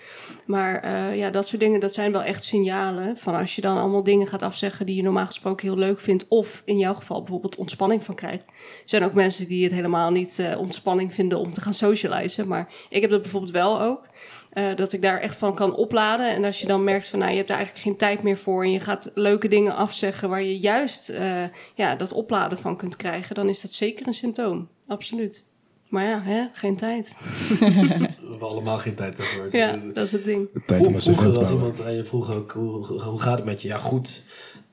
Maar 0.45 0.79
eh, 0.79 1.17
ja, 1.17 1.29
dat 1.29 1.47
soort 1.47 1.61
dingen, 1.61 1.79
dat 1.79 1.93
zijn 1.93 2.11
wel 2.11 2.23
echt 2.23 2.43
signalen. 2.43 3.17
Van 3.17 3.35
als 3.35 3.55
je 3.55 3.61
dan 3.61 3.77
allemaal 3.77 4.03
dingen 4.03 4.27
gaat 4.27 4.43
afzeggen 4.43 4.85
die 4.85 4.95
je 4.95 5.03
normaal 5.03 5.25
gesproken 5.25 5.67
heel 5.67 5.77
leuk 5.77 5.99
vindt. 5.99 6.25
Of 6.27 6.61
in 6.65 6.77
jouw 6.77 6.93
geval 6.93 7.19
bijvoorbeeld 7.19 7.55
ontspanning 7.55 8.03
van 8.03 8.15
krijgt. 8.15 8.47
Er 8.47 8.53
zijn 8.85 9.03
ook 9.03 9.13
mensen 9.13 9.47
die 9.47 9.63
het 9.63 9.73
helemaal 9.73 10.11
niet 10.11 10.41
ontspanning 10.57 11.13
vinden 11.13 11.39
om 11.39 11.53
te 11.53 11.61
gaan 11.61 11.73
socializen. 11.73 12.47
Maar 12.47 12.73
ik 12.89 13.01
heb 13.01 13.09
dat 13.09 13.21
bijvoorbeeld 13.21 13.53
wel 13.53 13.81
ook. 13.81 14.07
Eh, 14.49 14.75
dat 14.75 14.93
ik 14.93 15.01
daar 15.01 15.19
echt 15.19 15.35
van 15.37 15.55
kan 15.55 15.75
opladen. 15.75 16.29
En 16.35 16.43
als 16.45 16.59
je 16.61 16.67
dan 16.67 16.83
merkt 16.83 17.07
van, 17.07 17.19
nou, 17.19 17.31
je 17.31 17.37
hebt 17.37 17.49
er 17.49 17.55
eigenlijk 17.55 17.85
geen 17.85 17.97
tijd 17.97 18.23
meer 18.23 18.37
voor. 18.37 18.63
En 18.63 18.71
je 18.71 18.79
gaat 18.79 19.11
leuke 19.13 19.47
dingen 19.47 19.75
afzeggen 19.75 20.29
waar 20.29 20.43
je 20.43 20.59
juist 20.59 21.09
eh, 21.09 21.43
ja, 21.75 21.95
dat 21.95 22.13
opladen 22.13 22.57
van 22.57 22.77
kunt 22.77 22.95
krijgen. 22.95 23.35
Dan 23.35 23.49
is 23.49 23.61
dat 23.61 23.71
zeker 23.73 24.07
een 24.07 24.13
symptoom. 24.13 24.67
Absoluut. 24.87 25.43
Maar 25.89 26.05
ja, 26.05 26.21
hè, 26.23 26.43
geen 26.53 26.75
tijd. 26.77 27.15
We 27.59 28.27
hebben 28.29 28.47
allemaal 28.47 28.79
geen 28.79 28.95
tijd 28.95 29.17
daarvoor. 29.17 29.47
Ja, 29.51 29.71
dat 29.93 30.05
is 30.05 30.11
het 30.11 30.23
ding. 30.25 30.49
Tijd 30.65 30.87
om 30.87 31.01
Vroeger 31.01 31.37
als 31.37 31.51
iemand 31.51 31.83
aan 31.83 31.95
je 31.95 32.03
vroeg 32.03 32.31
ook, 32.31 32.51
hoe, 32.51 32.85
hoe- 32.85 33.01
hoe 33.01 33.21
gaat 33.21 33.35
het 33.37 33.45
met 33.45 33.61
je? 33.61 33.67
Ja, 33.67 33.77
goed. 33.77 34.23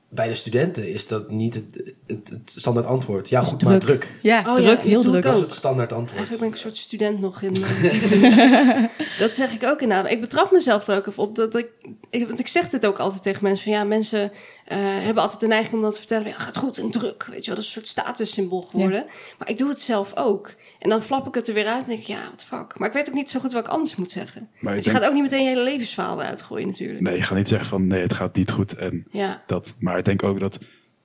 Bij 0.09 0.27
de 0.27 0.35
studenten 0.35 0.93
is 0.93 1.07
dat 1.07 1.31
niet 1.31 1.53
het, 1.53 1.93
het, 2.07 2.29
het 2.29 2.53
standaard 2.55 2.85
antwoord. 2.85 3.29
Ja, 3.29 3.41
goed, 3.41 3.63
maar 3.63 3.79
druk. 3.79 4.17
Ja, 4.21 4.39
Oh, 4.39 4.55
druk, 4.55 4.67
ja, 4.67 4.77
heel 4.77 5.01
druk. 5.01 5.23
Dat 5.23 5.35
is 5.35 5.41
het 5.41 5.51
standaard 5.51 5.93
antwoord. 5.93 6.17
Eigenlijk 6.17 6.39
ben 6.39 6.47
ik 6.47 6.53
een 6.53 6.59
soort 6.59 6.77
student 6.77 7.19
nog 7.19 7.41
in 7.41 7.55
eh. 7.55 8.83
Dat 9.19 9.35
zeg 9.35 9.51
ik 9.51 9.63
ook 9.63 9.81
inderdaad. 9.81 10.11
Ik 10.11 10.21
betrap 10.21 10.51
mezelf 10.51 10.87
er 10.87 10.97
ook 10.97 11.07
even 11.07 11.23
op. 11.23 11.35
Dat 11.35 11.55
ik, 11.55 11.67
ik, 12.09 12.27
want 12.27 12.39
ik 12.39 12.47
zeg 12.47 12.69
dit 12.69 12.85
ook 12.85 12.99
altijd 12.99 13.23
tegen 13.23 13.43
mensen. 13.43 13.63
Van 13.63 13.73
ja, 13.73 13.83
mensen 13.83 14.31
eh, 14.65 14.77
hebben 14.79 15.23
altijd 15.23 15.39
de 15.41 15.47
neiging 15.47 15.73
om 15.73 15.81
dat 15.81 15.93
te 15.93 15.99
vertellen. 15.99 16.27
Ja, 16.27 16.33
gaat 16.33 16.57
goed 16.57 16.77
en 16.77 16.91
druk. 16.91 17.25
Weet 17.31 17.45
je 17.45 17.45
wel, 17.45 17.55
dat 17.55 17.63
is 17.63 17.75
een 17.75 17.83
soort 17.83 17.87
statussymbool 17.87 18.61
geworden. 18.61 19.05
Maar 19.37 19.49
ik 19.49 19.57
doe 19.57 19.69
het 19.69 19.81
zelf 19.81 20.15
ook. 20.15 20.53
En 20.79 20.89
dan 20.89 21.01
flap 21.03 21.27
ik 21.27 21.33
het 21.33 21.47
er 21.47 21.53
weer 21.53 21.65
uit 21.67 21.83
en 21.83 21.87
denk 21.89 21.99
ik, 21.99 22.05
ja, 22.07 22.31
the 22.35 22.45
fuck. 22.45 22.77
Maar 22.79 22.87
ik 22.87 22.93
weet 22.93 23.07
ook 23.09 23.13
niet 23.15 23.29
zo 23.29 23.39
goed 23.39 23.53
wat 23.53 23.65
ik 23.65 23.71
anders 23.71 23.95
moet 23.95 24.11
zeggen. 24.11 24.49
Maar 24.59 24.75
Dus 24.75 24.83
je 24.83 24.89
denk, 24.89 25.01
gaat 25.03 25.07
ook 25.09 25.15
niet 25.15 25.23
meteen 25.23 25.43
je 25.43 25.49
hele 25.49 25.63
levensverhaal 25.63 26.21
eruit 26.21 26.41
gooien 26.41 26.67
natuurlijk. 26.67 26.99
nee, 27.01 27.15
je 27.15 27.21
gaat 27.21 27.37
niet 27.37 27.47
zeggen 27.47 27.67
van 27.67 27.87
nee, 27.87 28.01
het 28.01 28.13
gaat 28.13 28.35
niet 28.35 28.51
goed 28.51 28.75
en 28.75 29.05
Ja. 29.11 29.43
dat. 29.47 29.73
Maar 29.79 29.97
ik 29.97 30.05
denk 30.05 30.23
ook 30.23 30.39
dat 30.39 30.57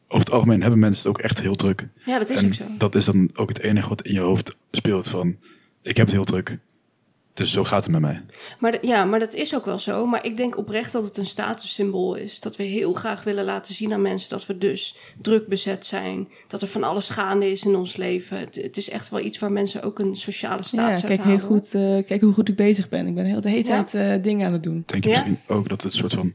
over 0.08 0.24
het 0.26 0.30
algemeen 0.30 0.60
hebben 0.60 0.78
mensen 0.78 1.08
het 1.08 1.18
ook 1.18 1.24
echt 1.24 1.40
heel 1.40 1.54
druk. 1.54 1.88
ja, 2.04 2.18
dat 2.18 2.30
is 2.30 2.38
en 2.38 2.46
ook 2.46 2.54
zo. 2.54 2.64
dat 2.78 2.94
is 2.94 3.04
dan 3.04 3.30
ook 3.34 3.48
het 3.48 3.60
enige 3.60 3.88
wat 3.88 4.02
in 4.02 4.12
je 4.14 4.20
hoofd 4.20 4.56
speelt 4.70 5.08
van 5.08 5.36
ik 5.82 5.96
heb 5.96 6.06
het 6.06 6.14
heel 6.14 6.24
druk. 6.24 6.58
Dus 7.34 7.52
zo 7.52 7.64
gaat 7.64 7.82
het 7.82 7.92
met 7.92 8.00
mij. 8.00 8.22
Maar 8.58 8.86
ja, 8.86 9.04
maar 9.04 9.18
dat 9.18 9.34
is 9.34 9.54
ook 9.54 9.64
wel 9.64 9.78
zo. 9.78 10.06
Maar 10.06 10.26
ik 10.26 10.36
denk 10.36 10.58
oprecht 10.58 10.92
dat 10.92 11.04
het 11.04 11.18
een 11.18 11.26
statussymbool 11.26 12.14
is. 12.14 12.40
Dat 12.40 12.56
we 12.56 12.62
heel 12.62 12.92
graag 12.92 13.24
willen 13.24 13.44
laten 13.44 13.74
zien 13.74 13.92
aan 13.92 14.02
mensen 14.02 14.30
dat 14.30 14.46
we 14.46 14.58
dus 14.58 14.96
druk 15.22 15.46
bezet 15.46 15.86
zijn. 15.86 16.28
Dat 16.48 16.62
er 16.62 16.68
van 16.68 16.82
alles 16.82 17.08
gaande 17.08 17.50
is 17.50 17.64
in 17.64 17.76
ons 17.76 17.96
leven. 17.96 18.38
Het, 18.38 18.54
het 18.62 18.76
is 18.76 18.90
echt 18.90 19.08
wel 19.08 19.20
iets 19.20 19.38
waar 19.38 19.52
mensen 19.52 19.82
ook 19.82 19.98
een 19.98 20.16
sociale 20.16 20.62
status 20.62 21.00
Ja, 21.00 21.06
kijk, 21.06 21.22
heel 21.22 21.38
goed, 21.38 21.74
eh, 21.74 22.04
kijk 22.06 22.20
hoe 22.20 22.32
goed 22.32 22.48
ik 22.48 22.56
bezig 22.56 22.88
ben. 22.88 23.06
Ik 23.06 23.14
ben 23.14 23.24
heel 23.24 23.40
de 23.40 23.48
hele 23.48 23.66
Ja. 23.68 23.84
tijd 23.84 23.94
eh, 24.18 24.22
dingen 24.22 24.46
aan 24.46 24.52
het 24.52 24.62
doen. 24.62 24.82
Denk 24.86 25.04
je 25.04 25.10
Ja. 25.10 25.16
misschien 25.16 25.38
ook 25.46 25.68
dat 25.68 25.82
het 25.82 25.92
een 25.92 25.98
soort 25.98 26.12
van 26.14 26.32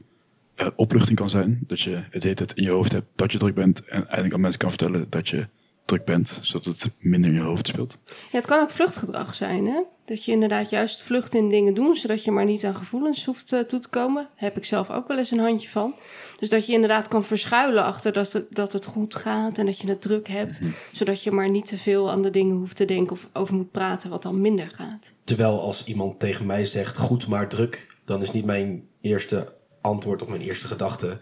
eh, 0.54 0.66
opluchting 0.76 1.18
kan 1.18 1.30
zijn? 1.30 1.58
Dat 1.66 1.80
je 1.80 2.02
het 2.10 2.22
hele 2.22 2.34
tijd 2.34 2.52
in 2.52 2.62
je 2.62 2.70
hoofd 2.70 2.92
hebt 2.92 3.06
dat 3.14 3.32
je 3.32 3.38
druk 3.38 3.54
bent 3.54 3.84
en 3.84 4.02
eigenlijk 4.04 4.34
aan 4.34 4.40
mensen 4.40 4.60
kan 4.60 4.68
vertellen 4.68 5.06
dat 5.08 5.28
je 5.28 5.48
druk 5.88 6.04
bent, 6.04 6.38
zodat 6.42 6.64
het 6.64 6.90
minder 6.98 7.30
in 7.30 7.36
je 7.36 7.42
hoofd 7.42 7.66
speelt. 7.66 7.96
Ja, 8.04 8.14
het 8.30 8.46
kan 8.46 8.60
ook 8.60 8.70
vluchtgedrag 8.70 9.34
zijn, 9.34 9.66
hè? 9.66 9.80
Dat 10.04 10.24
je 10.24 10.32
inderdaad 10.32 10.70
juist 10.70 11.02
vlucht 11.02 11.34
in 11.34 11.48
dingen 11.48 11.74
doet, 11.74 11.98
zodat 11.98 12.24
je 12.24 12.30
maar 12.30 12.44
niet 12.44 12.64
aan 12.64 12.74
gevoelens 12.74 13.24
hoeft 13.24 13.52
eh, 13.52 13.60
toe 13.60 13.80
te 13.80 13.88
komen. 13.88 14.28
Heb 14.34 14.56
ik 14.56 14.64
zelf 14.64 14.90
ook 14.90 15.08
wel 15.08 15.18
eens 15.18 15.30
een 15.30 15.38
handje 15.38 15.68
van. 15.68 15.94
Dus 16.38 16.48
dat 16.48 16.66
je 16.66 16.72
inderdaad 16.72 17.08
kan 17.08 17.24
verschuilen 17.24 17.84
achter 17.84 18.12
dat 18.12 18.32
het, 18.32 18.46
dat 18.54 18.72
het 18.72 18.86
goed 18.86 19.14
gaat 19.14 19.58
en 19.58 19.66
dat 19.66 19.78
je 19.78 19.88
het 19.88 20.02
druk 20.02 20.28
hebt. 20.28 20.60
Zodat 20.92 21.22
je 21.22 21.30
maar 21.30 21.50
niet 21.50 21.66
te 21.66 21.78
veel 21.78 22.10
aan 22.10 22.22
de 22.22 22.30
dingen 22.30 22.56
hoeft 22.56 22.76
te 22.76 22.84
denken 22.84 23.12
of 23.12 23.28
over 23.32 23.54
moet 23.54 23.70
praten 23.70 24.10
wat 24.10 24.22
dan 24.22 24.40
minder 24.40 24.72
gaat. 24.74 25.12
Terwijl 25.24 25.60
als 25.60 25.84
iemand 25.84 26.20
tegen 26.20 26.46
mij 26.46 26.64
zegt 26.64 26.96
goed 26.96 27.26
maar 27.26 27.48
druk, 27.48 27.96
dan 28.04 28.22
is 28.22 28.32
niet 28.32 28.44
mijn 28.44 28.84
eerste 29.00 29.54
antwoord 29.80 30.22
of 30.22 30.28
mijn 30.28 30.40
eerste 30.40 30.66
gedachte. 30.66 31.16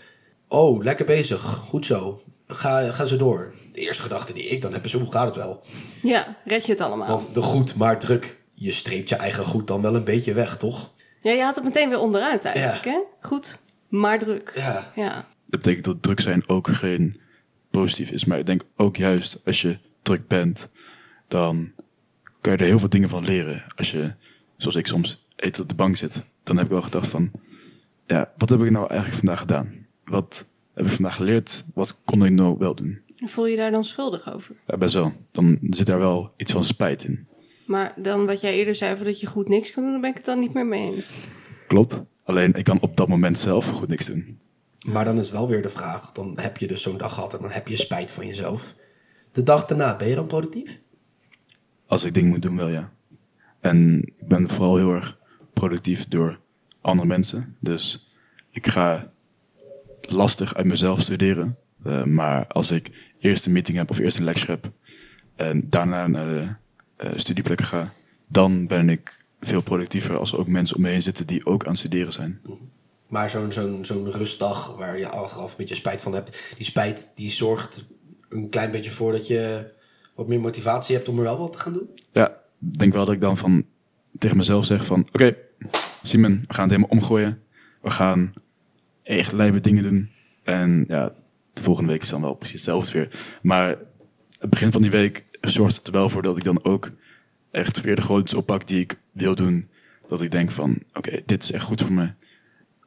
Oh, 0.48 0.83
lekker 0.83 1.07
bezig, 1.07 1.42
goed 1.42 1.87
zo. 1.87 2.20
Ga, 2.46 2.92
ga 2.92 3.07
zo 3.07 3.16
door. 3.16 3.52
De 3.77 3.83
eerste 3.83 4.03
gedachte 4.03 4.33
die 4.33 4.45
ik 4.45 4.62
dan 4.62 4.73
heb 4.73 4.85
is 4.85 4.93
hoe 4.93 5.12
gaat 5.12 5.27
het 5.27 5.37
wel? 5.37 5.61
Ja, 6.03 6.37
red 6.45 6.67
je 6.67 6.73
het 6.73 6.81
allemaal. 6.81 7.09
Want 7.09 7.35
de 7.35 7.43
goed 7.43 7.75
maar 7.75 7.99
druk, 7.99 8.43
je 8.53 8.73
streept 8.73 9.09
je 9.09 9.15
eigen 9.15 9.45
goed 9.45 9.67
dan 9.67 9.83
wel 9.83 9.95
een 9.95 10.05
beetje 10.05 10.33
weg, 10.33 10.57
toch? 10.57 10.93
Ja, 11.23 11.31
je 11.33 11.43
had 11.43 11.55
het 11.55 11.65
meteen 11.65 11.89
weer 11.89 11.99
onderuit 11.99 12.45
eigenlijk, 12.45 12.85
Ja. 12.85 12.91
hè? 12.91 12.99
Goed, 13.29 13.59
maar 13.89 14.19
druk. 14.19 14.53
Ja. 14.55 14.93
Ja. 14.95 15.15
Dat 15.47 15.61
betekent 15.61 15.85
dat 15.85 16.03
druk 16.03 16.21
zijn 16.21 16.49
ook 16.49 16.69
geen 16.69 17.21
positief 17.71 18.11
is. 18.11 18.25
Maar 18.25 18.39
ik 18.39 18.47
denk 18.47 18.62
ook 18.77 18.97
juist 18.97 19.39
als 19.45 19.62
je 19.62 19.79
druk 20.03 20.29
bent, 20.29 20.69
dan 21.29 21.73
kan 22.41 22.53
je 22.53 22.59
er 22.59 22.65
heel 22.67 22.79
veel 22.79 22.89
dingen 22.89 23.09
van 23.09 23.25
leren. 23.25 23.65
Als 23.77 23.91
je, 23.91 24.15
zoals 24.57 24.77
ik 24.77 24.87
soms, 24.87 25.27
eten 25.37 25.62
op 25.62 25.69
de 25.69 25.75
bank 25.75 25.97
zit, 25.97 26.23
dan 26.43 26.57
heb 26.57 26.65
ik 26.67 26.73
wel 26.73 26.83
gedacht 26.83 27.09
van, 27.09 27.31
ja, 28.07 28.33
wat 28.37 28.49
heb 28.49 28.62
ik 28.62 28.71
nou 28.71 28.87
eigenlijk 28.89 29.19
vandaag 29.19 29.39
gedaan? 29.41 29.87
Wat 30.05 30.45
heb 30.75 30.85
ik 30.87 30.93
vandaag 30.93 31.17
geleerd? 31.17 31.65
Wat 31.75 31.97
kon 32.05 32.25
ik 32.25 32.33
nou 32.33 32.57
wel 32.59 32.75
doen? 32.75 33.05
En 33.16 33.29
voel 33.29 33.44
je 33.44 33.50
je 33.50 33.57
daar 33.57 33.70
dan 33.70 33.85
schuldig 33.85 34.33
over? 34.35 34.57
Ja, 34.66 34.76
best 34.76 34.94
wel. 34.94 35.12
Dan 35.33 35.59
zit 35.70 35.87
daar 35.87 35.98
wel 35.98 36.33
iets 36.37 36.52
van 36.52 36.64
spijt 36.64 37.05
in. 37.05 37.26
Maar 37.66 37.94
dan 37.96 38.26
wat 38.26 38.40
jij 38.40 38.55
eerder 38.55 38.74
zei 38.74 38.92
over 38.92 39.05
dat 39.05 39.20
je 39.20 39.26
goed 39.26 39.48
niks 39.48 39.72
kan 39.72 39.83
doen, 39.83 39.92
dan 39.92 40.00
ben 40.00 40.11
ik 40.11 40.16
het 40.16 40.24
dan 40.24 40.38
niet 40.38 40.55
meer 40.55 40.66
mee 40.66 40.92
eens. 40.94 41.11
Klopt. 41.66 42.02
Alleen 42.24 42.55
ik 42.55 42.64
kan 42.64 42.81
op 42.81 42.96
dat 42.96 43.09
moment 43.09 43.38
zelf 43.38 43.70
goed 43.70 43.88
niks 43.88 44.07
doen. 44.07 44.38
Maar 44.87 45.05
dan 45.05 45.18
is 45.18 45.31
wel 45.31 45.48
weer 45.48 45.62
de 45.62 45.68
vraag, 45.68 46.12
dan 46.12 46.38
heb 46.38 46.57
je 46.57 46.66
dus 46.66 46.83
zo'n 46.83 46.96
dag 46.96 47.14
gehad 47.14 47.35
en 47.35 47.40
dan 47.40 47.50
heb 47.50 47.68
je 47.68 47.76
spijt 47.76 48.11
van 48.11 48.26
jezelf. 48.26 48.74
De 49.33 49.42
dag 49.42 49.66
daarna, 49.66 49.96
ben 49.96 50.09
je 50.09 50.14
dan 50.14 50.26
productief? 50.26 50.81
Als 51.87 52.05
ik 52.05 52.14
dingen 52.14 52.29
moet 52.29 52.42
doen, 52.42 52.57
wel 52.57 52.68
ja. 52.68 52.92
En 53.61 54.02
ik 54.02 54.29
ben 54.29 54.48
vooral 54.48 54.76
heel 54.76 54.92
erg 54.92 55.18
productief 55.52 56.09
door 56.09 56.40
andere 56.81 57.09
mensen. 57.09 57.57
Dus 57.61 58.11
ik 58.50 58.66
ga 58.66 59.12
lastig 60.00 60.55
uit 60.55 60.66
mezelf 60.66 61.00
studeren. 61.00 61.57
Eh, 61.85 62.05
maar 62.05 62.46
als 62.46 62.70
ik 62.70 63.06
eerst 63.18 63.46
een 63.46 63.52
meeting 63.52 63.76
heb 63.76 63.90
of 63.90 63.98
eerst 63.98 64.18
een 64.18 64.24
lecture 64.24 64.52
heb 64.52 64.72
en 65.37 65.66
daarna 65.70 66.07
naar 66.07 66.26
de 66.26 66.55
eh, 66.96 67.12
studieplekken 67.16 67.66
ga, 67.66 67.92
dan 68.29 68.66
ben 68.66 68.88
ik 68.88 69.24
veel 69.40 69.62
productiever 69.62 70.18
als 70.18 70.33
er 70.33 70.38
ook 70.38 70.46
mensen 70.46 70.76
om 70.76 70.83
me 70.83 70.88
heen 70.88 71.02
zitten 71.02 71.26
die 71.26 71.46
ook 71.46 71.64
aan 71.64 71.70
het 71.70 71.79
studeren 71.79 72.12
zijn. 72.12 72.40
Maar 73.09 73.31
zo'n 73.31 73.52
zo'n 73.52 73.85
zo'n 73.85 74.11
rustdag 74.11 74.76
waar 74.76 74.98
je 74.98 75.09
achteraf 75.09 75.50
een 75.50 75.57
beetje 75.57 75.74
spijt 75.74 76.02
van 76.02 76.14
hebt, 76.14 76.55
die 76.57 76.66
spijt 76.66 77.12
die 77.14 77.31
zorgt 77.31 77.85
een 78.29 78.48
klein 78.48 78.70
beetje 78.70 78.90
voor 78.90 79.12
dat 79.12 79.26
je 79.26 79.72
wat 80.14 80.29
meer 80.29 80.40
motivatie 80.40 80.96
hebt 80.96 81.09
om 81.09 81.16
er 81.16 81.22
wel 81.22 81.38
wat 81.38 81.52
te 81.52 81.59
gaan 81.59 81.72
doen. 81.72 81.88
Ja, 82.12 82.29
ik 82.72 82.79
denk 82.79 82.92
wel 82.92 83.05
dat 83.05 83.14
ik 83.14 83.20
dan 83.20 83.37
van 83.37 83.64
tegen 84.18 84.37
mezelf 84.37 84.64
zeg 84.64 84.85
van... 84.85 85.09
Oké, 85.12 85.37
Simon, 86.02 86.44
we 86.48 86.55
gaan 86.55 86.68
het 86.68 86.72
helemaal 86.72 86.98
omgooien. 86.98 87.42
We 87.83 87.90
gaan 87.90 88.33
echt 89.02 89.33
lijpe 89.33 89.61
dingen 89.61 89.83
doen. 89.83 90.11
En 90.42 90.85
ja, 90.87 91.12
de 91.57 91.62
volgende 91.62 91.92
week 91.92 92.03
is 92.03 92.09
dan 92.09 92.21
wel 92.21 92.35
precies 92.35 92.64
hetzelfde 92.64 92.92
weer. 92.92 93.38
Maar 93.42 93.69
het 94.38 94.51
begin 94.51 94.73
van 94.73 94.83
die 94.83 94.90
week 94.90 95.25
zorgt 95.40 95.77
het 95.77 95.87
er 95.87 95.92
wel 95.92 96.09
voor 96.09 96.23
dat 96.23 96.37
ik 96.37 96.45
dan 96.45 96.64
ook 96.64 96.90
echt 97.51 97.81
weer 97.81 97.97
de 97.97 98.03
grootste 98.03 98.37
oppak 98.37 98.66
die 98.66 98.81
ik 98.81 98.95
wil 99.12 99.35
doen. 99.35 99.69
Dat 100.09 100.23
ik 100.23 100.31
denk 100.31 100.51
van, 100.51 100.79
oké, 100.92 101.23
dit 101.27 101.42
is 101.42 101.53
echt 101.53 101.64
goed 101.64 101.81
voor 101.81 101.92
me. 101.92 102.12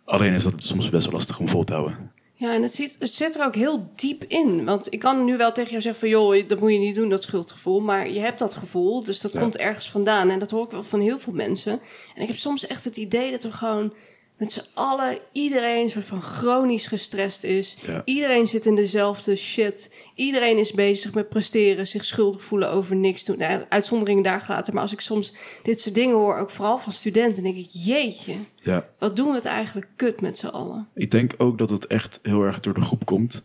Alleen 0.05 0.33
is 0.33 0.43
dat 0.43 0.63
soms 0.63 0.89
best 0.89 1.05
wel 1.05 1.13
lastig 1.13 1.39
om 1.39 1.47
vol 1.47 1.63
te 1.63 1.73
houden. 1.73 2.11
Ja, 2.33 2.53
en 2.53 2.61
het 2.61 2.73
zit, 2.73 2.95
het 2.99 3.11
zit 3.11 3.35
er 3.35 3.45
ook 3.45 3.55
heel 3.55 3.91
diep 3.95 4.23
in. 4.23 4.65
Want 4.65 4.93
ik 4.93 4.99
kan 4.99 5.25
nu 5.25 5.37
wel 5.37 5.51
tegen 5.51 5.69
jou 5.69 5.81
zeggen 5.81 5.99
van... 5.99 6.09
joh, 6.09 6.47
dat 6.49 6.59
moet 6.59 6.71
je 6.71 6.77
niet 6.77 6.95
doen, 6.95 7.09
dat 7.09 7.23
schuldgevoel. 7.23 7.79
Maar 7.79 8.09
je 8.09 8.19
hebt 8.19 8.39
dat 8.39 8.55
gevoel, 8.55 9.03
dus 9.03 9.21
dat 9.21 9.31
Ja. 9.33 9.39
komt 9.39 9.57
ergens 9.57 9.89
vandaan. 9.89 10.29
En 10.29 10.39
dat 10.39 10.51
hoor 10.51 10.65
ik 10.65 10.71
wel 10.71 10.83
van 10.83 10.99
heel 10.99 11.19
veel 11.19 11.33
mensen. 11.33 11.71
En 12.15 12.21
ik 12.21 12.27
heb 12.27 12.37
soms 12.37 12.67
echt 12.67 12.83
het 12.83 12.97
idee 12.97 13.31
dat 13.31 13.43
er 13.43 13.51
gewoon 13.53 13.93
met 14.39 14.51
z'n 14.51 14.65
allen... 14.73 15.17
iedereen 15.31 15.83
een 15.83 15.89
soort 15.89 16.05
van 16.05 16.21
chronisch 16.21 16.87
gestrest 16.87 17.43
is. 17.43 17.77
Ja. 17.85 18.01
Iedereen 18.05 18.47
zit 18.47 18.65
in 18.65 18.75
dezelfde 18.75 19.35
shit. 19.35 19.91
Iedereen 20.15 20.57
is 20.57 20.71
bezig 20.71 21.13
met 21.13 21.29
presteren, 21.29 21.87
zich 21.87 22.05
schuldig 22.05 22.43
voelen 22.43 22.71
over 22.71 22.95
niks 22.95 23.25
doen. 23.25 23.37
Nou, 23.37 23.65
uitzonderingen 23.69 24.23
daar 24.23 24.41
gelaten. 24.41 24.73
Maar 24.73 24.81
als 24.81 24.91
ik 24.91 25.01
soms 25.01 25.33
dit 25.63 25.81
soort 25.81 25.95
dingen 25.95 26.15
hoor, 26.15 26.37
ook 26.37 26.49
vooral 26.49 26.77
van 26.77 26.91
studenten... 26.91 27.43
denk 27.43 27.55
ik, 27.55 27.69
jeetje, 27.69 28.35
Ja, 28.61 28.87
wat 28.99 29.15
doen 29.15 29.27
we 29.27 29.35
het 29.35 29.45
eigenlijk 29.45 29.87
kut 29.95 30.21
met 30.21 30.37
z'n 30.37 30.47
allen. 30.47 30.87
Ik 30.93 31.11
denk 31.11 31.33
ook 31.37 31.57
dat 31.57 31.69
het 31.69 31.87
echt 31.87 32.19
heel 32.23 32.43
erg 32.43 32.59
door 32.59 32.73
de 32.73 32.81
groep 32.81 33.05
komt. 33.05 33.43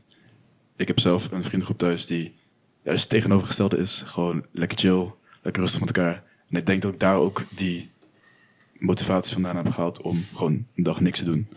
Ik 0.77 0.89
heb 0.89 1.01
zelf 1.01 1.31
een 1.31 1.45
vriendengroep 1.45 1.79
thuis 1.79 2.07
die 2.07 2.35
juist 2.83 3.09
tegenovergestelde 3.09 3.77
is. 3.77 4.03
Gewoon 4.07 4.47
lekker 4.53 4.79
chill, 4.79 5.13
lekker 5.43 5.63
rustig 5.63 5.81
met 5.81 5.97
elkaar. 5.97 6.25
En 6.49 6.57
ik 6.57 6.67
denk 6.67 6.83
dat 6.83 6.93
ik 6.93 7.01
daar 7.01 7.17
ook 7.17 7.45
die 7.57 7.91
motivatie 8.79 9.33
vandaan 9.33 9.57
heb 9.57 9.69
gehaald 9.71 10.01
om 10.03 10.25
gewoon 10.35 10.67
een 10.75 10.83
dag 10.83 11.01
niks 11.01 11.19
te 11.19 11.25
doen. 11.25 11.49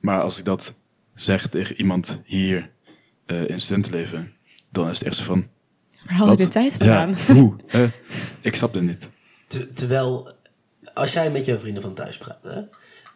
Maar 0.00 0.20
als 0.20 0.38
ik 0.38 0.44
dat 0.44 0.74
zeg 1.14 1.48
tegen 1.48 1.76
iemand 1.76 2.20
hier 2.24 2.70
eh, 3.26 3.48
in 3.48 3.60
studentenleven, 3.60 4.32
dan 4.70 4.90
is 4.90 4.98
het 4.98 5.08
echt 5.08 5.16
zo 5.16 5.24
van... 5.24 5.46
Waar 6.04 6.14
haal 6.14 6.24
je 6.24 6.28
wat- 6.30 6.38
de 6.38 6.48
tijd 6.48 6.76
vandaan? 6.76 7.14
Ja, 7.26 7.34
hoe? 7.34 7.56
hè? 7.66 7.86
ik 8.48 8.54
snap 8.54 8.72
dit 8.72 8.82
niet. 8.82 9.10
Te- 9.46 9.66
terwijl, 9.66 10.32
als 10.94 11.12
jij 11.12 11.30
met 11.30 11.44
jouw 11.44 11.58
vrienden 11.58 11.82
van 11.82 11.94
thuis 11.94 12.18
praat, 12.18 12.38
hè, 12.42 12.60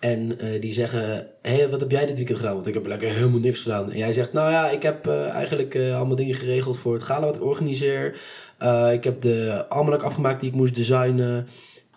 en 0.00 0.38
eh, 0.38 0.60
die 0.60 0.72
zeggen: 0.72 1.00
Hé, 1.42 1.54
hey, 1.56 1.70
wat 1.70 1.80
heb 1.80 1.90
jij 1.90 2.06
dit 2.06 2.16
weekend 2.16 2.38
gedaan? 2.38 2.54
Want 2.54 2.66
ik 2.66 2.74
heb 2.74 2.86
lekker 2.86 3.08
helemaal 3.08 3.40
niks 3.40 3.60
gedaan. 3.60 3.90
En 3.92 3.98
jij 3.98 4.12
zegt: 4.12 4.32
Nou 4.32 4.50
ja, 4.50 4.68
ik 4.70 4.82
heb 4.82 5.06
eh, 5.06 5.28
eigenlijk 5.28 5.74
eh, 5.74 5.96
allemaal 5.96 6.16
dingen 6.16 6.34
geregeld 6.34 6.78
voor 6.78 6.92
het 6.94 7.02
gala 7.02 7.26
wat 7.26 7.36
ik 7.36 7.42
organiseer. 7.42 8.20
Eh, 8.58 8.92
ik 8.92 9.04
heb 9.04 9.20
de 9.20 9.64
almanak 9.68 10.02
afgemaakt 10.02 10.40
die 10.40 10.48
ik 10.50 10.54
moest 10.56 10.74
designen. 10.74 11.46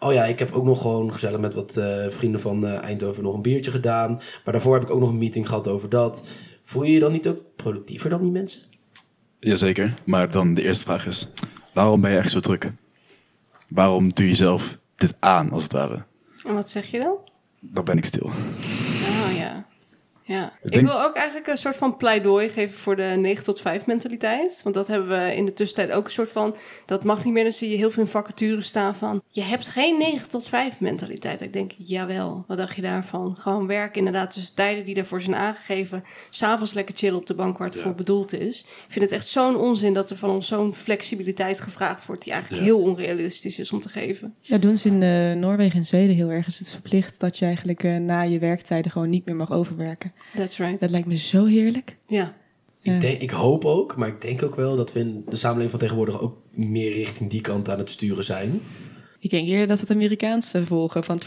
Oh 0.03 0.13
ja, 0.13 0.25
ik 0.25 0.39
heb 0.39 0.51
ook 0.51 0.63
nog 0.63 0.81
gewoon 0.81 1.13
gezellig 1.13 1.39
met 1.39 1.53
wat 1.53 1.77
eh, 1.77 2.09
vrienden 2.09 2.41
van 2.41 2.65
eh, 2.65 2.81
Eindhoven 2.81 3.23
nog 3.23 3.33
een 3.33 3.41
biertje 3.41 3.71
gedaan. 3.71 4.11
Maar 4.43 4.53
daarvoor 4.53 4.73
heb 4.73 4.83
ik 4.83 4.89
ook 4.89 4.99
nog 4.99 5.09
een 5.09 5.17
meeting 5.17 5.47
gehad 5.47 5.67
over 5.67 5.89
dat. 5.89 6.23
Voel 6.63 6.83
je 6.83 6.93
je 6.93 6.99
dan 6.99 7.11
niet 7.11 7.27
ook 7.27 7.39
productiever 7.55 8.09
dan 8.09 8.21
die 8.21 8.31
mensen? 8.31 8.61
Jazeker, 9.39 9.93
maar 10.05 10.31
dan 10.31 10.53
de 10.53 10.63
eerste 10.63 10.85
vraag 10.85 11.05
is... 11.05 11.27
Waarom 11.73 12.01
ben 12.01 12.11
je 12.11 12.17
echt 12.17 12.31
zo 12.31 12.39
druk? 12.39 12.71
Waarom 13.69 14.13
doe 14.13 14.27
je 14.27 14.35
zelf 14.35 14.77
dit 14.95 15.13
aan, 15.19 15.51
als 15.51 15.63
het 15.63 15.71
ware? 15.71 16.03
En 16.45 16.53
wat 16.53 16.69
zeg 16.69 16.91
je 16.91 16.99
dan? 16.99 17.15
Dan 17.59 17.83
ben 17.83 17.97
ik 17.97 18.05
stil. 18.05 18.31
Ja. 20.31 20.53
Ik, 20.61 20.71
denk- 20.71 20.87
wil 20.87 21.01
ook 21.01 21.15
eigenlijk 21.15 21.47
een 21.47 21.57
soort 21.57 21.77
van 21.77 21.97
pleidooi 21.97 22.49
geven 22.49 22.79
voor 22.79 22.95
de 22.95 23.13
9 23.17 23.43
tot 23.43 23.61
5 23.61 23.85
mentaliteit. 23.85 24.59
Want 24.63 24.75
dat 24.75 24.87
hebben 24.87 25.09
we 25.09 25.35
in 25.35 25.45
de 25.45 25.53
tussentijd 25.53 25.97
ook 25.97 26.05
een 26.05 26.11
soort 26.11 26.31
van. 26.31 26.55
Dat 26.85 27.03
mag 27.03 27.23
niet 27.23 27.33
meer. 27.33 27.43
Dan 27.43 27.51
zie 27.51 27.69
je 27.69 27.77
heel 27.77 27.91
veel 27.91 28.03
in 28.03 28.09
vacatures 28.09 28.67
staan 28.67 28.95
van. 28.95 29.21
Je 29.27 29.41
hebt 29.41 29.67
geen 29.67 29.97
9 29.97 30.29
tot 30.29 30.49
5 30.49 30.79
mentaliteit. 30.79 31.41
Ik 31.41 31.53
denk, 31.53 31.71
jawel. 31.77 32.43
Wat 32.47 32.57
dacht 32.57 32.75
je 32.75 32.81
daarvan? 32.81 33.35
Gewoon 33.37 33.67
werken 33.67 33.97
inderdaad 33.97 34.31
tussen 34.31 34.55
tijden 34.55 34.85
die 34.85 34.95
daarvoor 34.95 35.21
zijn 35.21 35.35
aangegeven. 35.35 36.03
S'avonds 36.29 36.73
lekker 36.73 36.95
chillen 36.95 37.19
op 37.19 37.25
de 37.25 37.33
bank 37.33 37.57
waar 37.57 37.67
het 37.67 37.77
voor 37.77 37.95
bedoeld 37.95 38.33
is. 38.33 38.59
Ik 38.61 38.85
vind 38.87 39.05
het 39.05 39.13
echt 39.13 39.27
zo'n 39.27 39.57
onzin 39.57 39.93
dat 39.93 40.09
er 40.09 40.17
van 40.17 40.29
ons 40.29 40.47
zo'n 40.47 40.75
flexibiliteit 40.75 41.61
gevraagd 41.61 42.05
wordt. 42.05 42.23
Die 42.23 42.33
eigenlijk 42.33 42.63
heel 42.63 42.79
onrealistisch 42.81 43.59
is 43.59 43.71
om 43.71 43.81
te 43.81 43.89
geven. 43.89 44.35
Ja, 44.41 44.57
doen 44.57 44.77
ze 44.77 44.87
in 44.87 45.03
eh, 45.03 45.33
Noorwegen 45.41 45.79
en 45.79 45.85
Zweden 45.85 46.15
heel 46.15 46.29
erg. 46.29 46.47
Is 46.47 46.59
het 46.59 46.71
verplicht 46.71 47.19
dat 47.19 47.37
je 47.37 47.45
eigenlijk 47.45 47.83
eh, 47.83 47.97
na 47.97 48.21
je 48.21 48.39
werktijden 48.39 48.91
gewoon 48.91 49.09
niet 49.09 49.25
meer 49.25 49.35
mag 49.35 49.51
overwerken. 49.51 50.13
That's 50.35 50.57
right. 50.57 50.79
Dat 50.79 50.89
lijkt 50.89 51.07
me 51.07 51.17
zo 51.17 51.45
heerlijk. 51.45 51.97
Ja. 52.07 52.39
Ja. 52.81 52.93
Ik, 52.93 53.01
denk, 53.01 53.21
ik 53.21 53.29
hoop 53.29 53.65
ook, 53.65 53.95
maar 53.95 54.07
ik 54.07 54.21
denk 54.21 54.43
ook 54.43 54.55
wel 54.55 54.75
dat 54.75 54.93
we 54.93 54.99
in 54.99 55.23
de 55.29 55.35
samenleving 55.35 55.71
van 55.71 55.79
tegenwoordig 55.79 56.21
ook 56.21 56.37
meer 56.51 56.93
richting 56.93 57.29
die 57.29 57.41
kant 57.41 57.69
aan 57.69 57.77
het 57.77 57.89
sturen 57.89 58.23
zijn. 58.23 58.61
Ik 59.19 59.29
denk 59.29 59.47
eerder 59.47 59.67
dat 59.67 59.79
het 59.79 59.91
Amerikaanse 59.91 60.65
volgen 60.65 61.03
van 61.03 61.21
24-7 61.21 61.25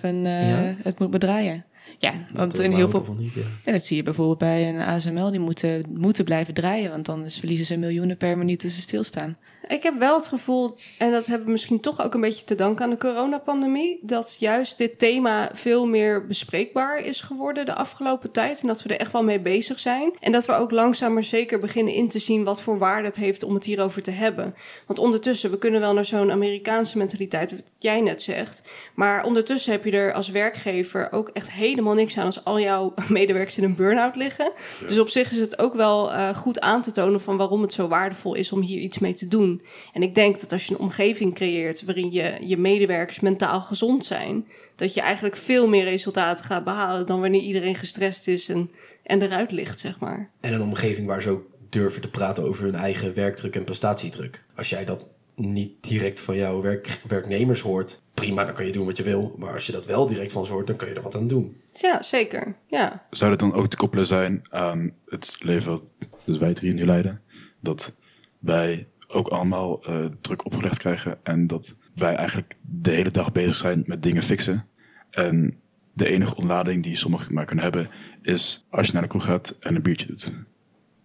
eh, 0.00 0.48
Ja? 0.48 0.74
het 0.82 0.98
moet 0.98 1.10
bedraaien. 1.10 1.64
Ja, 1.98 2.12
want 2.32 2.52
Dat 2.52 2.60
in 2.60 2.72
heel 2.72 2.88
veel... 2.88 2.98
ervan 2.98 3.16
niet, 3.16 3.32
ja. 3.32 3.42
Ja, 3.64 3.72
dat 3.72 3.84
zie 3.84 3.96
je 3.96 4.02
bijvoorbeeld 4.02 4.38
bij 4.38 4.68
een 4.68 4.80
ASML. 4.80 5.30
Die 5.30 5.40
moeten, 5.40 5.84
moeten 5.90 6.24
blijven 6.24 6.54
draaien, 6.54 6.90
want 6.90 7.08
anders 7.08 7.38
verliezen 7.38 7.66
ze 7.66 7.76
miljoenen 7.76 8.16
per 8.16 8.38
minuut 8.38 8.64
als 8.64 8.74
ze 8.74 8.80
stilstaan. 8.80 9.36
Ik 9.68 9.82
heb 9.82 9.98
wel 9.98 10.16
het 10.16 10.28
gevoel, 10.28 10.74
en 10.98 11.10
dat 11.10 11.26
hebben 11.26 11.46
we 11.46 11.52
misschien 11.52 11.80
toch 11.80 12.02
ook 12.02 12.14
een 12.14 12.20
beetje 12.20 12.44
te 12.44 12.54
danken 12.54 12.84
aan 12.84 12.90
de 12.90 12.96
coronapandemie, 12.96 13.98
dat 14.02 14.36
juist 14.38 14.78
dit 14.78 14.98
thema 14.98 15.50
veel 15.52 15.86
meer 15.86 16.26
bespreekbaar 16.26 17.04
is 17.04 17.20
geworden 17.20 17.66
de 17.66 17.74
afgelopen 17.74 18.32
tijd. 18.32 18.60
En 18.60 18.66
dat 18.66 18.82
we 18.82 18.88
er 18.88 19.00
echt 19.00 19.12
wel 19.12 19.24
mee 19.24 19.40
bezig 19.40 19.78
zijn. 19.78 20.12
En 20.20 20.32
dat 20.32 20.46
we 20.46 20.52
ook 20.52 20.70
langzaam 20.70 21.12
maar 21.12 21.24
zeker 21.24 21.58
beginnen 21.58 21.94
in 21.94 22.08
te 22.08 22.18
zien 22.18 22.44
wat 22.44 22.62
voor 22.62 22.78
waarde 22.78 23.06
het 23.06 23.16
heeft 23.16 23.42
om 23.42 23.54
het 23.54 23.64
hierover 23.64 24.02
te 24.02 24.10
hebben. 24.10 24.54
Want 24.86 24.98
ondertussen, 24.98 25.50
we 25.50 25.58
kunnen 25.58 25.80
wel 25.80 25.94
naar 25.94 26.04
zo'n 26.04 26.32
Amerikaanse 26.32 26.98
mentaliteit, 26.98 27.50
wat 27.50 27.70
jij 27.78 28.00
net 28.00 28.22
zegt. 28.22 28.62
Maar 28.94 29.24
ondertussen 29.24 29.72
heb 29.72 29.84
je 29.84 29.90
er 29.90 30.12
als 30.12 30.28
werkgever 30.28 31.12
ook 31.12 31.28
echt 31.28 31.50
helemaal 31.50 31.94
niks 31.94 32.18
aan 32.18 32.26
als 32.26 32.44
al 32.44 32.60
jouw 32.60 32.94
medewerkers 33.08 33.58
in 33.58 33.64
een 33.64 33.76
burn-out 33.76 34.16
liggen. 34.16 34.52
Dus 34.86 34.98
op 34.98 35.08
zich 35.08 35.30
is 35.30 35.38
het 35.38 35.58
ook 35.58 35.74
wel 35.74 36.12
uh, 36.12 36.36
goed 36.36 36.60
aan 36.60 36.82
te 36.82 36.92
tonen 36.92 37.20
van 37.20 37.36
waarom 37.36 37.62
het 37.62 37.72
zo 37.72 37.88
waardevol 37.88 38.34
is 38.34 38.52
om 38.52 38.60
hier 38.60 38.80
iets 38.80 38.98
mee 38.98 39.14
te 39.14 39.28
doen. 39.28 39.57
En 39.92 40.02
ik 40.02 40.14
denk 40.14 40.40
dat 40.40 40.52
als 40.52 40.66
je 40.66 40.74
een 40.74 40.80
omgeving 40.80 41.34
creëert 41.34 41.84
waarin 41.84 42.12
je, 42.12 42.36
je 42.40 42.56
medewerkers 42.56 43.20
mentaal 43.20 43.60
gezond 43.60 44.04
zijn, 44.04 44.46
dat 44.76 44.94
je 44.94 45.00
eigenlijk 45.00 45.36
veel 45.36 45.68
meer 45.68 45.84
resultaten 45.84 46.44
gaat 46.44 46.64
behalen 46.64 47.06
dan 47.06 47.20
wanneer 47.20 47.40
iedereen 47.40 47.74
gestrest 47.74 48.28
is 48.28 48.48
en, 48.48 48.70
en 49.02 49.22
eruit 49.22 49.50
ligt, 49.50 49.80
zeg 49.80 50.00
maar. 50.00 50.30
En 50.40 50.52
een 50.52 50.62
omgeving 50.62 51.06
waar 51.06 51.22
ze 51.22 51.30
ook 51.30 51.46
durven 51.68 52.02
te 52.02 52.10
praten 52.10 52.44
over 52.44 52.64
hun 52.64 52.74
eigen 52.74 53.14
werkdruk 53.14 53.56
en 53.56 53.64
prestatiedruk. 53.64 54.44
Als 54.56 54.68
jij 54.68 54.84
dat 54.84 55.08
niet 55.34 55.72
direct 55.80 56.20
van 56.20 56.36
jouw 56.36 56.60
werk, 56.60 57.00
werknemers 57.08 57.60
hoort, 57.60 58.02
prima, 58.14 58.44
dan 58.44 58.54
kan 58.54 58.66
je 58.66 58.72
doen 58.72 58.86
wat 58.86 58.96
je 58.96 59.02
wil. 59.02 59.34
Maar 59.38 59.54
als 59.54 59.66
je 59.66 59.72
dat 59.72 59.86
wel 59.86 60.06
direct 60.06 60.32
van 60.32 60.46
ze 60.46 60.52
hoort, 60.52 60.66
dan 60.66 60.76
kan 60.76 60.88
je 60.88 60.94
er 60.94 61.02
wat 61.02 61.16
aan 61.16 61.28
doen. 61.28 61.56
Ja, 61.72 62.02
zeker. 62.02 62.56
Ja. 62.66 63.06
Zou 63.10 63.30
dat 63.30 63.40
dan 63.40 63.54
ook 63.54 63.68
te 63.68 63.76
koppelen 63.76 64.06
zijn 64.06 64.42
aan 64.50 64.92
het 65.06 65.36
leven 65.38 65.70
dat 65.70 65.94
dus 66.24 66.38
wij 66.38 66.54
drie 66.54 66.72
nu 66.72 66.84
leiden? 66.84 67.22
Dat 67.60 67.92
wij 68.38 68.88
ook 69.08 69.28
allemaal 69.28 69.90
uh, 69.90 70.06
druk 70.20 70.44
opgelegd 70.44 70.78
krijgen. 70.78 71.18
En 71.22 71.46
dat 71.46 71.76
wij 71.94 72.14
eigenlijk 72.14 72.56
de 72.60 72.90
hele 72.90 73.10
dag 73.10 73.32
bezig 73.32 73.54
zijn 73.54 73.82
met 73.86 74.02
dingen 74.02 74.22
fixen. 74.22 74.66
En 75.10 75.60
de 75.92 76.08
enige 76.08 76.36
ontlading 76.36 76.82
die 76.82 76.96
sommigen 76.96 77.34
maar 77.34 77.44
kunnen 77.44 77.64
hebben, 77.64 77.90
is 78.22 78.66
als 78.70 78.86
je 78.86 78.92
naar 78.92 79.02
de 79.02 79.08
kroeg 79.08 79.24
gaat 79.24 79.56
en 79.60 79.74
een 79.74 79.82
biertje 79.82 80.06
doet. 80.06 80.32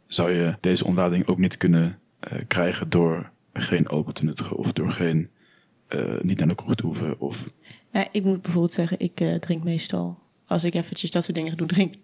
Zou 0.05 0.31
je 0.31 0.57
deze 0.59 0.85
ontlading 0.85 1.27
ook 1.27 1.37
niet 1.37 1.57
kunnen 1.57 1.99
uh, 2.31 2.39
krijgen 2.47 2.89
door 2.89 3.31
geen 3.53 3.87
alcohol 3.87 4.13
te 4.13 4.23
nuttigen 4.23 4.57
of 4.57 4.73
door 4.73 4.89
geen, 4.89 5.29
uh, 5.89 6.21
niet 6.21 6.39
naar 6.39 6.47
de 6.47 6.55
kroeg 6.55 6.75
te 6.75 6.85
hoeven? 6.85 7.19
Of... 7.19 7.49
Ja, 7.91 8.07
ik 8.11 8.23
moet 8.23 8.41
bijvoorbeeld 8.41 8.73
zeggen, 8.73 8.99
ik 8.99 9.15
drink 9.39 9.63
meestal, 9.63 10.19
als 10.45 10.63
ik 10.63 10.73
eventjes 10.73 11.11
dat 11.11 11.23
soort 11.23 11.35
dingen 11.35 11.57
doe, 11.57 11.67
drink 11.67 11.95
0.0. 11.95 12.01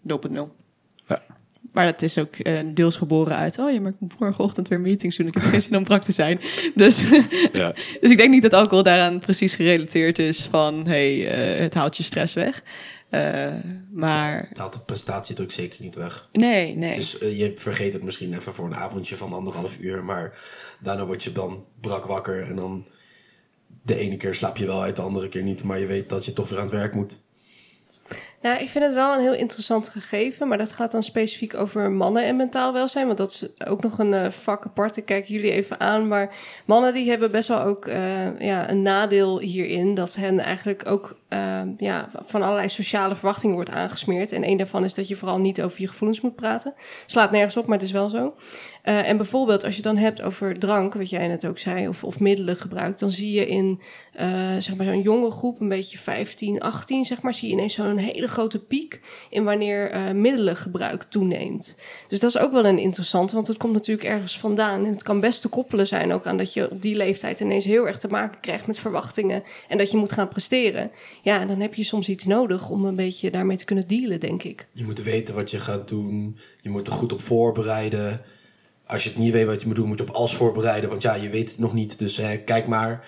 Ja. 1.07 1.23
Maar 1.71 1.85
het 1.85 2.01
is 2.01 2.17
ook 2.17 2.35
uh, 2.37 2.59
deels 2.73 2.95
geboren 2.95 3.35
uit. 3.35 3.59
Oh, 3.59 3.71
je 3.71 3.81
maakt 3.81 4.19
morgenochtend 4.19 4.67
weer 4.67 4.79
meetings 4.79 5.17
doen. 5.17 5.27
Ik 5.27 5.33
heb 5.33 5.43
geen 5.43 5.61
zin 5.61 5.77
om 5.77 5.83
brak 5.83 6.03
te 6.03 6.11
zijn. 6.11 6.39
Dus, 6.75 7.09
ja. 7.53 7.71
dus 8.01 8.11
ik 8.11 8.17
denk 8.17 8.29
niet 8.29 8.41
dat 8.41 8.53
alcohol 8.53 8.83
daaraan 8.83 9.19
precies 9.19 9.55
gerelateerd 9.55 10.19
is 10.19 10.41
van 10.41 10.87
hey, 10.87 11.17
uh, 11.17 11.59
het 11.59 11.73
haalt 11.73 11.97
je 11.97 12.03
stress 12.03 12.33
weg. 12.33 12.63
Uh, 13.11 13.45
maar... 13.91 14.45
Het 14.49 14.57
haalt 14.57 14.73
de 14.73 14.79
prestatiedruk 14.79 15.51
zeker 15.51 15.81
niet 15.81 15.95
weg. 15.95 16.29
Nee, 16.31 16.75
nee. 16.75 16.95
Dus 16.95 17.11
je 17.19 17.51
vergeet 17.55 17.93
het 17.93 18.03
misschien 18.03 18.33
even 18.33 18.53
voor 18.53 18.65
een 18.65 18.75
avondje 18.75 19.15
van 19.15 19.33
anderhalf 19.33 19.77
uur. 19.79 20.03
Maar 20.03 20.37
daarna 20.79 21.05
word 21.05 21.23
je 21.23 21.31
dan 21.31 21.65
brak 21.81 22.05
wakker. 22.05 22.43
En 22.43 22.55
dan 22.55 22.85
de 23.83 23.95
ene 23.95 24.17
keer 24.17 24.35
slaap 24.35 24.57
je 24.57 24.65
wel 24.65 24.81
uit, 24.81 24.95
de 24.95 25.01
andere 25.01 25.29
keer 25.29 25.43
niet. 25.43 25.63
Maar 25.63 25.79
je 25.79 25.85
weet 25.85 26.09
dat 26.09 26.25
je 26.25 26.33
toch 26.33 26.49
weer 26.49 26.59
aan 26.59 26.65
het 26.65 26.73
werk 26.73 26.93
moet. 26.93 27.19
Nou, 28.41 28.57
ik 28.59 28.69
vind 28.69 28.85
het 28.85 28.93
wel 28.93 29.13
een 29.13 29.21
heel 29.21 29.33
interessant 29.33 29.89
gegeven, 29.89 30.47
maar 30.47 30.57
dat 30.57 30.71
gaat 30.71 30.91
dan 30.91 31.03
specifiek 31.03 31.55
over 31.55 31.91
mannen 31.91 32.23
en 32.23 32.35
mentaal 32.35 32.73
welzijn, 32.73 33.05
want 33.05 33.17
dat 33.17 33.31
is 33.31 33.67
ook 33.67 33.81
nog 33.81 33.99
een 33.99 34.13
uh, 34.13 34.29
vak 34.29 34.65
apart. 34.65 34.97
Ik 34.97 35.05
kijk 35.05 35.25
jullie 35.25 35.51
even 35.51 35.79
aan, 35.79 36.07
maar 36.07 36.35
mannen 36.65 36.93
die 36.93 37.09
hebben 37.09 37.31
best 37.31 37.47
wel 37.47 37.61
ook 37.61 37.87
uh, 37.87 38.39
ja, 38.39 38.69
een 38.69 38.81
nadeel 38.81 39.39
hierin, 39.39 39.93
dat 39.93 40.15
hen 40.15 40.39
eigenlijk 40.39 40.89
ook 40.89 41.17
uh, 41.29 41.61
ja, 41.77 42.09
van 42.11 42.41
allerlei 42.41 42.69
sociale 42.69 43.15
verwachtingen 43.15 43.55
wordt 43.55 43.69
aangesmeerd. 43.69 44.31
En 44.31 44.47
een 44.47 44.57
daarvan 44.57 44.83
is 44.83 44.93
dat 44.93 45.07
je 45.07 45.15
vooral 45.15 45.39
niet 45.39 45.61
over 45.61 45.81
je 45.81 45.87
gevoelens 45.87 46.21
moet 46.21 46.35
praten. 46.35 46.73
Slaat 47.05 47.31
nergens 47.31 47.57
op, 47.57 47.65
maar 47.65 47.77
het 47.77 47.87
is 47.87 47.91
wel 47.91 48.09
zo. 48.09 48.35
Uh, 48.89 49.09
en 49.09 49.17
bijvoorbeeld 49.17 49.63
als 49.63 49.75
je 49.75 49.81
dan 49.81 49.97
hebt 49.97 50.21
over 50.21 50.59
drank, 50.59 50.93
wat 50.93 51.09
jij 51.09 51.27
net 51.27 51.47
ook 51.47 51.59
zei, 51.59 51.87
of, 51.87 52.03
of 52.03 52.19
middelen 52.19 52.55
gebruikt, 52.55 52.99
dan 52.99 53.11
zie 53.11 53.31
je 53.31 53.47
in 53.47 53.81
uh, 54.19 54.57
zeg 54.59 54.75
maar 54.75 54.85
zo'n 54.85 55.01
jonge 55.01 55.31
groep, 55.31 55.59
een 55.59 55.69
beetje 55.69 55.97
15, 55.97 56.59
18, 56.59 57.05
zeg 57.05 57.21
maar, 57.21 57.33
zie 57.33 57.47
je 57.47 57.53
ineens 57.53 57.73
zo'n 57.73 57.97
hele 57.97 58.27
grote 58.27 58.59
piek 58.59 58.99
in 59.29 59.43
wanneer 59.43 59.93
uh, 59.93 60.11
middelengebruik 60.11 61.03
toeneemt. 61.03 61.75
Dus 62.07 62.19
dat 62.19 62.29
is 62.29 62.37
ook 62.37 62.51
wel 62.51 62.65
een 62.65 62.79
interessante, 62.79 63.35
want 63.35 63.47
het 63.47 63.57
komt 63.57 63.73
natuurlijk 63.73 64.07
ergens 64.07 64.39
vandaan. 64.39 64.85
En 64.85 64.91
het 64.91 65.03
kan 65.03 65.19
best 65.19 65.41
te 65.41 65.47
koppelen 65.47 65.87
zijn 65.87 66.13
ook 66.13 66.25
aan 66.25 66.37
dat 66.37 66.53
je 66.53 66.71
op 66.71 66.81
die 66.81 66.95
leeftijd 66.95 67.39
ineens 67.39 67.65
heel 67.65 67.87
erg 67.87 67.97
te 67.97 68.07
maken 68.07 68.39
krijgt 68.39 68.67
met 68.67 68.79
verwachtingen 68.79 69.43
en 69.67 69.77
dat 69.77 69.91
je 69.91 69.97
moet 69.97 70.11
gaan 70.11 70.29
presteren. 70.29 70.91
Ja, 71.21 71.45
dan 71.45 71.59
heb 71.59 71.73
je 71.73 71.83
soms 71.83 72.09
iets 72.09 72.25
nodig 72.25 72.69
om 72.69 72.85
een 72.85 72.95
beetje 72.95 73.31
daarmee 73.31 73.57
te 73.57 73.65
kunnen 73.65 73.87
dealen, 73.87 74.19
denk 74.19 74.43
ik. 74.43 74.67
Je 74.71 74.83
moet 74.83 75.01
weten 75.03 75.35
wat 75.35 75.51
je 75.51 75.59
gaat 75.59 75.87
doen, 75.87 76.37
je 76.61 76.69
moet 76.69 76.87
er 76.87 76.93
goed 76.93 77.13
op 77.13 77.21
voorbereiden 77.21 78.21
als 78.89 79.03
je 79.03 79.09
het 79.09 79.17
niet 79.17 79.33
weet 79.33 79.45
wat 79.45 79.61
je 79.61 79.67
moet 79.67 79.75
doen, 79.75 79.87
moet 79.87 79.99
je 79.99 80.07
op 80.07 80.15
als 80.15 80.35
voorbereiden. 80.35 80.89
Want 80.89 81.01
ja, 81.01 81.13
je 81.13 81.29
weet 81.29 81.49
het 81.49 81.59
nog 81.59 81.73
niet. 81.73 81.99
Dus 81.99 82.17
hè, 82.17 82.37
kijk 82.37 82.67
maar. 82.67 83.07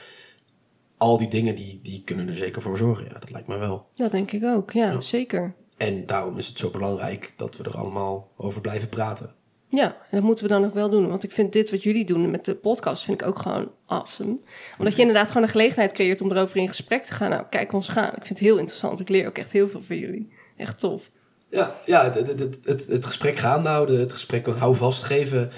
Al 0.97 1.17
die 1.17 1.27
dingen 1.27 1.55
die, 1.55 1.79
die 1.83 2.01
kunnen 2.03 2.27
er 2.27 2.35
zeker 2.35 2.61
voor 2.61 2.77
zorgen. 2.77 3.05
Ja, 3.05 3.13
dat 3.19 3.31
lijkt 3.31 3.47
me 3.47 3.57
wel. 3.57 3.87
Dat 3.95 4.11
denk 4.11 4.31
ik 4.31 4.43
ook. 4.43 4.71
Ja, 4.71 4.91
ja, 4.91 5.01
zeker. 5.01 5.53
En 5.77 6.05
daarom 6.05 6.37
is 6.37 6.47
het 6.47 6.57
zo 6.57 6.69
belangrijk 6.69 7.33
dat 7.37 7.57
we 7.57 7.63
er 7.63 7.77
allemaal 7.77 8.31
over 8.37 8.61
blijven 8.61 8.89
praten. 8.89 9.33
Ja, 9.69 9.85
en 9.87 10.09
dat 10.09 10.23
moeten 10.23 10.45
we 10.45 10.51
dan 10.51 10.65
ook 10.65 10.73
wel 10.73 10.89
doen. 10.89 11.07
Want 11.07 11.23
ik 11.23 11.31
vind 11.31 11.53
dit 11.53 11.71
wat 11.71 11.83
jullie 11.83 12.05
doen 12.05 12.31
met 12.31 12.45
de 12.45 12.55
podcast, 12.55 13.03
vind 13.03 13.21
ik 13.21 13.27
ook 13.27 13.39
gewoon 13.39 13.71
awesome. 13.85 14.37
Omdat 14.77 14.95
je 14.95 15.01
inderdaad 15.01 15.27
gewoon 15.27 15.43
een 15.43 15.49
gelegenheid 15.49 15.91
creëert 15.91 16.21
om 16.21 16.31
erover 16.31 16.57
in 16.57 16.67
gesprek 16.67 17.03
te 17.03 17.13
gaan. 17.13 17.29
Nou, 17.29 17.45
kijk 17.49 17.73
ons 17.73 17.87
gaan. 17.87 18.09
Ik 18.09 18.25
vind 18.25 18.29
het 18.29 18.39
heel 18.39 18.57
interessant. 18.57 18.99
Ik 18.99 19.09
leer 19.09 19.27
ook 19.27 19.37
echt 19.37 19.51
heel 19.51 19.69
veel 19.69 19.83
van 19.83 19.97
jullie. 19.97 20.33
Echt 20.57 20.79
tof. 20.79 21.11
Ja, 21.51 21.75
ja 21.85 22.11
het, 22.11 22.39
het, 22.39 22.57
het, 22.63 22.87
het 22.87 23.05
gesprek 23.05 23.37
gaan 23.37 23.65
houden, 23.65 23.99
het 23.99 24.13
gesprek 24.13 24.47
hou 24.47 24.75
vastgeven. 24.75 25.51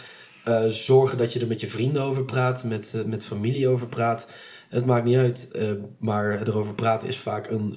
Uh, 0.47 0.65
zorgen 0.67 1.17
dat 1.17 1.33
je 1.33 1.39
er 1.39 1.47
met 1.47 1.61
je 1.61 1.67
vrienden 1.67 2.01
over 2.01 2.25
praat, 2.25 2.63
met, 2.63 2.93
uh, 2.95 3.03
met 3.03 3.25
familie 3.25 3.67
over 3.67 3.87
praat. 3.87 4.27
Het 4.69 4.85
maakt 4.85 5.05
niet 5.05 5.17
uit, 5.17 5.49
uh, 5.55 5.71
maar 5.99 6.41
erover 6.47 6.73
praten 6.73 7.07
is 7.07 7.17
vaak 7.17 7.49
een 7.49 7.75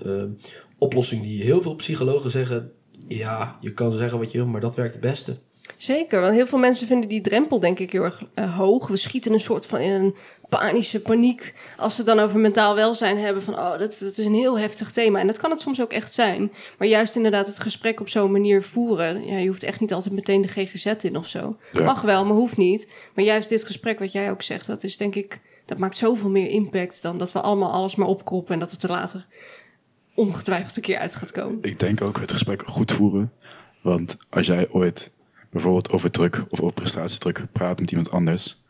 oplossing 0.79 1.23
die 1.23 1.43
heel 1.43 1.63
veel 1.63 1.75
psychologen 1.75 2.31
zeggen. 2.31 2.73
Ja, 3.09 3.57
je 3.61 3.73
kan 3.73 3.93
zeggen 3.93 4.19
wat 4.19 4.33
je 4.33 4.39
wil, 4.39 4.47
maar 4.47 4.61
dat 4.61 4.77
werkt 4.77 4.93
het 4.93 5.03
beste. 5.03 5.39
Zeker, 5.77 6.21
want 6.21 6.35
heel 6.35 6.47
veel 6.47 6.59
mensen 6.59 6.87
vinden 6.87 7.09
die 7.09 7.21
drempel 7.21 7.61
denk 7.61 7.79
ik 7.79 7.93
heel 7.93 8.05
erg 8.05 8.23
hoog. 8.57 8.89
We 8.89 8.97
schieten 8.97 9.33
een 9.33 9.41
soort 9.41 9.67
van 9.67 9.79
in 9.79 9.93
een 9.93 10.15
panische 10.49 11.01
paniek 11.01 11.55
als 11.77 11.95
ze 11.95 12.01
het 12.01 12.11
dan 12.17 12.19
over 12.19 12.39
mentaal 12.39 12.75
welzijn 12.75 13.19
hebben 13.19 13.43
van 13.43 13.59
oh, 13.59 13.71
dat, 13.71 13.99
dat 14.01 14.19
is 14.19 14.27
een 14.27 14.35
heel 14.35 14.59
heftig 14.59 14.91
thema. 14.91 15.21
En 15.21 15.27
dat 15.27 15.39
kan 15.39 15.51
het 15.51 15.61
soms 15.61 15.81
ook 15.81 15.93
echt 15.93 16.15
zijn. 16.15 16.53
Maar 16.79 16.89
juist 16.89 17.17
inderdaad 17.17 17.47
het 17.47 17.61
gesprek 17.61 18.01
op 18.01 18.09
zo'n 18.09 18.33
manier 18.33 18.63
voeren. 18.63 19.27
Ja, 19.27 19.39
je 19.39 19.49
hoeft 19.49 19.63
echt 19.63 19.81
niet 19.81 19.93
altijd 19.93 20.15
meteen 20.15 20.43
de 20.43 20.49
GGZ 20.49 20.87
in 20.87 21.17
of 21.17 21.27
zo. 21.27 21.57
Ja. 21.73 21.83
Mag 21.85 22.01
wel, 22.01 22.25
maar 22.25 22.37
hoeft 22.37 22.57
niet. 22.57 22.93
Maar 23.15 23.25
juist 23.25 23.49
dit 23.49 23.65
gesprek 23.65 23.99
wat 23.99 24.13
jij 24.13 24.31
ook 24.31 24.43
zegt, 24.43 24.67
dat 24.67 24.85
is 24.85 24.97
denk 24.97 25.15
ik, 25.15 25.41
dat 25.65 25.79
maakt 25.79 25.97
zoveel 25.97 26.31
meer 26.31 26.49
impact 26.49 27.03
dan 27.03 27.19
dat 27.19 27.33
we 27.33 27.41
allemaal 27.41 27.71
alles 27.71 27.95
maar 27.95 28.09
opkroppen 28.09 28.55
en 28.55 28.61
dat 28.61 28.71
het 28.71 28.83
er 28.83 28.91
later 28.91 29.27
ongetwijfeld 30.15 30.77
een 30.77 30.83
keer 30.83 30.99
uit 30.99 31.17
gaat 31.17 31.33
komen. 31.33 31.59
Ik 31.61 31.79
denk 31.79 32.01
ook 32.01 32.21
het 32.21 32.33
gesprek 32.33 32.63
goed 32.67 32.93
voeren. 32.93 33.33
Want 33.83 34.17
als 34.31 34.47
jij 34.47 34.69
ooit 34.71 35.11
bijvoorbeeld 35.51 35.91
over 35.91 36.11
druk 36.11 36.45
of 36.49 36.61
over 36.61 36.75
prestatiedruk 36.75 37.47
praat 37.53 37.81
met 37.81 37.91
iemand 37.91 38.11
anders, 38.11 38.63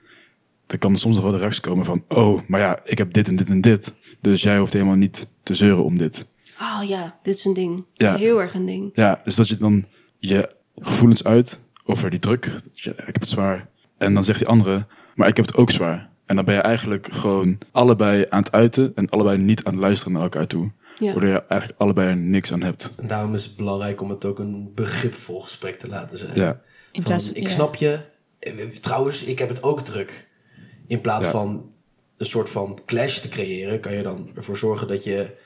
dan 0.66 0.78
kan 0.78 0.92
er 0.92 0.98
soms 0.98 1.14
nog 1.14 1.24
wel 1.24 1.32
de 1.32 1.38
reactie 1.38 1.62
komen 1.62 1.84
van, 1.84 2.04
oh, 2.08 2.40
maar 2.46 2.60
ja, 2.60 2.80
ik 2.84 2.98
heb 2.98 3.12
dit 3.12 3.28
en 3.28 3.36
dit 3.36 3.48
en 3.48 3.60
dit, 3.60 3.94
dus 4.20 4.42
jij 4.42 4.58
hoeft 4.58 4.72
helemaal 4.72 4.96
niet 4.96 5.26
te 5.42 5.54
zeuren 5.54 5.84
om 5.84 5.98
dit. 5.98 6.26
Oh 6.60 6.88
ja, 6.88 7.18
dit 7.22 7.34
is 7.34 7.44
een 7.44 7.54
ding. 7.54 7.84
Ja. 7.92 8.14
Is 8.14 8.20
heel 8.20 8.40
erg 8.40 8.54
een 8.54 8.66
ding. 8.66 8.90
Ja, 8.94 9.20
dus 9.24 9.34
dat 9.34 9.48
je 9.48 9.56
dan 9.56 9.86
je 10.18 10.54
gevoelens 10.76 11.24
uit 11.24 11.58
over 11.84 12.10
die 12.10 12.18
druk, 12.18 12.60
ja, 12.72 12.90
ik 12.90 13.04
heb 13.04 13.20
het 13.20 13.28
zwaar, 13.28 13.68
en 13.98 14.14
dan 14.14 14.24
zegt 14.24 14.38
die 14.38 14.48
andere, 14.48 14.86
maar 15.14 15.28
ik 15.28 15.36
heb 15.36 15.46
het 15.46 15.56
ook 15.56 15.70
zwaar. 15.70 16.10
En 16.26 16.36
dan 16.36 16.44
ben 16.44 16.54
je 16.54 16.60
eigenlijk 16.60 17.12
gewoon 17.12 17.58
allebei 17.72 18.26
aan 18.28 18.42
het 18.42 18.52
uiten 18.52 18.92
en 18.94 19.08
allebei 19.08 19.38
niet 19.38 19.64
aan 19.64 19.72
het 19.72 19.82
luisteren 19.82 20.12
naar 20.12 20.22
elkaar 20.22 20.46
toe. 20.46 20.72
Ja. 20.98 21.12
Waardoor 21.12 21.30
je 21.30 21.42
eigenlijk 21.46 21.80
allebei 21.80 22.08
er 22.08 22.16
niks 22.16 22.52
aan 22.52 22.62
hebt. 22.62 22.92
En 22.96 23.06
daarom 23.06 23.34
is 23.34 23.44
het 23.44 23.56
belangrijk 23.56 24.00
om 24.00 24.10
het 24.10 24.24
ook 24.24 24.38
een 24.38 24.72
begripvol 24.74 25.40
gesprek 25.40 25.78
te 25.78 25.88
laten 25.88 26.18
zijn. 26.18 26.34
Ja. 26.34 26.60
In 26.92 27.02
plaats, 27.02 27.26
van, 27.26 27.36
ik 27.36 27.48
snap 27.48 27.74
je. 27.74 28.00
Trouwens, 28.80 29.22
ik 29.22 29.38
heb 29.38 29.48
het 29.48 29.62
ook 29.62 29.80
druk. 29.80 30.28
In 30.86 31.00
plaats 31.00 31.24
ja. 31.24 31.30
van 31.30 31.72
een 32.16 32.26
soort 32.26 32.48
van 32.48 32.78
clash 32.84 33.18
te 33.18 33.28
creëren, 33.28 33.80
kan 33.80 33.92
je 33.94 34.02
dan 34.02 34.30
ervoor 34.34 34.56
zorgen 34.56 34.88
dat 34.88 35.04
je 35.04 35.36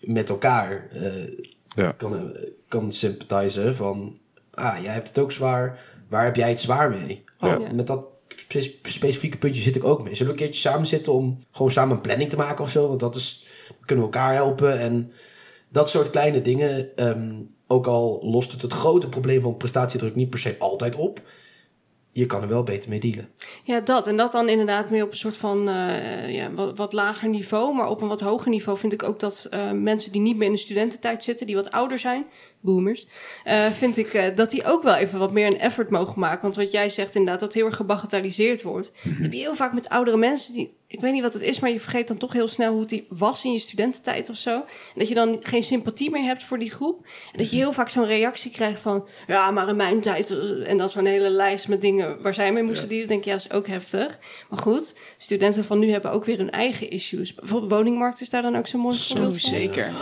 met 0.00 0.28
elkaar 0.28 0.88
uh, 0.94 1.38
ja. 1.74 1.92
kan, 1.92 2.36
kan 2.68 2.92
sympathizen 2.92 3.76
van, 3.76 4.18
ah, 4.50 4.82
jij 4.82 4.92
hebt 4.92 5.08
het 5.08 5.18
ook 5.18 5.32
zwaar, 5.32 5.80
waar 6.08 6.24
heb 6.24 6.36
jij 6.36 6.48
het 6.48 6.60
zwaar 6.60 6.90
mee? 6.90 7.24
Oh, 7.40 7.50
ja. 7.50 7.72
Met 7.72 7.86
dat 7.86 8.04
specifieke 8.82 9.38
puntje 9.38 9.62
zit 9.62 9.76
ik 9.76 9.84
ook 9.84 10.02
mee. 10.02 10.14
Zullen 10.14 10.34
we 10.34 10.38
een 10.38 10.46
keertje 10.46 10.68
samen 10.68 10.86
zitten 10.86 11.12
om 11.12 11.38
gewoon 11.50 11.70
samen 11.70 11.96
een 11.96 12.02
planning 12.02 12.30
te 12.30 12.36
maken 12.36 12.64
of 12.64 12.70
zo? 12.70 12.88
Want 12.88 13.00
dat 13.00 13.16
is, 13.16 13.46
kunnen 13.84 14.04
we 14.04 14.12
elkaar 14.12 14.34
helpen 14.34 14.78
en 14.78 15.12
dat 15.68 15.88
soort 15.88 16.10
kleine 16.10 16.42
dingen. 16.42 16.88
Um, 16.96 17.50
ook 17.66 17.86
al 17.86 18.20
lost 18.22 18.52
het 18.52 18.62
het 18.62 18.72
grote 18.72 19.08
probleem 19.08 19.40
van 19.40 19.56
prestatiedruk 19.56 20.14
niet 20.14 20.30
per 20.30 20.38
se 20.38 20.56
altijd 20.58 20.96
op 20.96 21.20
je 22.12 22.26
kan 22.26 22.42
er 22.42 22.48
wel 22.48 22.62
beter 22.62 22.88
mee 22.88 23.00
dealen. 23.00 23.28
Ja, 23.62 23.80
dat. 23.80 24.06
En 24.06 24.16
dat 24.16 24.32
dan 24.32 24.48
inderdaad 24.48 24.90
meer 24.90 25.04
op 25.04 25.10
een 25.10 25.16
soort 25.16 25.36
van 25.36 25.68
uh, 25.68 26.34
ja, 26.34 26.52
wat, 26.74 26.92
lager 26.92 27.28
niveau. 27.28 27.74
Maar 27.74 27.88
op 27.88 28.02
een 28.02 28.08
wat 28.08 28.20
hoger 28.20 28.50
niveau 28.50 28.78
vind 28.78 28.92
ik 28.92 29.02
ook 29.02 29.20
dat 29.20 29.48
uh, 29.50 29.70
mensen 29.70 30.12
die 30.12 30.20
niet 30.20 30.36
meer 30.36 30.46
in 30.46 30.52
de 30.52 30.58
studententijd 30.58 31.24
zitten, 31.24 31.46
die 31.46 31.56
wat 31.56 31.70
ouder 31.70 31.98
zijn, 31.98 32.26
boomers, 32.62 33.06
uh, 33.44 33.66
vind 33.66 33.96
ik 33.96 34.14
uh, 34.14 34.36
dat 34.36 34.50
die 34.50 34.64
ook 34.64 34.82
wel 34.82 34.94
even 34.94 35.18
wat 35.18 35.32
meer 35.32 35.46
een 35.46 35.58
effort 35.58 35.90
mogen 35.90 36.20
maken. 36.20 36.42
Want 36.42 36.56
wat 36.56 36.70
jij 36.70 36.88
zegt 36.88 37.14
inderdaad, 37.14 37.40
dat 37.40 37.54
heel 37.54 37.66
erg 37.66 37.76
gebagatelliseerd 37.76 38.62
wordt. 38.62 38.92
Mm 39.02 39.12
-hmm. 39.12 39.22
heb 39.22 39.32
je 39.32 39.38
heel 39.38 39.54
vaak 39.54 39.72
met 39.72 39.88
oudere 39.88 40.16
mensen 40.16 40.54
die, 40.54 40.74
ik 40.86 41.00
weet 41.00 41.12
niet 41.12 41.22
wat 41.22 41.32
het 41.32 41.42
is, 41.42 41.60
maar 41.60 41.70
je 41.70 41.80
vergeet 41.80 42.08
dan 42.08 42.16
toch 42.16 42.32
heel 42.32 42.48
snel 42.48 42.70
hoe 42.70 42.80
het 42.80 42.88
die 42.88 43.06
was 43.08 43.44
in 43.44 43.52
je 43.52 43.58
studententijd 43.58 44.30
of 44.30 44.36
zo. 44.36 44.54
En 44.54 44.64
dat 44.94 45.08
je 45.08 45.14
dan 45.14 45.38
geen 45.42 45.62
sympathie 45.62 46.10
meer 46.10 46.24
hebt 46.24 46.42
voor 46.42 46.58
die 46.58 46.70
groep. 46.70 47.06
En 47.32 47.38
dat 47.38 47.50
je 47.50 47.56
heel 47.56 47.72
vaak 47.72 47.88
zo'n 47.88 48.06
reactie 48.06 48.50
krijgt 48.50 48.80
van, 48.80 49.06
ja, 49.26 49.50
maar 49.50 49.68
in 49.68 49.76
mijn 49.76 50.00
tijd. 50.00 50.30
En 50.64 50.78
dan 50.78 50.90
zo'n 50.90 51.04
hele 51.04 51.30
lijst 51.30 51.68
met 51.68 51.80
dingen 51.80 52.22
waar 52.22 52.34
zij 52.34 52.52
mee 52.52 52.62
moesten 52.62 52.84
ja. 52.84 52.90
dealen. 52.90 53.08
denk 53.08 53.24
je, 53.24 53.30
ja, 53.30 53.36
dat 53.36 53.44
is 53.44 53.52
ook 53.52 53.66
heftig. 53.66 54.18
Maar 54.48 54.58
goed, 54.58 54.94
studenten 55.16 55.64
van 55.64 55.78
nu 55.78 55.90
hebben 55.90 56.10
ook 56.10 56.24
weer 56.24 56.38
hun 56.38 56.50
eigen 56.50 56.90
issues. 56.90 57.34
Bijvoorbeeld 57.34 57.72
woningmarkt 57.72 58.20
is 58.20 58.30
daar 58.30 58.42
dan 58.42 58.56
ook 58.56 58.66
zo'n 58.66 58.80
mooi 58.80 58.96
voorbeeld 58.96 59.40
van. 59.40 59.50
Zeker. 59.50 59.92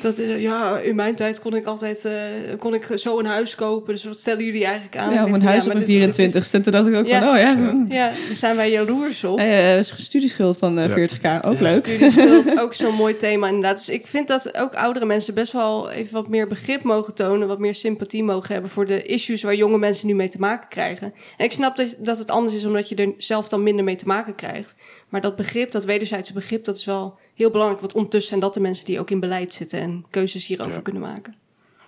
Dat, 0.00 0.16
ja, 0.38 0.78
in 0.78 0.94
mijn 0.94 1.14
tijd 1.14 1.40
kon 1.40 1.54
ik 1.54 1.66
altijd 1.66 2.04
uh, 2.04 2.12
kon 2.58 2.74
ik 2.74 2.86
zo 2.94 3.18
een 3.18 3.26
huis 3.26 3.54
kopen. 3.54 3.94
Dus 3.94 4.04
wat 4.04 4.20
stellen 4.20 4.44
jullie 4.44 4.64
eigenlijk 4.64 4.96
aan? 4.96 5.12
Ja, 5.12 5.24
om 5.24 5.34
een 5.34 5.42
huis 5.42 5.64
ja, 5.64 5.70
op 5.70 5.76
een 5.76 6.12
24ste. 6.12 6.60
Toen 6.60 6.72
dacht 6.72 6.86
ik 6.86 6.94
ook 6.94 7.06
ja. 7.06 7.20
van, 7.20 7.28
oh 7.28 7.38
ja. 7.38 7.84
Ja, 7.88 8.08
daar 8.08 8.34
zijn 8.36 8.56
wij 8.56 8.70
jaloers 8.70 9.24
op. 9.24 9.40
Uh, 9.40 9.80
studieschuld 9.80 10.58
van 10.58 10.88
40k, 10.90 11.40
ook 11.40 11.60
leuk. 11.60 11.84
Studieschuld, 11.84 12.58
ook 12.62 12.74
zo'n 12.74 12.94
mooi 12.94 13.16
thema 13.16 13.46
inderdaad. 13.46 13.76
Dus 13.76 13.88
ik 13.88 14.06
vind 14.06 14.28
dat 14.28 14.56
ook 14.56 14.74
oudere 14.74 15.06
mensen 15.06 15.34
best 15.34 15.52
wel 15.52 15.90
even 15.90 16.12
wat 16.12 16.28
meer 16.28 16.48
begrip 16.48 16.82
mogen 16.82 17.14
tonen. 17.14 17.48
Wat 17.48 17.58
meer 17.58 17.74
sympathie 17.74 18.22
mogen 18.24 18.52
hebben 18.52 18.70
voor 18.70 18.86
de 18.86 19.02
issues 19.02 19.42
waar 19.42 19.54
jonge 19.54 19.78
mensen 19.78 20.06
nu 20.06 20.14
mee 20.14 20.28
te 20.28 20.38
maken 20.38 20.68
krijgen. 20.68 21.14
En 21.36 21.44
ik 21.44 21.52
snap 21.52 21.76
dat, 21.76 21.96
dat 21.98 22.18
het 22.18 22.30
anders 22.30 22.54
is 22.54 22.64
omdat 22.64 22.88
je 22.88 22.94
er 22.94 23.12
zelf 23.18 23.48
dan 23.48 23.62
minder 23.62 23.84
mee 23.84 23.96
te 23.96 24.06
maken 24.06 24.34
krijgt. 24.34 24.74
Maar 25.08 25.20
dat 25.20 25.36
begrip, 25.36 25.72
dat 25.72 25.84
wederzijdse 25.84 26.32
begrip, 26.32 26.64
dat 26.64 26.76
is 26.76 26.84
wel 26.84 27.18
heel 27.34 27.50
belangrijk. 27.50 27.80
Want 27.80 27.92
ondertussen 27.94 28.28
zijn 28.28 28.40
dat 28.40 28.54
de 28.54 28.60
mensen 28.60 28.84
die 28.84 29.00
ook 29.00 29.10
in 29.10 29.20
beleid 29.20 29.54
zitten 29.54 29.80
en 29.80 30.04
keuzes 30.10 30.46
hierover 30.46 30.74
Ja. 30.74 30.80
kunnen 30.80 31.02
maken. 31.02 31.34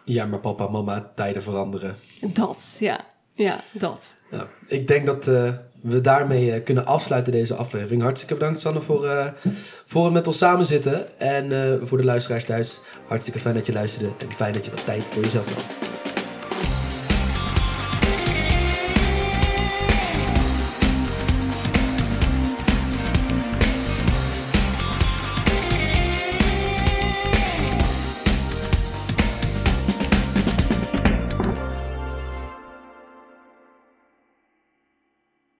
Ja, 0.05 0.27
maar 0.27 0.39
papa, 0.39 0.69
mama, 0.69 1.11
tijden 1.15 1.43
veranderen. 1.43 1.97
Dat, 2.21 2.77
ja. 2.81 3.01
Ja, 3.35 3.61
dat. 3.73 4.15
Ja, 4.31 4.49
ik 4.67 4.89
denk 4.89 5.07
dat 5.07 5.27
eh, 5.27 5.53
we 5.81 6.01
daarmee 6.01 6.53
eh, 6.53 6.65
kunnen 6.65 6.87
afsluiten 6.87 7.33
deze 7.33 7.55
aflevering. 7.55 8.03
Hartstikke 8.03 8.35
bedankt, 8.35 8.61
Sanne, 8.61 8.81
voor, 8.81 9.07
eh, 9.07 9.27
voor 9.87 10.05
het 10.05 10.13
met 10.13 10.27
ons 10.27 10.39
samen 10.39 10.67
zitten. 10.67 11.19
En 11.19 11.53
eh, 11.73 11.87
voor 11.87 11.99
de 11.99 12.05
luisteraars 12.05 12.45
thuis, 12.45 12.81
hartstikke 13.07 13.39
fijn 13.39 13.55
dat 13.55 13.67
je 13.67 13.73
luisterde. 13.73 14.09
En 14.19 14.33
fijn 14.33 14.53
dat 14.53 14.65
je 14.65 14.71
wat 14.71 14.85
tijd 14.85 15.05
voor 15.05 15.23
jezelf 15.23 15.55
nam. 15.57 15.96